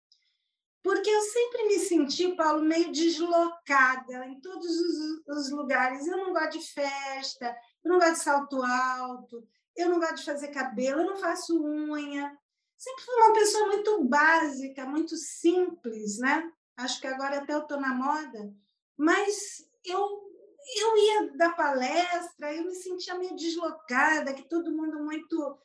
porque 0.83 1.09
eu 1.09 1.21
sempre 1.23 1.65
me 1.65 1.79
senti, 1.79 2.37
Paulo, 2.37 2.63
meio 2.63 2.93
deslocada 2.93 4.27
em 4.27 4.39
todos 4.41 4.69
os, 4.69 5.27
os 5.27 5.51
lugares. 5.51 6.07
Eu 6.07 6.19
não 6.19 6.33
gosto 6.33 6.59
de 6.59 6.61
festa, 6.61 7.57
eu 7.83 7.91
não 7.91 7.99
gosto 7.99 8.13
de 8.13 8.21
salto 8.21 8.63
alto, 8.63 9.49
eu 9.75 9.89
não 9.89 9.99
gosto 9.99 10.17
de 10.17 10.25
fazer 10.25 10.49
cabelo, 10.49 11.01
eu 11.01 11.07
não 11.07 11.17
faço 11.17 11.59
unha 11.59 12.39
sempre 12.85 13.05
fui 13.05 13.15
uma 13.15 13.33
pessoa 13.33 13.67
muito 13.69 14.05
básica, 14.05 14.85
muito 14.85 15.17
simples, 15.17 16.19
né? 16.19 16.51
Acho 16.77 17.01
que 17.01 17.07
agora 17.07 17.39
até 17.39 17.55
eu 17.55 17.61
estou 17.61 17.81
na 17.81 17.95
moda, 17.95 18.53
mas 18.97 19.65
eu 19.85 20.24
eu 20.67 20.97
ia 20.97 21.37
dar 21.37 21.57
palestra, 21.57 22.55
eu 22.55 22.65
me 22.65 22.75
sentia 22.75 23.15
meio 23.15 23.37
deslocada, 23.37 24.35
que 24.35 24.49
todo 24.49 24.73
mundo 24.73 25.03
muito 25.03 25.59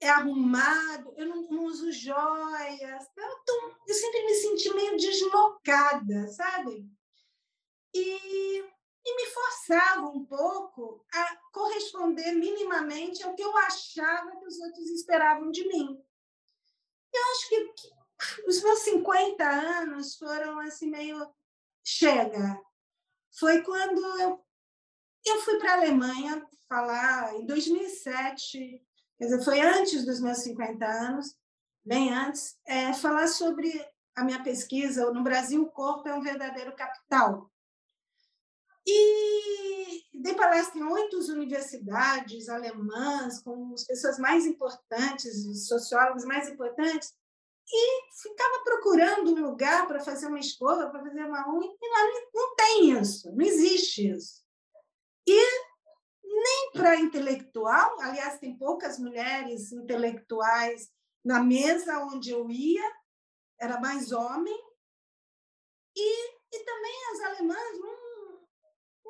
é 0.00 0.08
arrumado, 0.08 1.12
eu 1.16 1.26
não, 1.26 1.42
não 1.50 1.64
uso 1.64 1.90
joias, 1.90 3.06
então, 3.10 3.76
eu 3.86 3.94
sempre 3.94 4.26
me 4.26 4.34
senti 4.34 4.72
meio 4.72 4.96
deslocada, 4.96 6.28
sabe? 6.28 6.88
E, 7.92 8.58
e 9.04 9.16
me 9.16 9.26
forçava 9.26 10.06
um 10.06 10.24
pouco 10.24 11.04
a 11.12 11.36
corresponder 11.52 12.32
minimamente 12.32 13.24
ao 13.24 13.34
que 13.34 13.42
eu 13.42 13.56
achava 13.56 14.36
que 14.36 14.46
os 14.46 14.58
outros 14.60 14.88
esperavam 14.90 15.50
de 15.50 15.66
mim. 15.66 16.00
Eu 17.12 17.22
acho 17.32 17.48
que, 17.48 17.72
que 17.72 17.98
os 18.46 18.62
meus 18.62 18.80
50 18.80 19.44
anos 19.44 20.16
foram 20.16 20.60
assim 20.60 20.90
meio 20.90 21.28
chega. 21.82 22.60
Foi 23.38 23.62
quando 23.62 24.04
eu, 24.20 24.44
eu 25.24 25.40
fui 25.42 25.58
para 25.58 25.74
a 25.74 25.76
Alemanha 25.76 26.44
falar 26.68 27.34
em 27.36 27.46
2007, 27.46 28.84
quer 29.16 29.24
dizer, 29.24 29.44
foi 29.44 29.60
antes 29.60 30.04
dos 30.04 30.20
meus 30.20 30.38
50 30.38 30.84
anos, 30.84 31.36
bem 31.84 32.12
antes, 32.12 32.58
é, 32.66 32.92
falar 32.92 33.28
sobre 33.28 33.70
a 34.16 34.24
minha 34.24 34.42
pesquisa. 34.42 35.10
No 35.12 35.22
Brasil, 35.22 35.62
o 35.62 35.70
corpo 35.70 36.08
é 36.08 36.14
um 36.14 36.20
verdadeiro 36.20 36.74
capital. 36.74 37.48
E 38.84 40.02
dei 40.14 40.34
palestra 40.34 40.78
em 40.78 40.82
oito 40.82 41.18
universidades 41.30 42.48
alemãs, 42.48 43.40
com 43.40 43.72
as 43.72 43.84
pessoas 43.84 44.18
mais 44.18 44.46
importantes, 44.46 45.46
os 45.46 45.68
sociólogos 45.68 46.24
mais 46.24 46.48
importantes, 46.48 47.14
e 47.70 48.22
ficava 48.22 48.64
procurando 48.64 49.30
um 49.30 49.50
lugar 49.50 49.86
para 49.86 50.00
fazer 50.00 50.26
uma 50.26 50.38
escova, 50.38 50.88
para 50.88 51.02
fazer 51.02 51.24
uma 51.24 51.48
unha, 51.52 51.76
e 51.80 51.88
lá 51.88 52.28
não 52.34 52.54
tem 52.56 53.00
isso, 53.00 53.30
não 53.32 53.44
existe 53.44 54.10
isso. 54.10 54.42
E 55.26 55.68
nem 56.24 56.72
para 56.72 56.96
intelectual, 56.96 58.00
aliás, 58.00 58.38
tem 58.38 58.56
poucas 58.56 58.98
mulheres 58.98 59.72
intelectuais 59.72 60.90
na 61.24 61.42
mesa 61.42 61.98
onde 62.04 62.30
eu 62.30 62.50
ia, 62.50 62.96
era 63.60 63.80
mais 63.80 64.12
homem, 64.12 64.58
e, 65.94 66.28
e 66.54 66.64
também 66.64 66.96
as 67.12 67.20
alemãs 67.20 67.78
não 67.80 67.97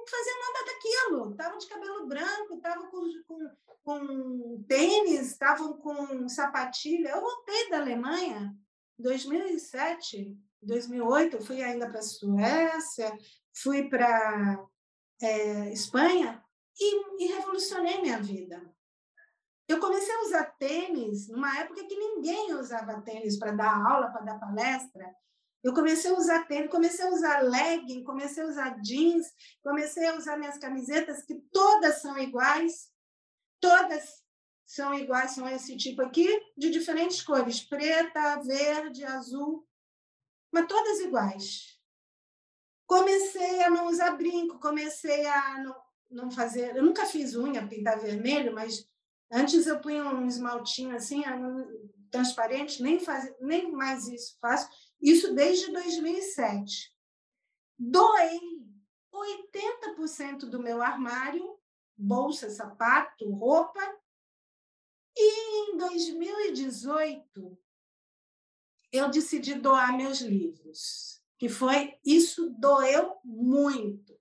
fazia 0.09 0.33
nada 0.35 0.73
daquilo. 0.73 1.31
Estavam 1.31 1.59
de 1.59 1.67
cabelo 1.67 2.07
branco, 2.07 2.55
estavam 2.55 2.91
com, 2.91 3.23
com, 3.27 3.51
com 3.85 4.65
tênis, 4.69 5.33
estavam 5.33 5.79
com 5.79 6.29
sapatilha. 6.29 7.11
Eu 7.11 7.21
voltei 7.21 7.71
da 7.71 7.79
Alemanha 7.79 8.57
em 8.99 9.03
2007, 9.03 10.37
2008, 10.61 11.37
eu 11.37 11.43
fui 11.43 11.63
ainda 11.63 11.89
para 11.89 12.01
a 12.01 12.03
Suécia, 12.03 13.17
fui 13.55 13.89
para 13.89 14.67
é, 15.23 15.73
Espanha 15.73 16.43
e, 16.79 17.25
e 17.25 17.33
revolucionei 17.33 18.01
minha 18.01 18.21
vida. 18.21 18.61
Eu 19.69 19.79
comecei 19.79 20.15
a 20.15 20.23
usar 20.23 20.45
tênis 20.59 21.29
numa 21.29 21.59
época 21.59 21.85
que 21.85 21.97
ninguém 21.97 22.55
usava 22.55 23.03
tênis 23.03 23.39
para 23.39 23.53
dar 23.53 23.87
aula, 23.87 24.11
para 24.11 24.23
dar 24.23 24.41
palestra. 24.41 25.15
Eu 25.69 25.75
comecei 25.75 26.11
a 26.11 26.14
usar 26.14 26.47
tênis, 26.47 26.71
comecei 26.71 27.05
a 27.05 27.11
usar 27.11 27.43
legging, 27.43 28.03
comecei 28.03 28.43
a 28.43 28.47
usar 28.47 28.81
jeans, 28.81 29.27
comecei 29.62 30.07
a 30.07 30.16
usar 30.16 30.39
minhas 30.39 30.57
camisetas, 30.57 31.23
que 31.27 31.35
todas 31.53 32.01
são 32.01 32.16
iguais, 32.16 32.91
todas 33.61 34.25
são 34.64 34.95
iguais, 34.95 35.33
são 35.33 35.47
esse 35.47 35.77
tipo 35.77 36.01
aqui, 36.01 36.27
de 36.57 36.71
diferentes 36.71 37.21
cores, 37.21 37.61
preta, 37.61 38.41
verde, 38.41 39.05
azul, 39.05 39.69
mas 40.51 40.66
todas 40.66 41.01
iguais. 41.01 41.79
Comecei 42.87 43.62
a 43.62 43.69
não 43.69 43.89
usar 43.89 44.12
brinco, 44.12 44.59
comecei 44.59 45.27
a 45.27 45.62
não, 45.62 45.77
não 46.11 46.31
fazer. 46.31 46.77
Eu 46.77 46.83
nunca 46.83 47.05
fiz 47.05 47.37
unha, 47.37 47.69
pintar 47.69 48.01
vermelho, 48.01 48.55
mas 48.55 48.89
antes 49.31 49.66
eu 49.66 49.79
punha 49.81 50.03
um 50.03 50.27
esmaltinho 50.27 50.97
assim, 50.97 51.23
transparente, 52.11 52.83
nem, 52.83 52.99
faz, 52.99 53.31
nem 53.39 53.71
mais 53.71 54.09
isso 54.09 54.39
faço 54.41 54.66
isso 55.01 55.35
desde 55.35 55.73
2007. 55.73 56.95
Doei 57.79 58.41
80% 59.13 60.41
do 60.51 60.63
meu 60.63 60.83
armário, 60.83 61.59
bolsa, 61.97 62.51
sapato, 62.51 63.31
roupa, 63.31 63.81
e 65.17 65.73
em 65.73 65.77
2018 65.77 67.59
eu 68.93 69.11
decidi 69.11 69.55
doar 69.55 69.97
meus 69.97 70.21
livros, 70.21 71.21
que 71.39 71.49
foi 71.49 71.99
isso 72.05 72.51
doeu 72.51 73.19
muito. 73.25 74.19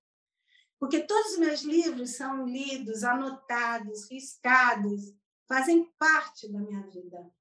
Porque 0.79 1.01
todos 1.01 1.33
os 1.33 1.37
meus 1.37 1.61
livros 1.61 2.11
são 2.11 2.45
lidos, 2.45 3.03
anotados, 3.03 4.09
riscados, 4.09 5.13
fazem 5.47 5.85
parte 5.97 6.51
da 6.51 6.59
minha 6.59 6.85
vida 6.87 7.31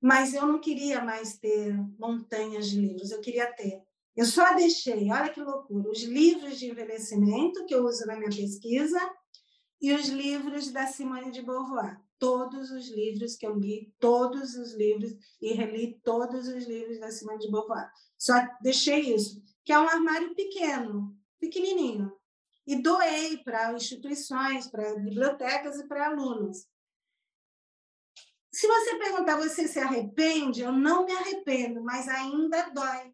mas 0.00 0.34
eu 0.34 0.46
não 0.46 0.60
queria 0.60 1.04
mais 1.04 1.36
ter 1.38 1.76
montanhas 1.98 2.68
de 2.68 2.80
livros, 2.80 3.10
eu 3.10 3.20
queria 3.20 3.52
ter. 3.52 3.82
Eu 4.16 4.24
só 4.24 4.54
deixei, 4.54 5.10
olha 5.10 5.28
que 5.28 5.40
loucura, 5.40 5.90
os 5.90 6.02
livros 6.02 6.58
de 6.58 6.70
envelhecimento 6.70 7.64
que 7.66 7.74
eu 7.74 7.84
uso 7.84 8.06
na 8.06 8.16
minha 8.16 8.30
pesquisa 8.30 8.98
e 9.80 9.92
os 9.92 10.08
livros 10.08 10.70
da 10.70 10.86
Simone 10.86 11.30
de 11.30 11.42
Beauvoir. 11.42 12.00
Todos 12.18 12.70
os 12.70 12.88
livros 12.88 13.36
que 13.36 13.46
eu 13.46 13.54
li, 13.54 13.94
todos 13.98 14.54
os 14.54 14.74
livros, 14.74 15.12
e 15.40 15.54
reli 15.54 15.98
todos 16.04 16.48
os 16.48 16.66
livros 16.66 16.98
da 17.00 17.10
Simone 17.10 17.38
de 17.38 17.50
Beauvoir. 17.50 17.90
Só 18.18 18.34
deixei 18.60 19.14
isso. 19.14 19.42
que 19.64 19.72
é 19.72 19.78
um 19.78 19.88
armário 19.88 20.34
pequeno, 20.34 21.16
pequenininho, 21.38 22.12
e 22.66 22.76
doei 22.76 23.38
para 23.38 23.72
instituições, 23.72 24.68
para 24.68 24.94
bibliotecas 24.96 25.78
e 25.78 25.86
para 25.86 26.08
alunos. 26.08 26.66
Se 28.60 28.66
você 28.66 28.94
perguntar, 28.96 29.38
você 29.38 29.66
se 29.66 29.78
arrepende? 29.78 30.60
Eu 30.60 30.70
não 30.70 31.06
me 31.06 31.12
arrependo, 31.12 31.82
mas 31.82 32.06
ainda 32.06 32.68
dói. 32.68 33.10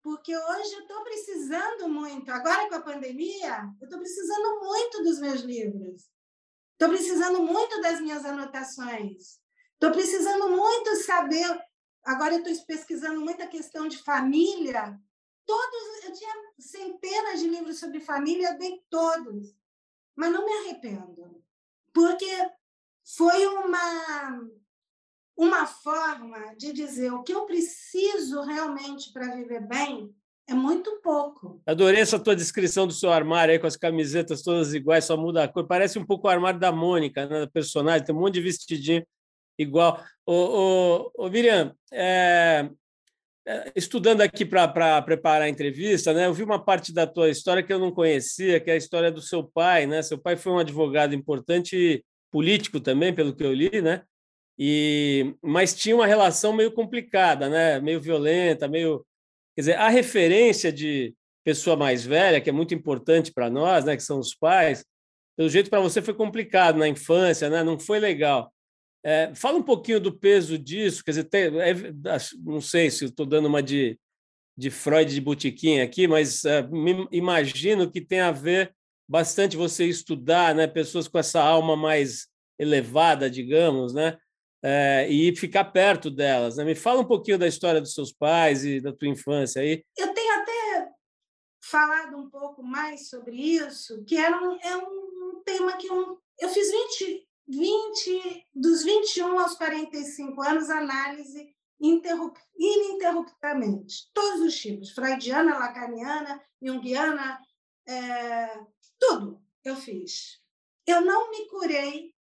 Porque 0.00 0.32
hoje 0.32 0.74
eu 0.74 0.82
estou 0.82 1.02
precisando 1.02 1.88
muito, 1.88 2.30
agora 2.30 2.68
com 2.68 2.76
a 2.76 2.80
pandemia, 2.80 3.68
eu 3.80 3.86
estou 3.86 3.98
precisando 3.98 4.60
muito 4.60 5.02
dos 5.02 5.18
meus 5.18 5.40
livros. 5.40 6.08
Estou 6.74 6.88
precisando 6.88 7.42
muito 7.42 7.80
das 7.80 8.00
minhas 8.00 8.24
anotações. 8.24 9.40
Estou 9.72 9.90
precisando 9.90 10.50
muito 10.50 10.94
saber. 11.02 11.60
Agora 12.04 12.34
eu 12.34 12.44
estou 12.44 12.66
pesquisando 12.66 13.20
muita 13.20 13.48
questão 13.48 13.88
de 13.88 13.98
família. 14.04 14.96
Todos, 15.44 16.04
eu 16.04 16.12
tinha 16.12 16.32
centenas 16.60 17.40
de 17.40 17.48
livros 17.48 17.80
sobre 17.80 17.98
família, 17.98 18.50
eu 18.50 18.58
dei 18.58 18.84
todos. 18.88 19.52
Mas 20.14 20.30
não 20.30 20.44
me 20.44 20.52
arrependo, 20.52 21.44
porque 21.92 22.52
foi 23.02 23.46
uma 23.48 24.48
uma 25.36 25.66
forma 25.66 26.54
de 26.56 26.72
dizer 26.72 27.12
o 27.12 27.22
que 27.22 27.32
eu 27.32 27.44
preciso 27.44 28.42
realmente 28.42 29.12
para 29.12 29.34
viver 29.34 29.66
bem 29.66 30.14
é 30.48 30.54
muito 30.54 31.00
pouco. 31.02 31.60
Adorei 31.66 32.00
essa 32.00 32.18
tua 32.18 32.36
descrição 32.36 32.86
do 32.86 32.92
seu 32.92 33.12
armário 33.12 33.52
aí 33.52 33.58
com 33.58 33.66
as 33.66 33.76
camisetas 33.76 34.42
todas 34.42 34.74
iguais, 34.74 35.04
só 35.04 35.16
muda 35.16 35.42
a 35.42 35.48
cor. 35.48 35.66
Parece 35.66 35.98
um 35.98 36.06
pouco 36.06 36.28
o 36.28 36.30
armário 36.30 36.60
da 36.60 36.70
Mônica, 36.70 37.26
né, 37.26 37.40
da 37.40 37.46
personagem, 37.48 38.06
tem 38.06 38.14
um 38.14 38.20
monte 38.20 38.34
de 38.34 38.42
vestidinho 38.42 39.04
igual. 39.58 40.02
Ô, 40.24 40.32
ô, 40.32 41.24
ô 41.24 41.28
Miriam, 41.28 41.74
é, 41.92 42.70
é, 43.44 43.72
estudando 43.74 44.20
aqui 44.20 44.44
para 44.44 45.02
preparar 45.02 45.42
a 45.42 45.48
entrevista, 45.48 46.12
né, 46.12 46.26
eu 46.26 46.34
vi 46.34 46.44
uma 46.44 46.64
parte 46.64 46.94
da 46.94 47.08
tua 47.08 47.28
história 47.28 47.62
que 47.62 47.72
eu 47.72 47.80
não 47.80 47.90
conhecia, 47.90 48.60
que 48.60 48.70
é 48.70 48.74
a 48.74 48.78
história 48.78 49.10
do 49.10 49.20
seu 49.20 49.42
pai. 49.42 49.84
Né? 49.84 50.00
Seu 50.00 50.16
pai 50.16 50.36
foi 50.36 50.52
um 50.52 50.58
advogado 50.58 51.12
importante, 51.12 52.04
político 52.30 52.78
também, 52.78 53.12
pelo 53.12 53.34
que 53.34 53.42
eu 53.42 53.52
li, 53.52 53.82
né? 53.82 54.02
E, 54.58 55.34
mas 55.42 55.74
tinha 55.74 55.94
uma 55.94 56.06
relação 56.06 56.52
meio 56.52 56.72
complicada, 56.72 57.48
né? 57.48 57.80
meio 57.80 58.00
violenta, 58.00 58.66
meio. 58.66 59.04
Quer 59.54 59.62
dizer, 59.62 59.74
a 59.74 59.88
referência 59.88 60.72
de 60.72 61.14
pessoa 61.44 61.76
mais 61.76 62.04
velha, 62.04 62.40
que 62.40 62.50
é 62.50 62.52
muito 62.52 62.74
importante 62.74 63.32
para 63.32 63.48
nós, 63.48 63.84
né? 63.84 63.96
que 63.96 64.02
são 64.02 64.18
os 64.18 64.34
pais, 64.34 64.84
pelo 65.36 65.48
jeito 65.48 65.70
para 65.70 65.80
você 65.80 66.02
foi 66.02 66.14
complicado 66.14 66.78
na 66.78 66.88
infância, 66.88 67.48
né? 67.48 67.62
não 67.62 67.78
foi 67.78 68.00
legal. 68.00 68.52
É, 69.04 69.32
fala 69.34 69.58
um 69.58 69.62
pouquinho 69.62 70.00
do 70.00 70.12
peso 70.12 70.58
disso, 70.58 71.04
quer 71.04 71.12
dizer, 71.12 71.24
tem, 71.24 71.42
é, 71.60 71.74
não 72.42 72.60
sei 72.60 72.90
se 72.90 73.04
estou 73.04 73.24
dando 73.24 73.46
uma 73.46 73.62
de, 73.62 73.96
de 74.58 74.70
Freud 74.70 75.14
de 75.14 75.20
botiquim 75.20 75.78
aqui, 75.78 76.08
mas 76.08 76.44
é, 76.44 76.66
imagino 77.12 77.88
que 77.88 78.00
tem 78.00 78.18
a 78.18 78.32
ver 78.32 78.74
bastante 79.08 79.56
você 79.56 79.84
estudar, 79.86 80.54
né, 80.54 80.66
pessoas 80.66 81.06
com 81.06 81.18
essa 81.18 81.40
alma 81.40 81.76
mais 81.76 82.26
elevada, 82.58 83.30
digamos, 83.30 83.94
né, 83.94 84.18
é, 84.62 85.08
e 85.08 85.34
ficar 85.36 85.64
perto 85.66 86.10
delas. 86.10 86.56
Né? 86.56 86.64
Me 86.64 86.74
fala 86.74 87.00
um 87.00 87.06
pouquinho 87.06 87.38
da 87.38 87.46
história 87.46 87.80
dos 87.80 87.94
seus 87.94 88.12
pais 88.12 88.64
e 88.64 88.80
da 88.80 88.92
tua 88.92 89.08
infância 89.08 89.62
aí. 89.62 89.84
Eu 89.96 90.12
tenho 90.12 90.34
até 90.40 90.90
falado 91.62 92.16
um 92.16 92.30
pouco 92.30 92.62
mais 92.62 93.08
sobre 93.08 93.36
isso, 93.36 94.04
que 94.04 94.16
era 94.16 94.36
um, 94.36 94.58
é 94.60 94.76
um 94.76 95.42
tema 95.44 95.76
que 95.76 95.86
eu, 95.86 96.18
eu 96.38 96.48
fiz 96.48 96.70
20, 96.70 97.28
20, 97.48 98.46
dos 98.54 98.82
21 98.84 99.38
aos 99.38 99.54
45 99.54 100.42
anos, 100.42 100.70
análise 100.70 101.54
interrup, 101.80 102.36
ininterruptamente. 102.56 104.10
Todos 104.12 104.40
os 104.40 104.58
tipos, 104.58 104.90
freudiana, 104.90 105.58
lacaniana, 105.58 106.42
junguiana, 106.62 107.38
é, 107.86 108.60
tudo 108.98 109.42
eu 109.64 109.76
fiz. 109.76 110.40
Eu 110.86 111.00
não 111.00 111.30
me 111.30 111.46
curei 111.48 112.14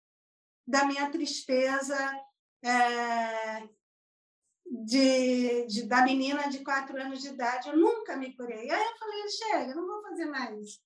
da 0.68 0.86
minha 0.86 1.10
tristeza 1.12 1.98
é, 2.64 3.68
de, 4.66 5.66
de, 5.68 5.84
da 5.84 6.02
menina 6.04 6.50
de 6.50 6.64
quatro 6.64 7.00
anos 7.00 7.22
de 7.22 7.30
idade. 7.30 7.70
Eu 7.70 7.78
nunca 7.78 8.18
me 8.18 8.36
curei. 8.36 8.70
Aí 8.70 8.84
eu 8.84 8.98
falei, 8.98 9.30
chega, 9.30 9.76
não 9.76 9.86
vou 9.86 10.02
fazer 10.02 10.26
mais. 10.26 10.82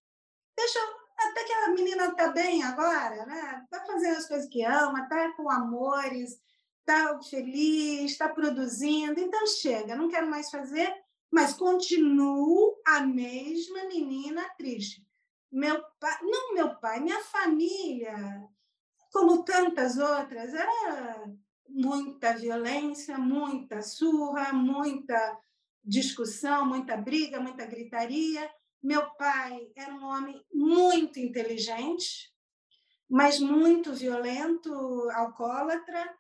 Deixa 0.56 0.80
até 1.18 1.44
que 1.44 1.54
a 1.54 1.70
menina 1.70 2.06
está 2.06 2.30
bem 2.30 2.64
agora, 2.64 3.26
né? 3.26 3.62
Está 3.64 3.86
fazendo 3.86 4.18
as 4.18 4.28
coisas 4.28 4.50
que 4.50 4.64
ama, 4.64 5.04
está 5.04 5.32
com 5.34 5.50
amores, 5.50 6.40
está 6.80 7.22
feliz, 7.24 8.12
está 8.12 8.30
produzindo. 8.30 9.20
Então 9.20 9.46
chega, 9.48 9.96
não 9.96 10.10
quero 10.10 10.30
mais 10.30 10.50
fazer, 10.50 10.94
mas 11.32 11.54
continuo 11.54 12.80
a 12.86 13.02
mesma 13.02 13.86
menina 13.86 14.50
triste. 14.58 15.06
Meu 15.52 15.82
pai, 16.00 16.20
não 16.22 16.54
meu 16.54 16.76
pai, 16.76 17.00
minha 17.00 17.20
família 17.22 18.48
como 19.12 19.43
tantas 19.43 19.97
outras, 19.97 20.53
era 20.53 21.26
muita 21.68 22.34
violência, 22.34 23.18
muita 23.18 23.82
surra, 23.82 24.53
muita 24.53 25.38
discussão, 25.84 26.66
muita 26.66 26.95
briga, 26.95 27.39
muita 27.39 27.66
gritaria. 27.66 28.49
Meu 28.82 29.10
pai 29.16 29.60
era 29.76 29.93
um 29.93 30.05
homem 30.05 30.43
muito 30.53 31.20
inteligente, 31.20 32.32
mas 33.10 33.39
muito 33.39 33.93
violento, 33.93 34.72
alcoólatra. 35.12 36.18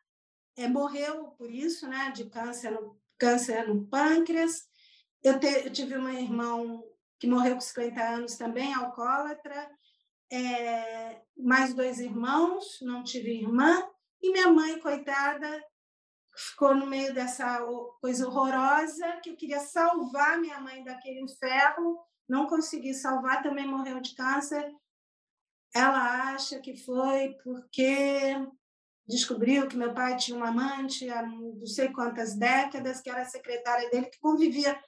É, 0.57 0.67
morreu 0.67 1.29
por 1.37 1.49
isso, 1.49 1.87
né, 1.87 2.11
de 2.11 2.25
câncer 2.25 2.71
no, 2.71 2.99
câncer 3.17 3.67
no 3.67 3.85
pâncreas. 3.87 4.67
Eu, 5.23 5.39
te, 5.39 5.47
eu 5.47 5.71
tive 5.71 5.97
um 5.97 6.09
irmão 6.09 6.83
que 7.19 7.27
morreu 7.27 7.55
com 7.55 7.61
50 7.61 8.01
anos 8.01 8.35
também, 8.35 8.73
alcoólatra 8.73 9.69
é, 10.31 11.21
mais 11.37 11.73
dois 11.73 11.99
irmãos, 11.99 12.79
não 12.81 13.03
tive 13.03 13.41
irmã, 13.41 13.83
e 14.21 14.31
minha 14.31 14.49
mãe, 14.49 14.79
coitada, 14.79 15.63
ficou 16.35 16.75
no 16.75 16.85
meio 16.85 17.13
dessa 17.13 17.59
coisa 17.99 18.27
horrorosa, 18.27 19.19
que 19.23 19.31
eu 19.31 19.35
queria 19.35 19.59
salvar 19.59 20.39
minha 20.39 20.59
mãe 20.59 20.83
daquele 20.83 21.21
inferno, 21.21 21.99
não 22.27 22.47
consegui 22.47 22.93
salvar, 22.93 23.41
também 23.41 23.67
morreu 23.67 23.99
de 23.99 24.15
câncer. 24.15 24.71
Ela 25.73 26.33
acha 26.33 26.59
que 26.59 26.75
foi 26.75 27.35
porque 27.43 28.35
descobriu 29.07 29.67
que 29.67 29.77
meu 29.77 29.93
pai 29.93 30.15
tinha 30.15 30.37
uma 30.37 30.49
amante 30.49 31.09
há 31.09 31.25
não 31.25 31.65
sei 31.65 31.89
quantas 31.89 32.35
décadas, 32.35 33.01
que 33.01 33.09
era 33.09 33.25
secretária 33.25 33.89
dele, 33.89 34.05
que 34.05 34.19
convivia 34.19 34.79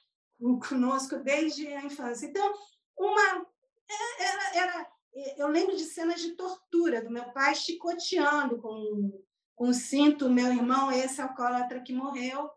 conosco 0.68 1.18
desde 1.18 1.66
a 1.68 1.84
infância. 1.84 2.26
Então, 2.26 2.52
uma 2.96 3.46
é, 3.90 4.22
era, 4.22 4.56
era 4.56 4.91
eu 5.36 5.46
lembro 5.48 5.76
de 5.76 5.84
cenas 5.84 6.20
de 6.20 6.32
tortura 6.32 7.02
do 7.02 7.10
meu 7.10 7.24
pai 7.32 7.54
chicoteando 7.54 8.58
com, 8.58 9.22
com 9.54 9.68
o 9.68 9.74
cinto 9.74 10.30
meu 10.30 10.48
irmão, 10.48 10.90
esse 10.90 11.20
alcoólatra 11.20 11.80
que 11.80 11.92
morreu. 11.92 12.50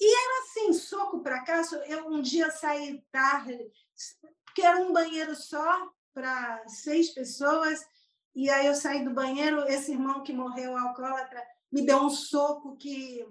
E 0.00 0.06
era 0.06 0.42
assim, 0.42 0.72
soco 0.72 1.20
para 1.20 1.44
cá. 1.44 1.62
Eu 1.86 2.08
um 2.08 2.22
dia 2.22 2.50
saí 2.50 3.04
tarde, 3.12 3.70
porque 4.44 4.62
era 4.62 4.80
um 4.80 4.92
banheiro 4.92 5.36
só 5.36 5.92
para 6.14 6.66
seis 6.66 7.10
pessoas. 7.10 7.80
E 8.34 8.48
aí 8.48 8.66
eu 8.66 8.74
saí 8.74 9.04
do 9.04 9.12
banheiro, 9.12 9.62
esse 9.68 9.92
irmão 9.92 10.22
que 10.22 10.32
morreu, 10.32 10.76
alcoólatra, 10.76 11.42
me 11.70 11.84
deu 11.84 11.98
um 11.98 12.10
soco 12.10 12.76
que 12.76 13.24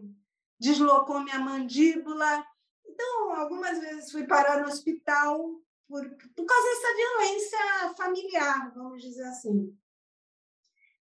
deslocou 0.60 1.20
minha 1.20 1.40
mandíbula. 1.40 2.46
Então, 2.86 3.34
algumas 3.36 3.80
vezes 3.80 4.12
fui 4.12 4.28
parar 4.28 4.62
no 4.62 4.68
hospital 4.68 5.60
por, 5.92 6.10
por 6.10 6.46
causa 6.46 6.68
dessa 6.70 6.96
violência 6.96 7.94
familiar, 7.98 8.74
vamos 8.74 9.02
dizer 9.02 9.24
assim. 9.24 9.78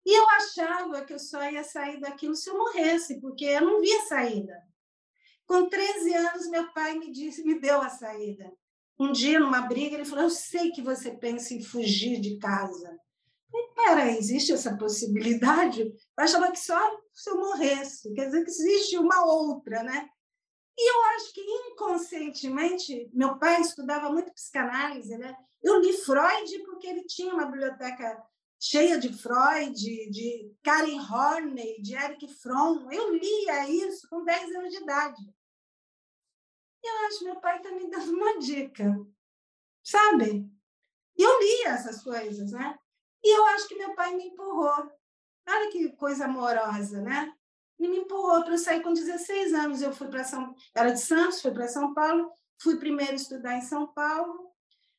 E 0.05 0.13
eu 0.13 0.29
achava 0.31 1.05
que 1.05 1.13
eu 1.13 1.19
só 1.19 1.49
ia 1.49 1.63
sair 1.63 2.01
daquilo 2.01 2.35
se 2.35 2.49
eu 2.49 2.57
morresse, 2.57 3.21
porque 3.21 3.45
eu 3.45 3.61
não 3.61 3.79
via 3.79 4.01
saída. 4.01 4.61
Com 5.45 5.69
13 5.69 6.13
anos, 6.13 6.49
meu 6.49 6.71
pai 6.73 6.99
me 6.99 7.09
disse, 7.11 7.45
me 7.45 7.57
deu 7.59 7.81
a 7.81 7.87
saída. 7.87 8.51
Um 8.99 9.11
dia, 9.13 9.39
numa 9.39 9.61
briga, 9.61 9.95
ele 9.95 10.05
falou: 10.05 10.25
Eu 10.25 10.29
sei 10.29 10.71
que 10.71 10.81
você 10.81 11.11
pensa 11.11 11.53
em 11.53 11.63
fugir 11.63 12.19
de 12.19 12.37
casa. 12.37 12.99
Pera, 13.75 14.11
existe 14.11 14.53
essa 14.53 14.77
possibilidade? 14.77 15.81
Eu 15.81 15.93
achava 16.17 16.51
que 16.51 16.59
só 16.59 16.79
se 17.11 17.29
eu 17.29 17.37
morresse. 17.37 18.13
Quer 18.13 18.25
dizer 18.25 18.43
que 18.43 18.51
existe 18.51 18.97
uma 18.97 19.25
outra, 19.25 19.83
né? 19.83 20.09
E 20.77 20.91
eu 20.91 21.03
acho 21.15 21.33
que 21.33 21.41
inconscientemente, 21.41 23.09
meu 23.13 23.37
pai 23.37 23.61
estudava 23.61 24.09
muito 24.09 24.33
psicanálise, 24.33 25.17
né? 25.17 25.35
Eu 25.61 25.79
li 25.79 25.93
Freud 25.93 26.59
porque 26.65 26.87
ele 26.87 27.05
tinha 27.05 27.33
uma 27.33 27.45
biblioteca 27.45 28.21
cheia 28.59 28.97
de 28.97 29.13
Freud, 29.13 29.75
de 30.09 30.55
Karen 30.63 30.99
Horney, 30.99 31.81
de 31.81 31.95
Eric 31.95 32.27
Fromm. 32.27 32.91
Eu 32.91 33.13
lia 33.13 33.69
isso 33.69 34.07
com 34.09 34.23
10 34.23 34.55
anos 34.55 34.71
de 34.71 34.81
idade. 34.81 35.21
E 36.83 36.87
eu 36.87 37.07
acho 37.07 37.19
que 37.19 37.25
meu 37.25 37.39
pai 37.39 37.57
está 37.57 37.71
me 37.71 37.89
dando 37.89 38.11
uma 38.11 38.39
dica, 38.39 38.85
sabe? 39.83 40.49
E 41.17 41.23
eu 41.23 41.39
lia 41.39 41.69
essas 41.69 42.03
coisas, 42.03 42.51
né? 42.51 42.77
E 43.23 43.37
eu 43.37 43.45
acho 43.47 43.67
que 43.67 43.75
meu 43.75 43.93
pai 43.95 44.15
me 44.15 44.27
empurrou. 44.27 44.91
Olha 45.47 45.71
que 45.71 45.91
coisa 45.93 46.25
amorosa, 46.25 47.01
né? 47.01 47.33
E 47.79 47.87
me 47.87 47.97
empurrou 47.97 48.43
para 48.43 48.53
eu 48.53 48.57
sair 48.57 48.81
com 48.81 48.93
16 48.93 49.53
anos. 49.53 49.81
Eu 49.81 49.93
fui 49.93 50.07
para 50.07 50.23
São, 50.23 50.55
era 50.73 50.91
de 50.91 50.99
Santos, 50.99 51.41
fui 51.41 51.51
para 51.51 51.67
São 51.67 51.93
Paulo, 51.93 52.31
fui 52.57 52.77
primeiro 52.77 53.15
estudar 53.15 53.57
em 53.57 53.61
São 53.61 53.87
Paulo, 53.87 54.51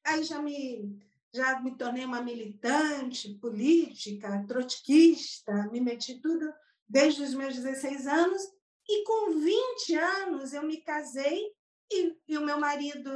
aí 0.05 0.23
já 0.23 0.41
me 0.41 0.99
já 1.35 1.61
me 1.61 1.77
tornei 1.77 2.05
uma 2.05 2.23
militante 2.23 3.35
política, 3.41 4.45
trotskista, 4.47 5.69
me 5.73 5.81
meti 5.81 6.21
tudo 6.21 6.49
desde 6.89 7.25
os 7.25 7.35
meus 7.35 7.57
16 7.57 8.07
anos 8.07 8.41
e 8.89 9.03
com 9.03 9.33
20 9.33 9.95
anos 9.97 10.53
eu 10.53 10.63
me 10.63 10.77
casei 10.77 11.51
e, 11.91 12.17
e 12.29 12.39
o 12.39 12.45
meu 12.45 12.61
marido 12.61 13.11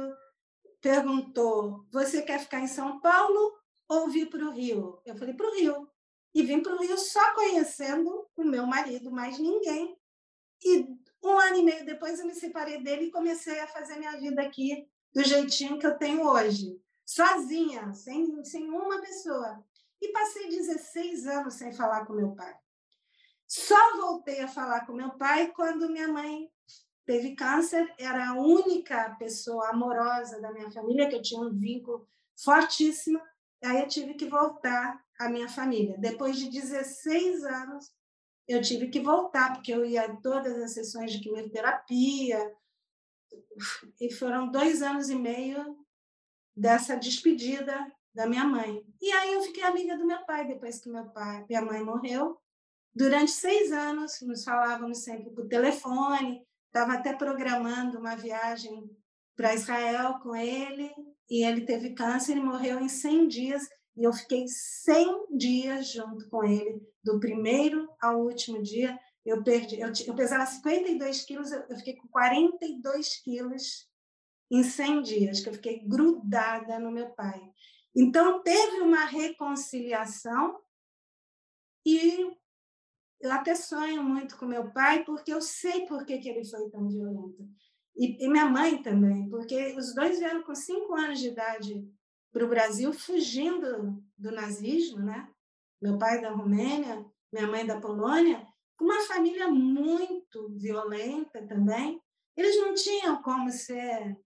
perguntou: 0.81 1.85
Você 1.91 2.21
quer 2.21 2.39
ficar 2.39 2.59
em 2.59 2.67
São 2.67 2.99
Paulo 2.99 3.53
ou 3.87 4.09
vir 4.09 4.29
para 4.29 4.45
o 4.45 4.51
Rio? 4.51 5.01
Eu 5.05 5.15
falei: 5.15 5.33
Para 5.33 5.47
o 5.47 5.55
Rio. 5.55 5.89
E 6.33 6.43
vim 6.43 6.61
para 6.61 6.75
o 6.75 6.79
Rio 6.79 6.97
só 6.97 7.33
conhecendo 7.33 8.27
o 8.35 8.43
meu 8.43 8.65
marido, 8.65 9.11
mais 9.11 9.39
ninguém. 9.39 9.97
E 10.63 10.87
um 11.23 11.39
ano 11.39 11.57
e 11.57 11.63
meio 11.63 11.85
depois 11.85 12.19
eu 12.19 12.25
me 12.25 12.35
separei 12.35 12.83
dele 12.83 13.05
e 13.05 13.11
comecei 13.11 13.59
a 13.59 13.67
fazer 13.67 13.97
minha 13.97 14.17
vida 14.17 14.41
aqui 14.41 14.87
do 15.13 15.23
jeitinho 15.23 15.79
que 15.79 15.87
eu 15.87 15.97
tenho 15.97 16.27
hoje, 16.27 16.79
sozinha, 17.05 17.93
sem, 17.93 18.43
sem 18.43 18.69
uma 18.69 19.01
pessoa. 19.01 19.63
E 20.01 20.11
passei 20.11 20.49
16 20.49 21.27
anos 21.27 21.55
sem 21.55 21.73
falar 21.73 22.05
com 22.05 22.13
meu 22.13 22.31
pai. 22.35 22.55
Só 23.47 23.97
voltei 23.97 24.41
a 24.41 24.47
falar 24.47 24.85
com 24.85 24.93
meu 24.93 25.11
pai 25.11 25.51
quando 25.51 25.89
minha 25.89 26.07
mãe 26.07 26.49
teve 27.05 27.35
câncer, 27.35 27.91
era 27.97 28.29
a 28.29 28.33
única 28.35 29.15
pessoa 29.17 29.69
amorosa 29.69 30.39
da 30.39 30.53
minha 30.53 30.69
família 30.69 31.09
que 31.09 31.15
eu 31.15 31.21
tinha 31.21 31.41
um 31.41 31.49
vínculo 31.49 32.07
fortíssimo. 32.37 33.19
Aí 33.63 33.81
eu 33.81 33.87
tive 33.87 34.13
que 34.13 34.25
voltar 34.25 35.03
à 35.19 35.29
minha 35.29 35.49
família. 35.49 35.97
Depois 35.97 36.37
de 36.37 36.49
16 36.49 37.43
anos, 37.43 37.91
eu 38.47 38.61
tive 38.61 38.89
que 38.89 38.99
voltar, 38.99 39.53
porque 39.53 39.73
eu 39.73 39.85
ia 39.85 40.05
a 40.05 40.15
todas 40.17 40.57
as 40.57 40.73
sessões 40.73 41.11
de 41.11 41.19
quimioterapia. 41.19 42.55
E 43.99 44.11
foram 44.13 44.49
dois 44.49 44.81
anos 44.81 45.09
e 45.09 45.15
meio 45.15 45.77
dessa 46.55 46.95
despedida 46.95 47.73
da 48.13 48.27
minha 48.27 48.43
mãe. 48.43 48.83
E 49.01 49.11
aí 49.11 49.33
eu 49.33 49.41
fiquei 49.43 49.63
amiga 49.63 49.97
do 49.97 50.05
meu 50.05 50.25
pai, 50.25 50.47
depois 50.47 50.79
que 50.79 50.89
meu 50.89 51.09
pai, 51.09 51.45
minha 51.47 51.61
mãe 51.61 51.83
morreu. 51.83 52.39
Durante 52.93 53.31
seis 53.31 53.71
anos, 53.71 54.19
nos 54.21 54.43
falávamos 54.43 54.99
sempre 54.99 55.29
por 55.29 55.47
telefone, 55.47 56.43
estava 56.65 56.93
até 56.93 57.13
programando 57.13 57.99
uma 57.99 58.15
viagem 58.15 58.89
para 59.35 59.53
Israel 59.53 60.19
com 60.19 60.35
ele, 60.35 60.93
e 61.29 61.43
ele 61.43 61.61
teve 61.61 61.93
câncer 61.93 62.37
e 62.37 62.41
morreu 62.41 62.79
em 62.79 62.89
100 62.89 63.27
dias 63.27 63.69
e 63.95 64.03
eu 64.03 64.13
fiquei 64.13 64.47
100 64.47 65.35
dias 65.37 65.91
junto 65.91 66.29
com 66.29 66.43
ele, 66.43 66.81
do 67.03 67.19
primeiro 67.19 67.89
ao 68.01 68.21
último 68.21 68.63
dia. 68.63 68.97
Eu 69.25 69.43
perdi, 69.43 69.79
eu, 69.79 69.91
eu 70.07 70.15
pesava 70.15 70.45
52 70.45 71.25
quilos, 71.25 71.51
eu 71.51 71.75
fiquei 71.75 71.97
com 71.97 72.07
42 72.07 73.17
quilos 73.17 73.89
em 74.49 74.63
100 74.63 75.01
dias, 75.01 75.41
que 75.41 75.49
eu 75.49 75.53
fiquei 75.53 75.79
grudada 75.85 76.79
no 76.79 76.91
meu 76.91 77.09
pai. 77.09 77.41
Então, 77.93 78.41
teve 78.41 78.79
uma 78.79 79.03
reconciliação 79.03 80.57
e 81.85 82.31
eu 83.19 83.31
até 83.31 83.53
sonho 83.53 84.01
muito 84.01 84.37
com 84.37 84.45
meu 84.45 84.71
pai, 84.71 85.03
porque 85.03 85.33
eu 85.33 85.41
sei 85.41 85.85
por 85.85 86.05
que, 86.05 86.19
que 86.19 86.29
ele 86.29 86.45
foi 86.45 86.69
tão 86.69 86.87
violento. 86.87 87.49
E, 87.99 88.23
e 88.23 88.29
minha 88.29 88.45
mãe 88.45 88.81
também, 88.81 89.27
porque 89.29 89.75
os 89.77 89.93
dois 89.93 90.19
vieram 90.19 90.41
com 90.41 90.55
cinco 90.55 90.95
anos 90.95 91.19
de 91.19 91.27
idade 91.27 91.85
para 92.31 92.45
o 92.45 92.47
Brasil 92.47 92.93
fugindo 92.93 94.01
do 94.17 94.31
nazismo, 94.31 94.99
né? 94.99 95.29
Meu 95.81 95.97
pai 95.97 96.21
da 96.21 96.31
Romênia, 96.31 97.05
minha 97.29 97.45
mãe 97.45 97.65
da 97.65 97.77
Polônia, 97.77 98.47
com 98.77 98.85
uma 98.85 99.01
família 99.01 99.49
muito 99.49 100.47
violenta 100.55 101.45
também. 101.45 102.01
Eles 102.37 102.55
não 102.55 102.73
tinham 102.73 103.21
como 103.21 103.51
ser 103.51 104.17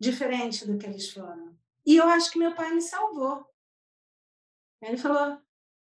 diferente 0.00 0.66
do 0.66 0.78
que 0.78 0.86
eles 0.86 1.12
foram. 1.12 1.54
E 1.84 1.94
eu 1.94 2.06
acho 2.08 2.30
que 2.30 2.38
meu 2.38 2.54
pai 2.54 2.72
me 2.72 2.80
salvou. 2.80 3.46
Ele 4.80 4.96
falou: 4.96 5.38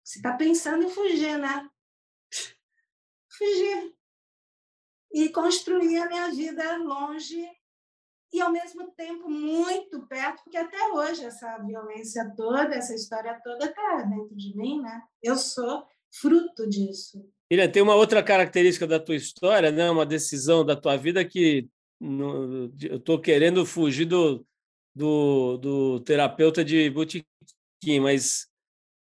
você 0.02 0.18
está 0.18 0.36
pensando 0.36 0.82
em 0.82 0.90
fugir, 0.90 1.38
né? 1.38 1.70
Fugir. 3.30 3.97
E 5.12 5.28
construir 5.30 5.98
a 5.98 6.08
minha 6.08 6.30
vida 6.30 6.76
longe 6.76 7.48
e, 8.32 8.40
ao 8.40 8.52
mesmo 8.52 8.90
tempo, 8.92 9.28
muito 9.28 10.06
perto, 10.06 10.42
porque 10.44 10.56
até 10.56 10.92
hoje 10.92 11.24
essa 11.24 11.58
violência 11.58 12.30
toda, 12.36 12.74
essa 12.74 12.94
história 12.94 13.40
toda 13.42 13.66
está 13.66 14.02
dentro 14.02 14.34
de 14.36 14.54
mim, 14.56 14.82
né? 14.82 15.02
Eu 15.22 15.36
sou 15.36 15.86
fruto 16.12 16.68
disso. 16.68 17.26
Ilha, 17.50 17.70
tem 17.70 17.82
uma 17.82 17.94
outra 17.94 18.22
característica 18.22 18.86
da 18.86 19.00
tua 19.00 19.16
história, 19.16 19.70
né? 19.70 19.90
uma 19.90 20.04
decisão 20.04 20.64
da 20.64 20.76
tua 20.76 20.96
vida 20.96 21.24
que 21.24 21.68
no, 21.98 22.70
eu 22.82 22.98
estou 22.98 23.18
querendo 23.18 23.64
fugir 23.64 24.04
do, 24.04 24.46
do, 24.94 25.56
do 25.56 26.00
terapeuta 26.00 26.62
de 26.62 26.90
botequim, 26.90 28.00
mas 28.00 28.46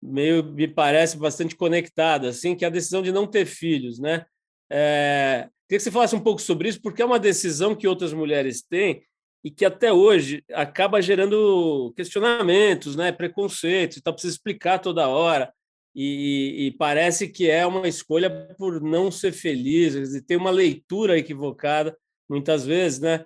meio 0.01 0.43
me 0.43 0.67
parece 0.67 1.17
bastante 1.17 1.55
conectada, 1.55 2.29
assim, 2.29 2.55
que 2.55 2.65
é 2.65 2.67
a 2.67 2.71
decisão 2.71 3.01
de 3.01 3.11
não 3.11 3.25
ter 3.25 3.45
filhos, 3.45 3.99
né? 3.99 4.25
É, 4.69 5.49
Queria 5.67 5.79
que 5.79 5.83
você 5.83 5.91
falasse 5.91 6.15
um 6.15 6.21
pouco 6.21 6.41
sobre 6.41 6.69
isso, 6.69 6.79
porque 6.81 7.01
é 7.01 7.05
uma 7.05 7.19
decisão 7.19 7.75
que 7.75 7.87
outras 7.87 8.13
mulheres 8.13 8.61
têm 8.61 9.03
e 9.43 9.49
que 9.49 9.65
até 9.65 9.91
hoje 9.91 10.43
acaba 10.53 11.01
gerando 11.01 11.91
questionamentos, 11.95 12.95
né, 12.95 13.11
preconceitos, 13.11 13.97
então 13.97 14.13
precisa 14.13 14.33
explicar 14.33 14.79
toda 14.79 15.07
hora. 15.07 15.51
E, 15.95 16.67
e, 16.67 16.71
parece 16.77 17.29
que 17.29 17.49
é 17.49 17.65
uma 17.65 17.87
escolha 17.87 18.29
por 18.57 18.81
não 18.81 19.09
ser 19.09 19.31
feliz, 19.31 19.95
e 20.13 20.21
tem 20.21 20.35
uma 20.35 20.51
leitura 20.51 21.17
equivocada, 21.17 21.97
muitas 22.29 22.65
vezes, 22.65 22.99
né, 22.99 23.25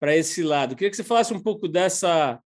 para 0.00 0.16
esse 0.16 0.42
lado. 0.42 0.74
Queria 0.74 0.90
que 0.90 0.96
você 0.96 1.04
falasse 1.04 1.32
um 1.32 1.40
pouco 1.40 1.68
dessa, 1.68 2.40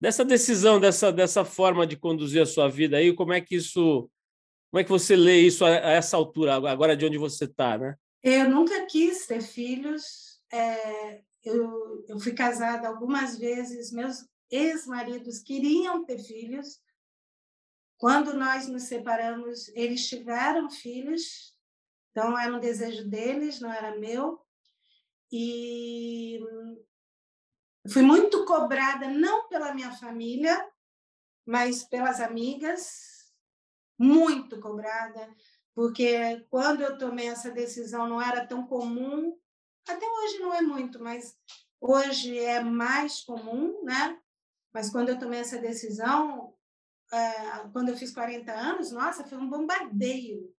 dessa 0.00 0.24
decisão, 0.24 0.78
dessa, 0.78 1.12
dessa 1.12 1.44
forma 1.44 1.86
de 1.86 1.96
conduzir 1.96 2.40
a 2.40 2.46
sua 2.46 2.68
vida 2.68 2.98
aí, 2.98 3.12
como 3.12 3.32
é 3.32 3.40
que 3.40 3.56
isso, 3.56 4.08
como 4.70 4.80
é 4.80 4.84
que 4.84 4.90
você 4.90 5.16
lê 5.16 5.40
isso 5.40 5.64
a, 5.64 5.70
essa 5.70 6.16
altura, 6.16 6.54
agora 6.54 6.96
de 6.96 7.04
onde 7.04 7.18
você 7.18 7.44
está, 7.44 7.76
né? 7.76 7.96
Eu 8.22 8.48
nunca 8.48 8.86
quis 8.86 9.26
ter 9.26 9.42
filhos. 9.42 10.40
É, 10.52 11.22
eu, 11.42 12.04
eu 12.08 12.20
fui 12.20 12.32
casada 12.32 12.86
algumas 12.86 13.38
vezes, 13.38 13.92
meus 13.92 14.24
ex-maridos 14.50 15.40
queriam 15.40 16.04
ter 16.04 16.18
filhos. 16.18 16.80
Quando 17.96 18.34
nós 18.34 18.68
nos 18.68 18.84
separamos, 18.84 19.68
eles 19.68 20.08
tiveram 20.08 20.70
filhos, 20.70 21.54
então 22.10 22.38
era 22.38 22.54
um 22.54 22.60
desejo 22.60 23.08
deles, 23.08 23.60
não 23.60 23.72
era 23.72 23.98
meu. 23.98 24.40
E 25.32 26.40
fui 27.88 28.02
muito 28.02 28.44
cobrada, 28.44 29.08
não 29.08 29.48
pela 29.48 29.74
minha 29.74 29.92
família, 29.92 30.66
mas 31.46 31.84
pelas 31.84 32.20
amigas, 32.20 33.19
muito 34.00 34.58
cobrada 34.60 35.28
porque 35.74 36.44
quando 36.50 36.82
eu 36.82 36.98
tomei 36.98 37.28
essa 37.28 37.50
decisão 37.50 38.08
não 38.08 38.20
era 38.20 38.46
tão 38.46 38.66
comum, 38.66 39.36
até 39.88 40.06
hoje 40.06 40.38
não 40.38 40.54
é 40.54 40.60
muito, 40.60 41.02
mas 41.02 41.36
hoje 41.80 42.38
é 42.38 42.60
mais 42.60 43.22
comum, 43.22 43.82
né? 43.82 44.18
Mas 44.72 44.90
quando 44.90 45.08
eu 45.08 45.18
tomei 45.18 45.40
essa 45.40 45.58
decisão, 45.58 46.54
é, 47.12 47.68
quando 47.72 47.88
eu 47.88 47.96
fiz 47.96 48.12
40 48.12 48.52
anos, 48.52 48.92
nossa, 48.92 49.24
foi 49.24 49.38
um 49.38 49.48
bombardeio. 49.48 50.54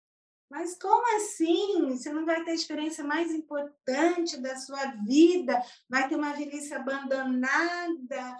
Mas 0.50 0.78
como 0.78 1.16
assim? 1.16 1.92
Você 1.92 2.12
não 2.12 2.26
vai 2.26 2.44
ter 2.44 2.52
a 2.52 2.56
experiência 2.56 3.04
mais 3.04 3.32
importante 3.32 4.42
da 4.42 4.58
sua 4.58 4.86
vida, 5.06 5.62
vai 5.88 6.10
ter 6.10 6.16
uma 6.16 6.34
velhice 6.34 6.74
abandonada, 6.74 8.38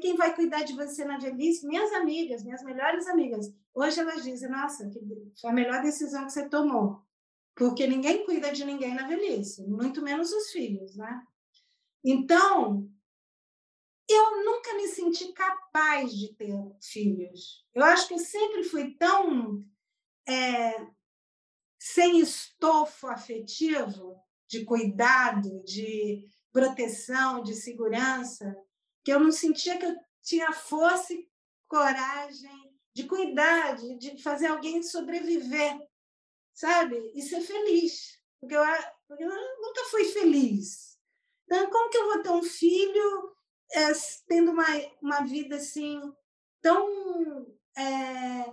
quem 0.00 0.16
vai 0.16 0.34
cuidar 0.34 0.62
de 0.62 0.74
você 0.74 1.04
na 1.04 1.18
velhice? 1.18 1.66
Minhas 1.66 1.92
amigas, 1.92 2.44
minhas 2.44 2.62
melhores 2.62 3.06
amigas. 3.08 3.52
Hoje 3.74 4.00
elas 4.00 4.22
dizem, 4.22 4.48
nossa, 4.48 4.88
foi 5.40 5.50
a 5.50 5.52
melhor 5.52 5.82
decisão 5.82 6.26
que 6.26 6.32
você 6.32 6.48
tomou. 6.48 7.02
Porque 7.56 7.86
ninguém 7.86 8.24
cuida 8.24 8.52
de 8.52 8.64
ninguém 8.64 8.94
na 8.94 9.06
velhice, 9.06 9.66
muito 9.66 10.02
menos 10.02 10.32
os 10.32 10.50
filhos, 10.50 10.96
né? 10.96 11.22
Então, 12.04 12.88
eu 14.08 14.44
nunca 14.44 14.74
me 14.74 14.86
senti 14.88 15.32
capaz 15.32 16.12
de 16.12 16.34
ter 16.34 16.54
filhos. 16.82 17.64
Eu 17.74 17.82
acho 17.84 18.08
que 18.08 18.14
eu 18.14 18.18
sempre 18.18 18.64
fui 18.64 18.94
tão 18.94 19.64
é, 20.28 20.86
sem 21.78 22.20
estofo 22.20 23.06
afetivo, 23.06 24.20
de 24.48 24.64
cuidado, 24.64 25.62
de 25.64 26.28
proteção, 26.52 27.42
de 27.42 27.54
segurança, 27.54 28.54
que 29.04 29.12
eu 29.12 29.20
não 29.20 29.30
sentia 29.30 29.78
que 29.78 29.84
eu 29.84 29.94
tinha 30.22 30.50
força 30.52 31.12
e 31.12 31.28
coragem 31.68 32.74
de 32.94 33.04
cuidar, 33.04 33.76
de, 33.76 33.96
de 33.98 34.22
fazer 34.22 34.46
alguém 34.46 34.82
sobreviver, 34.82 35.76
sabe? 36.54 37.12
E 37.14 37.20
ser 37.20 37.40
feliz. 37.40 38.18
Porque 38.40 38.54
eu, 38.54 38.62
porque 39.08 39.24
eu 39.24 39.60
nunca 39.60 39.84
fui 39.90 40.04
feliz. 40.04 40.96
Então, 41.44 41.68
como 41.70 41.90
que 41.90 41.96
eu 41.98 42.06
vou 42.06 42.22
ter 42.22 42.30
um 42.30 42.42
filho 42.42 43.36
é, 43.72 43.92
tendo 44.26 44.52
uma, 44.52 44.66
uma 45.02 45.20
vida 45.22 45.56
assim 45.56 46.00
tão 46.62 47.46
é, 47.76 48.52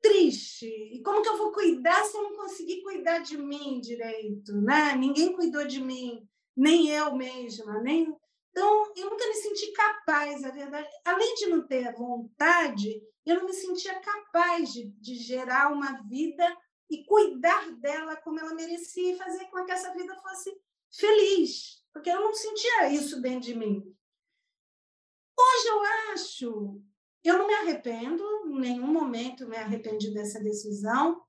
triste? 0.00 0.66
E 0.66 1.02
como 1.02 1.22
que 1.22 1.28
eu 1.28 1.36
vou 1.36 1.52
cuidar 1.52 2.04
se 2.04 2.16
eu 2.16 2.22
não 2.22 2.36
conseguir 2.36 2.82
cuidar 2.82 3.18
de 3.18 3.36
mim 3.36 3.80
direito? 3.80 4.54
Né? 4.60 4.94
Ninguém 4.94 5.32
cuidou 5.32 5.66
de 5.66 5.80
mim, 5.80 6.26
nem 6.56 6.90
eu 6.90 7.14
mesma, 7.14 7.80
nem 7.82 8.14
Então, 8.50 8.92
eu 8.96 9.10
nunca 9.10 9.26
me 9.26 9.34
senti 9.34 9.72
capaz, 9.72 10.44
a 10.44 10.50
verdade. 10.50 10.88
Além 11.04 11.34
de 11.34 11.46
não 11.46 11.66
ter 11.66 11.92
vontade, 11.94 13.00
eu 13.24 13.36
não 13.36 13.46
me 13.46 13.52
sentia 13.52 13.98
capaz 14.00 14.72
de, 14.72 14.90
de 15.00 15.14
gerar 15.14 15.72
uma 15.72 16.02
vida 16.02 16.44
e 16.90 17.04
cuidar 17.04 17.70
dela 17.76 18.16
como 18.16 18.40
ela 18.40 18.54
merecia 18.54 19.12
e 19.12 19.18
fazer 19.18 19.44
com 19.46 19.64
que 19.64 19.72
essa 19.72 19.92
vida 19.94 20.14
fosse 20.16 20.50
feliz, 20.92 21.84
porque 21.92 22.10
eu 22.10 22.20
não 22.20 22.34
sentia 22.34 22.92
isso 22.92 23.20
dentro 23.20 23.42
de 23.42 23.54
mim. 23.54 23.96
Hoje 25.38 25.68
eu 25.68 25.80
acho, 26.12 26.82
eu 27.22 27.38
não 27.38 27.46
me 27.46 27.54
arrependo, 27.54 28.24
em 28.46 28.58
nenhum 28.58 28.88
momento 28.88 29.46
me 29.46 29.56
arrependi 29.56 30.12
dessa 30.12 30.40
decisão. 30.40 31.22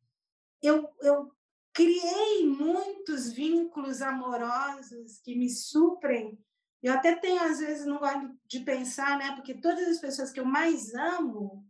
Eu, 0.61 0.89
eu 1.01 1.31
criei 1.71 2.45
muitos 2.47 3.31
vínculos 3.31 4.01
amorosos 4.01 5.19
que 5.23 5.35
me 5.35 5.49
suprem. 5.49 6.37
Eu 6.81 6.93
até 6.93 7.15
tenho, 7.15 7.41
às 7.43 7.59
vezes, 7.59 7.85
não 7.85 7.99
gosto 7.99 8.35
de 8.45 8.61
pensar, 8.61 9.17
né? 9.17 9.35
Porque 9.35 9.53
todas 9.53 9.87
as 9.87 9.99
pessoas 9.99 10.31
que 10.31 10.39
eu 10.39 10.45
mais 10.45 10.93
amo 10.95 11.63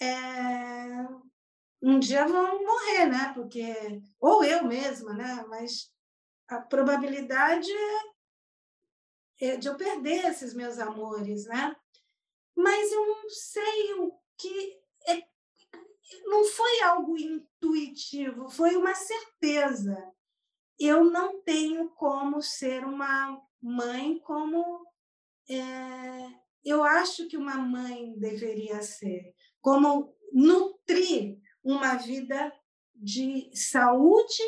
é... 0.00 1.06
um 1.80 1.98
dia 1.98 2.26
vão 2.26 2.64
morrer, 2.64 3.06
né? 3.06 3.32
Porque 3.34 4.02
ou 4.20 4.42
eu 4.42 4.64
mesma, 4.64 5.12
né? 5.14 5.44
Mas 5.48 5.92
a 6.48 6.60
probabilidade 6.60 7.70
é 9.40 9.56
de 9.56 9.68
eu 9.68 9.76
perder 9.76 10.24
esses 10.26 10.54
meus 10.54 10.78
amores, 10.78 11.46
né? 11.46 11.76
Mas 12.56 12.90
eu 12.90 13.06
não 13.06 13.28
sei 13.28 13.94
o 13.94 14.18
que 14.36 14.80
é 15.06 15.22
não 16.26 16.44
foi 16.44 16.82
algo 16.82 17.16
intuitivo, 17.16 18.48
foi 18.48 18.76
uma 18.76 18.94
certeza. 18.94 19.96
Eu 20.78 21.04
não 21.04 21.40
tenho 21.42 21.88
como 21.90 22.42
ser 22.42 22.84
uma 22.84 23.40
mãe 23.60 24.18
como 24.20 24.86
é, 25.48 25.56
eu 26.64 26.82
acho 26.82 27.28
que 27.28 27.36
uma 27.36 27.56
mãe 27.56 28.18
deveria 28.18 28.82
ser, 28.82 29.34
como 29.60 30.14
nutrir 30.32 31.38
uma 31.62 31.94
vida 31.94 32.52
de 32.94 33.50
saúde 33.54 34.42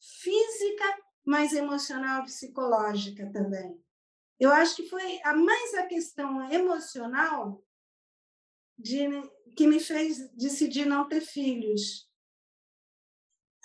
física, 0.00 0.98
mas 1.24 1.52
emocional 1.52 2.22
psicológica 2.24 3.30
também. 3.32 3.82
Eu 4.38 4.52
acho 4.52 4.76
que 4.76 4.88
foi 4.88 5.20
a 5.22 5.34
mais 5.34 5.74
a 5.74 5.86
questão 5.86 6.50
emocional 6.52 7.64
de, 8.78 9.08
que 9.56 9.66
me 9.66 9.80
fez 9.80 10.30
decidir 10.34 10.84
não 10.84 11.08
ter 11.08 11.20
filhos. 11.20 12.08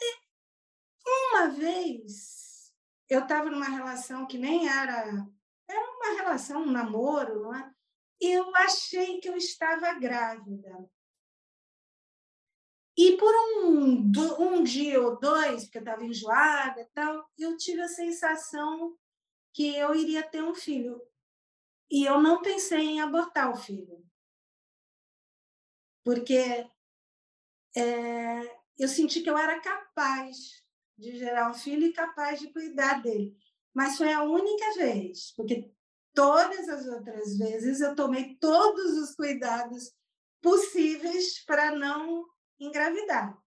E 0.02 0.20
uma 1.06 1.48
vez 1.50 2.49
eu 3.10 3.22
estava 3.22 3.50
numa 3.50 3.68
relação 3.68 4.28
que 4.28 4.38
nem 4.38 4.68
era 4.68 5.28
era 5.68 5.92
uma 5.92 6.22
relação, 6.22 6.64
um 6.64 6.72
namoro, 6.72 7.44
não 7.44 7.56
é? 7.56 7.74
E 8.20 8.32
eu 8.32 8.56
achei 8.56 9.20
que 9.20 9.30
eu 9.30 9.38
estava 9.38 9.94
grávida. 9.94 10.90
E 12.98 13.16
por 13.18 13.34
um, 13.34 14.12
um 14.40 14.64
dia 14.64 15.02
ou 15.02 15.18
dois, 15.20 15.64
porque 15.64 15.78
eu 15.78 15.84
estava 15.84 16.04
enjoada 16.04 16.82
e 16.82 16.86
tal, 16.88 17.30
eu 17.38 17.56
tive 17.56 17.82
a 17.82 17.88
sensação 17.88 18.98
que 19.54 19.76
eu 19.76 19.96
iria 19.96 20.28
ter 20.28 20.44
um 20.44 20.56
filho. 20.56 21.02
E 21.90 22.04
eu 22.04 22.20
não 22.20 22.42
pensei 22.42 22.80
em 22.80 23.02
abortar 23.02 23.52
o 23.52 23.56
filho 23.56 24.00
porque 26.10 26.68
é, 27.76 28.62
eu 28.80 28.88
senti 28.88 29.22
que 29.22 29.30
eu 29.30 29.38
era 29.38 29.62
capaz 29.62 30.66
de 31.00 31.18
gerar 31.18 31.50
um 31.50 31.54
filho 31.54 31.88
e 31.88 31.94
capaz 31.94 32.40
de 32.40 32.52
cuidar 32.52 33.02
dele. 33.02 33.36
Mas 33.74 33.98
foi 33.98 34.12
a 34.12 34.24
única 34.24 34.74
vez, 34.76 35.34
porque 35.36 35.72
todas 36.14 36.68
as 36.68 36.86
outras 36.86 37.38
vezes 37.38 37.80
eu 37.80 37.96
tomei 37.96 38.36
todos 38.36 38.98
os 38.98 39.16
cuidados 39.16 39.94
possíveis 40.42 41.44
para 41.46 41.72
não 41.72 42.26
engravidar. 42.60 43.38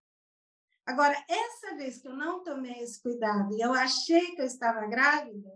Agora, 0.87 1.17
essa 1.29 1.77
vez 1.77 2.01
que 2.01 2.09
eu 2.09 2.17
não 2.17 2.43
tomei 2.43 2.81
esse 2.81 3.01
cuidado 3.01 3.55
e 3.55 3.61
eu 3.61 3.73
achei 3.73 4.35
que 4.35 4.41
eu 4.41 4.47
estava 4.47 4.87
grávida, 4.87 5.51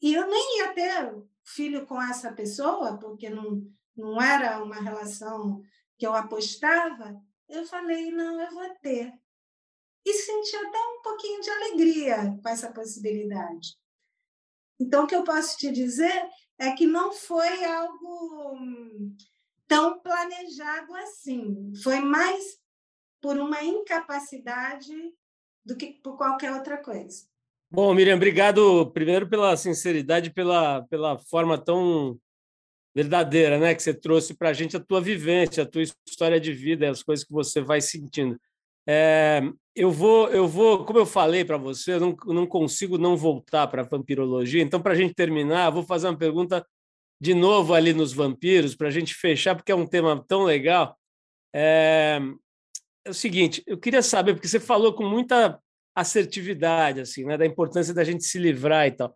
e 0.00 0.14
eu 0.14 0.26
nem 0.26 0.58
ia 0.58 0.72
ter 0.72 1.22
filho 1.44 1.86
com 1.86 2.00
essa 2.00 2.32
pessoa, 2.32 2.98
porque 2.98 3.28
não, 3.28 3.62
não 3.94 4.20
era 4.20 4.62
uma 4.62 4.80
relação 4.80 5.60
que 5.98 6.06
eu 6.06 6.14
apostava, 6.14 7.20
eu 7.48 7.66
falei, 7.66 8.10
não, 8.10 8.40
eu 8.40 8.50
vou 8.50 8.74
ter. 8.76 9.12
E 10.04 10.12
senti 10.14 10.56
até 10.56 10.78
um 10.78 11.02
pouquinho 11.02 11.40
de 11.40 11.50
alegria 11.50 12.38
com 12.42 12.48
essa 12.48 12.72
possibilidade. 12.72 13.76
Então, 14.80 15.04
o 15.04 15.06
que 15.06 15.14
eu 15.14 15.24
posso 15.24 15.58
te 15.58 15.70
dizer 15.70 16.28
é 16.58 16.72
que 16.72 16.86
não 16.86 17.12
foi 17.12 17.64
algo 17.64 18.66
tão 19.68 20.00
planejado 20.00 20.94
assim. 20.96 21.72
Foi 21.82 22.00
mais 22.00 22.58
por 23.20 23.36
uma 23.38 23.62
incapacidade 23.62 24.94
do 25.64 25.76
que 25.76 26.00
por 26.02 26.16
qualquer 26.16 26.52
outra 26.52 26.78
coisa. 26.78 27.28
Bom, 27.70 27.94
Miriam, 27.94 28.16
obrigado 28.16 28.90
primeiro 28.90 29.28
pela 29.28 29.56
sinceridade, 29.56 30.32
pela, 30.32 30.82
pela 30.88 31.18
forma 31.18 31.56
tão 31.56 32.18
verdadeira, 32.94 33.58
né? 33.58 33.74
Que 33.74 33.82
você 33.82 33.94
trouxe 33.94 34.34
para 34.34 34.48
a 34.48 34.52
gente 34.52 34.76
a 34.76 34.80
tua 34.80 35.00
vivência, 35.00 35.62
a 35.62 35.66
tua 35.66 35.82
história 35.82 36.40
de 36.40 36.52
vida, 36.52 36.90
as 36.90 37.02
coisas 37.02 37.24
que 37.24 37.32
você 37.32 37.60
vai 37.60 37.80
sentindo. 37.80 38.40
É, 38.88 39.42
eu 39.74 39.90
vou, 39.90 40.28
eu 40.28 40.48
vou, 40.48 40.84
como 40.84 40.98
eu 40.98 41.06
falei 41.06 41.44
para 41.44 41.56
você, 41.56 41.94
eu 41.94 42.00
não, 42.00 42.16
não 42.26 42.46
consigo 42.46 42.98
não 42.98 43.16
voltar 43.16 43.66
para 43.68 43.82
a 43.82 43.84
vampirologia. 43.84 44.62
Então, 44.62 44.80
para 44.80 44.92
a 44.92 44.96
gente 44.96 45.14
terminar, 45.14 45.70
vou 45.70 45.82
fazer 45.82 46.08
uma 46.08 46.18
pergunta 46.18 46.66
de 47.20 47.34
novo 47.34 47.74
ali 47.74 47.92
nos 47.92 48.12
vampiros 48.12 48.74
para 48.74 48.88
a 48.88 48.90
gente 48.90 49.14
fechar, 49.14 49.54
porque 49.54 49.70
é 49.70 49.74
um 49.74 49.86
tema 49.86 50.24
tão 50.26 50.42
legal. 50.42 50.98
É, 51.54 52.20
é 53.04 53.10
o 53.10 53.14
seguinte, 53.14 53.62
eu 53.66 53.78
queria 53.78 54.02
saber 54.02 54.34
porque 54.34 54.48
você 54.48 54.60
falou 54.60 54.92
com 54.94 55.04
muita 55.04 55.58
assertividade, 55.94 57.00
assim, 57.00 57.24
né, 57.24 57.36
da 57.36 57.46
importância 57.46 57.92
da 57.92 58.04
gente 58.04 58.24
se 58.24 58.38
livrar 58.38 58.86
e 58.86 58.92
tal. 58.92 59.14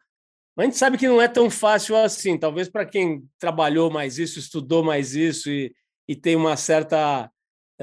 Mas 0.57 0.65
a 0.65 0.67
gente 0.69 0.79
sabe 0.79 0.99
que 0.99 1.09
não 1.09 1.21
é 1.21 1.29
tão 1.29 1.51
fácil 1.51 1.97
assim. 1.97 2.39
Talvez 2.39 2.69
para 2.69 2.87
quem 2.87 3.25
trabalhou 3.39 3.91
mais 3.91 4.19
isso, 4.19 4.39
estudou 4.39 4.85
mais 4.85 5.15
isso 5.15 5.51
e, 5.51 5.75
e 6.09 6.15
tem 6.15 6.37
uma 6.37 6.57
certa 6.57 7.31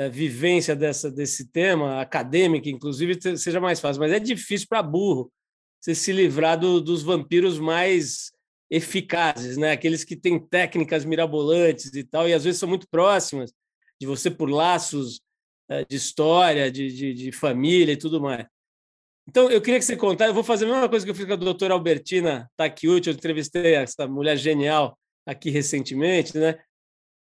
vivência 0.10 0.76
dessa, 0.76 1.12
desse 1.12 1.52
tema, 1.52 2.02
acadêmica, 2.02 2.70
inclusive, 2.70 3.20
seja 3.38 3.60
mais 3.60 3.80
fácil. 3.80 4.00
Mas 4.00 4.12
é 4.12 4.20
difícil 4.20 4.68
para 4.70 4.82
burro 4.82 5.32
você 5.80 5.96
se 5.96 6.12
livrar 6.12 6.60
do, 6.60 6.80
dos 6.80 7.02
vampiros 7.02 7.60
mais 7.60 8.32
eficazes, 8.70 9.58
né? 9.58 9.72
aqueles 9.72 10.04
que 10.04 10.16
têm 10.16 10.40
técnicas 10.40 11.04
mirabolantes 11.04 11.94
e 11.94 12.04
tal, 12.04 12.30
e 12.30 12.34
às 12.34 12.44
vezes 12.44 12.60
são 12.60 12.70
muito 12.70 12.88
próximas 12.88 13.52
de 14.00 14.08
você 14.08 14.32
por 14.32 14.50
laços 14.50 15.20
é, 15.70 15.84
de 15.84 15.96
história, 15.96 16.72
de, 16.72 16.88
de, 16.88 17.14
de 17.14 17.32
família 17.32 17.94
e 17.94 17.98
tudo 17.98 18.22
mais. 18.22 18.46
Então, 19.28 19.50
eu 19.52 19.62
queria 19.62 19.80
que 19.80 19.86
você 19.86 19.98
contasse, 19.98 20.30
eu 20.30 20.34
vou 20.34 20.44
fazer 20.44 20.66
a 20.66 20.70
mesma 20.70 20.90
coisa 20.90 21.06
que 21.06 21.12
eu 21.12 21.16
fiz 21.16 21.26
com 21.26 21.34
a 21.34 21.38
doutora 21.38 21.74
Albertina 21.74 22.50
Takiuti, 22.56 23.10
eu 23.10 23.14
entrevistei 23.14 23.76
essa 23.76 24.08
mulher 24.08 24.38
genial 24.38 24.98
aqui 25.26 25.50
recentemente, 25.50 26.38
né? 26.38 26.60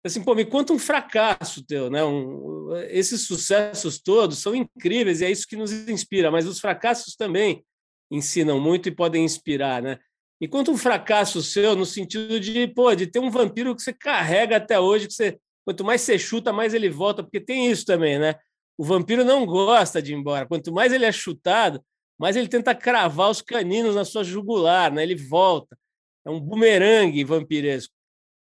Assim, 0.05 0.22
pô, 0.22 0.34
me 0.34 0.44
conta 0.44 0.72
um 0.72 0.78
fracasso 0.78 1.64
teu, 1.64 1.88
né? 1.88 2.05
Um, 2.05 2.74
esses 2.88 3.24
sucessos 3.26 4.00
todos 4.00 4.38
são 4.38 4.55
incríveis 4.55 5.20
e 5.20 5.24
é 5.24 5.30
isso 5.30 5.46
que 5.46 5.57
nos 5.57 5.70
inspira, 5.72 6.30
mas 6.30 6.46
os 6.46 6.59
fracassos 6.59 7.14
também 7.14 7.64
ensinam 8.11 8.61
muito 8.61 8.88
e 8.88 8.94
podem 8.94 9.24
inspirar, 9.24 9.80
né? 9.80 9.98
Me 10.40 10.48
conta 10.48 10.72
um 10.72 10.76
fracasso 10.76 11.40
seu 11.40 11.76
no 11.76 11.86
sentido 11.86 12.40
de, 12.40 12.66
pô, 12.66 12.92
de 12.96 13.07
ter 13.07 13.20
um 13.20 13.30
vampiro 13.30 13.76
que 13.76 13.82
você 13.82 13.92
carrega 13.92 14.57
até 14.57 14.78
hoje, 14.78 15.07
que 15.07 15.14
você, 15.14 15.38
quanto 15.64 15.84
mais 15.84 16.00
você 16.00 16.18
chuta, 16.18 16.53
mais 16.53 16.74
ele 16.74 16.90
volta, 16.90 17.22
porque 17.22 17.40
tem 17.40 17.70
isso 17.70 17.84
também, 17.86 18.18
né? 18.18 18.34
O 18.76 18.84
vampiro 18.84 19.24
não 19.24 19.46
gosta 19.46 20.03
de 20.03 20.12
ir 20.12 20.16
embora. 20.16 20.46
Quanto 20.46 20.72
mais 20.72 20.92
ele 20.92 21.05
é 21.05 21.12
chutado, 21.12 21.80
mais 22.18 22.34
ele 22.34 22.48
tenta 22.48 22.74
cravar 22.74 23.30
os 23.30 23.40
caninos 23.40 23.94
na 23.94 24.05
sua 24.05 24.24
jugular, 24.24 24.92
né? 24.92 25.05
Ele 25.05 25.14
volta. 25.14 25.78
É 26.26 26.30
um 26.30 26.40
bumerangue 26.40 27.22
vampiresco. 27.22 27.94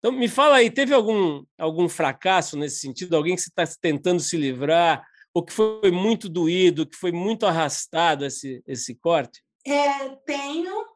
Então, 0.05 0.13
me 0.13 0.29
fala 0.29 0.57
aí, 0.57 0.71
teve 0.71 0.93
algum, 0.93 1.43
algum 1.57 1.89
fracasso 1.89 2.59
nesse 2.59 2.81
sentido? 2.81 3.17
Alguém 3.17 3.35
que 3.35 3.41
você 3.41 3.49
está 3.49 3.65
tentando 3.81 4.21
se 4.21 4.37
livrar? 4.37 5.03
Ou 5.33 5.43
que 5.43 5.51
foi 5.51 5.91
muito 5.91 6.29
doído, 6.29 6.87
que 6.87 6.95
foi 6.95 7.11
muito 7.11 7.47
arrastado 7.47 8.27
esse, 8.27 8.63
esse 8.67 8.95
corte? 8.97 9.43
É, 9.67 10.11
tenho. 10.27 10.87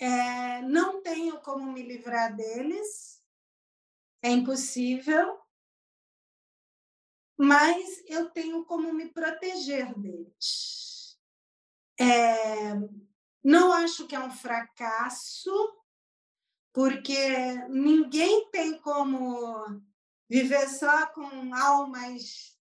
É, 0.00 0.62
não 0.62 1.00
tenho 1.00 1.38
como 1.38 1.72
me 1.72 1.80
livrar 1.80 2.34
deles. 2.34 3.22
É 4.20 4.30
impossível 4.30 5.38
mas 7.40 8.02
eu 8.08 8.28
tenho 8.30 8.64
como 8.64 8.92
me 8.92 9.10
proteger 9.10 9.96
deles. 9.96 11.16
É, 11.96 12.74
não 13.44 13.72
acho 13.72 14.08
que 14.08 14.16
é 14.16 14.18
um 14.18 14.30
fracasso, 14.32 15.77
porque 16.72 17.54
ninguém 17.68 18.50
tem 18.50 18.78
como 18.80 19.82
viver 20.28 20.68
só 20.68 21.06
com 21.08 21.54
almas 21.54 22.56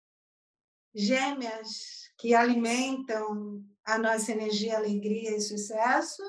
gêmeas 0.95 2.11
que 2.19 2.35
alimentam 2.35 3.65
a 3.85 3.99
nossa 3.99 4.33
energia, 4.33 4.77
alegria 4.77 5.37
e 5.37 5.41
sucesso. 5.41 6.23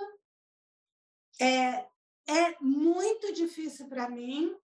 É, 1.39 1.85
é 2.27 2.59
muito 2.59 3.33
difícil 3.33 3.87
para 3.87 4.09
mim 4.09 4.55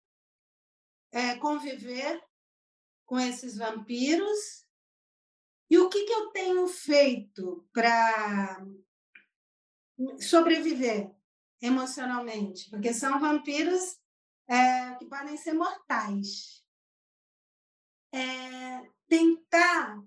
é, 1.12 1.36
conviver 1.36 2.24
com 3.06 3.20
esses 3.20 3.58
vampiros. 3.58 4.66
E 5.70 5.78
o 5.78 5.90
que, 5.90 6.06
que 6.06 6.14
eu 6.14 6.32
tenho 6.32 6.68
feito 6.68 7.68
para 7.72 8.66
sobreviver 10.20 11.14
emocionalmente? 11.62 12.70
Porque 12.70 12.94
são 12.94 13.20
vampiros 13.20 14.00
é, 14.48 14.96
que 14.96 15.06
podem 15.06 15.38
ser 15.38 15.54
mortais. 15.54 16.62
É, 18.14 18.90
tentar 19.08 20.04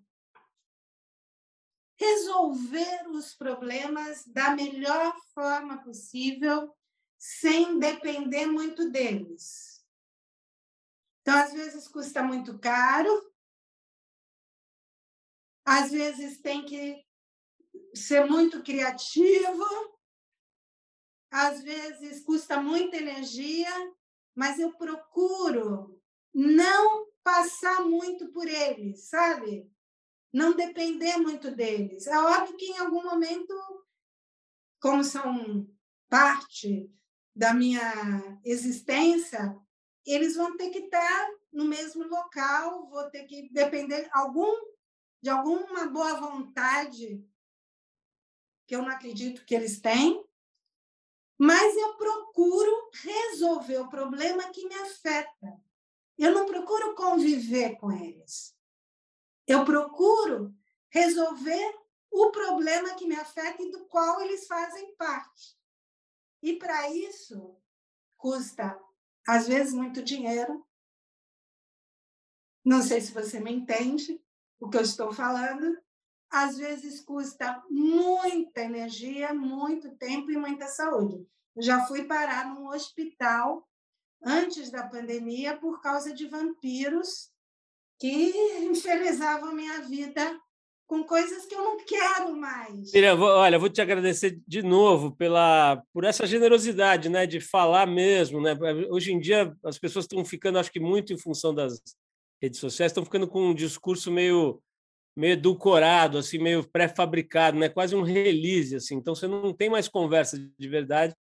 resolver 1.97 3.09
os 3.09 3.35
problemas 3.35 4.27
da 4.27 4.51
melhor 4.55 5.15
forma 5.33 5.83
possível, 5.83 6.75
sem 7.19 7.79
depender 7.79 8.47
muito 8.47 8.91
deles. 8.91 9.83
Então, 11.21 11.39
às 11.39 11.53
vezes 11.53 11.89
custa 11.89 12.23
muito 12.23 12.59
caro, 12.59 13.33
às 15.65 15.91
vezes 15.91 16.41
tem 16.43 16.67
que 16.67 17.03
ser 17.95 18.27
muito 18.27 18.63
criativo, 18.63 19.65
às 21.35 21.65
vezes 21.65 22.23
custa 22.23 22.63
muita 22.63 22.97
energia, 22.97 23.69
mas 24.37 24.61
eu 24.61 24.73
procuro 24.75 26.01
não 26.33 27.09
passar 27.25 27.85
muito 27.85 28.29
por 28.29 28.47
eles, 28.47 29.09
sabe? 29.09 29.69
Não 30.33 30.55
depender 30.55 31.17
muito 31.17 31.51
deles. 31.51 32.07
É 32.07 32.17
óbvio 32.17 32.57
que 32.57 32.67
em 32.67 32.79
algum 32.79 33.03
momento, 33.03 33.53
como 34.81 35.03
são 35.03 35.69
parte 36.09 36.89
da 37.35 37.53
minha 37.53 38.39
existência, 38.45 39.59
eles 40.07 40.37
vão 40.37 40.57
ter 40.57 40.71
que 40.71 40.85
estar 40.85 41.31
no 41.53 41.65
mesmo 41.65 42.07
local, 42.07 42.89
vou 42.89 43.11
ter 43.11 43.25
que 43.25 43.49
depender 43.53 44.09
algum, 44.13 44.55
de 45.21 45.31
alguma 45.31 45.89
boa 45.89 46.15
vontade 46.15 47.29
que 48.69 48.77
eu 48.77 48.83
não 48.83 48.91
acredito 48.91 49.45
que 49.45 49.55
eles 49.55 49.81
têm, 49.81 50.24
mas 51.39 51.77
eu 51.77 51.97
procuro 51.97 52.91
resolver 52.93 53.79
o 53.79 53.89
problema 53.89 54.51
que 54.51 54.67
me 54.67 54.75
afeta. 54.75 55.61
Eu 56.17 56.33
não 56.33 56.47
procuro 56.47 56.95
conviver 56.95 57.77
com 57.77 57.91
eles. 57.91 58.57
Eu 59.47 59.65
procuro 59.65 60.55
resolver 60.89 61.79
o 62.11 62.31
problema 62.31 62.95
que 62.95 63.07
me 63.07 63.17
afeta 63.17 63.63
e 63.63 63.71
do 63.71 63.85
qual 63.87 64.21
eles 64.21 64.47
fazem 64.47 64.95
parte. 64.95 65.59
E 66.41 66.57
para 66.57 66.89
isso 66.91 67.57
custa 68.17 68.81
às 69.27 69.49
vezes 69.49 69.75
muito 69.75 70.03
dinheiro. 70.03 70.65
Não 72.65 72.83
sei 72.83 73.01
se 73.01 73.13
você 73.13 73.41
me 73.41 73.53
entende 73.53 74.23
o 74.61 74.71
que 74.71 74.77
eu 74.77 74.83
estou 74.83 75.13
falando. 75.13 75.83
Às 76.35 76.59
vezes 76.59 77.01
custa 77.01 77.63
muita 77.71 78.63
energia, 78.63 79.33
muito 79.33 79.95
tempo 79.95 80.33
e 80.33 80.37
muita 80.37 80.67
saúde. 80.67 81.25
Já 81.57 81.87
fui 81.87 82.03
parar 82.07 82.53
num 82.53 82.67
hospital 82.67 83.65
antes 84.21 84.69
da 84.69 84.83
pandemia 84.83 85.57
por 85.57 85.81
causa 85.81 86.13
de 86.13 86.27
vampiros 86.27 87.31
que 88.01 88.33
infelizavam 88.67 89.55
minha 89.55 89.83
vida 89.83 90.37
com 90.89 91.05
coisas 91.05 91.47
que 91.47 91.55
eu 91.55 91.63
não 91.63 91.77
quero 91.85 92.37
mais. 92.37 92.93
Miriam, 92.93 93.21
olha, 93.21 93.57
vou 93.57 93.69
te 93.69 93.81
agradecer 93.81 94.43
de 94.45 94.61
novo 94.61 95.15
pela 95.15 95.81
por 95.93 96.03
essa 96.03 96.27
generosidade, 96.27 97.09
né, 97.09 97.29
de 97.29 97.41
falar 97.41 97.87
mesmo, 97.87 98.41
né? 98.41 98.57
Hoje 98.91 99.13
em 99.13 99.21
dia 99.21 99.57
as 99.65 99.79
pessoas 99.79 100.05
estão 100.05 100.25
ficando, 100.25 100.59
acho 100.59 100.73
que 100.73 100.81
muito 100.81 101.13
em 101.13 101.19
função 101.19 101.55
das 101.55 101.81
redes 102.43 102.59
sociais, 102.59 102.91
estão 102.91 103.05
ficando 103.05 103.29
com 103.29 103.51
um 103.51 103.55
discurso 103.55 104.11
meio 104.11 104.61
meio 105.17 105.35
edulcorado, 105.35 106.19
assim, 106.19 106.39
meio 106.39 106.65
pré-fabricado, 106.65 107.59
né? 107.59 107.69
Quase 107.69 107.95
um 107.95 108.03
release, 108.03 108.75
assim. 108.77 108.97
Então 108.97 109.15
você 109.15 109.27
não 109.27 109.53
tem 109.53 109.71
mais 109.71 109.89
conversa 109.89 110.39
de 110.39 110.69
verdade. 110.69 111.15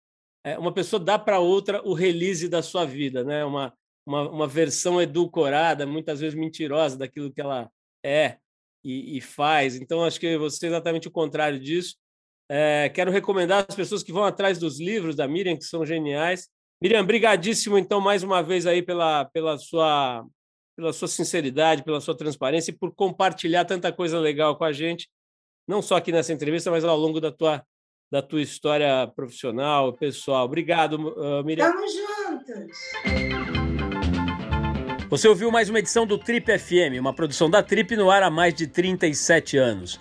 É, 0.45 0.59
uma 0.59 0.73
pessoa 0.73 0.99
dá 0.99 1.19
para 1.19 1.39
outra 1.39 1.83
o 1.87 1.93
release 1.95 2.49
da 2.49 2.63
sua 2.63 2.85
vida, 2.85 3.23
né? 3.23 3.45
Uma, 3.45 3.73
uma, 4.07 4.31
uma 4.31 4.47
versão 4.47 5.01
edulcorada, 5.01 5.87
muitas 5.87 6.21
vezes 6.21 6.39
mentirosa 6.39 6.97
daquilo 6.97 7.33
que 7.33 7.41
ela 7.41 7.71
é 8.05 8.39
e, 8.85 9.19
e 9.19 9.21
faz. 9.21 9.77
Então, 9.77 10.05
acho 10.05 10.19
que 10.19 10.37
você 10.37 10.67
é 10.67 10.69
exatamente 10.71 11.09
o 11.09 11.13
contrário 11.13 11.61
disso. 11.61 11.97
É, 12.51 12.89
quero 12.89 13.11
recomendar 13.11 13.65
as 13.69 13.75
pessoas 13.75 14.03
que 14.03 14.13
vão 14.13 14.25
atrás 14.25 14.59
dos 14.59 14.81
livros 14.81 15.15
da 15.17 15.29
Miriam, 15.29 15.57
que 15.57 15.65
são 15.65 15.87
geniais. 15.87 16.49
Miriam, 16.83 17.05
brigadíssimo, 17.05 17.79
então, 17.79 18.01
mais 18.01 18.23
uma 18.23 18.43
vez 18.43 18.67
aí 18.67 18.83
pela, 18.83 19.25
pela, 19.27 19.57
sua, 19.57 20.25
pela 20.77 20.93
sua 20.93 21.09
sinceridade, 21.09 21.83
pela 21.83 22.01
sua 22.01 22.17
transparência 22.17 22.71
e 22.71 22.77
por 22.77 22.95
compartilhar 22.95 23.65
tanta 23.65 23.93
coisa 23.93 24.19
legal 24.19 24.57
com 24.57 24.65
a 24.65 24.73
gente, 24.73 25.09
não 25.67 25.83
só 25.83 25.97
aqui 25.97 26.11
nessa 26.11 26.33
entrevista, 26.33 26.71
mas 26.71 26.85
ao 26.85 26.97
longo 26.97 27.21
da 27.21 27.31
tua, 27.31 27.63
da 28.11 28.23
tua 28.23 28.43
história 28.43 29.07
profissional, 29.15 29.93
pessoal. 29.93 30.45
Obrigado, 30.45 30.95
uh, 30.95 31.45
Miriam. 31.45 31.71
Tamo 31.71 31.87
juntos! 31.89 32.79
Você 35.09 35.29
ouviu 35.29 35.51
mais 35.51 35.69
uma 35.69 35.79
edição 35.79 36.07
do 36.07 36.17
Trip 36.17 36.59
FM, 36.59 36.99
uma 36.99 37.15
produção 37.15 37.51
da 37.51 37.63
Trip 37.63 37.95
no 37.97 38.11
ar 38.11 38.23
há 38.23 38.31
mais 38.31 38.55
de 38.55 38.67
37 38.67 39.59
anos. 39.59 40.01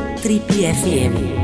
Trip 0.21 0.45
FM. 0.53 1.40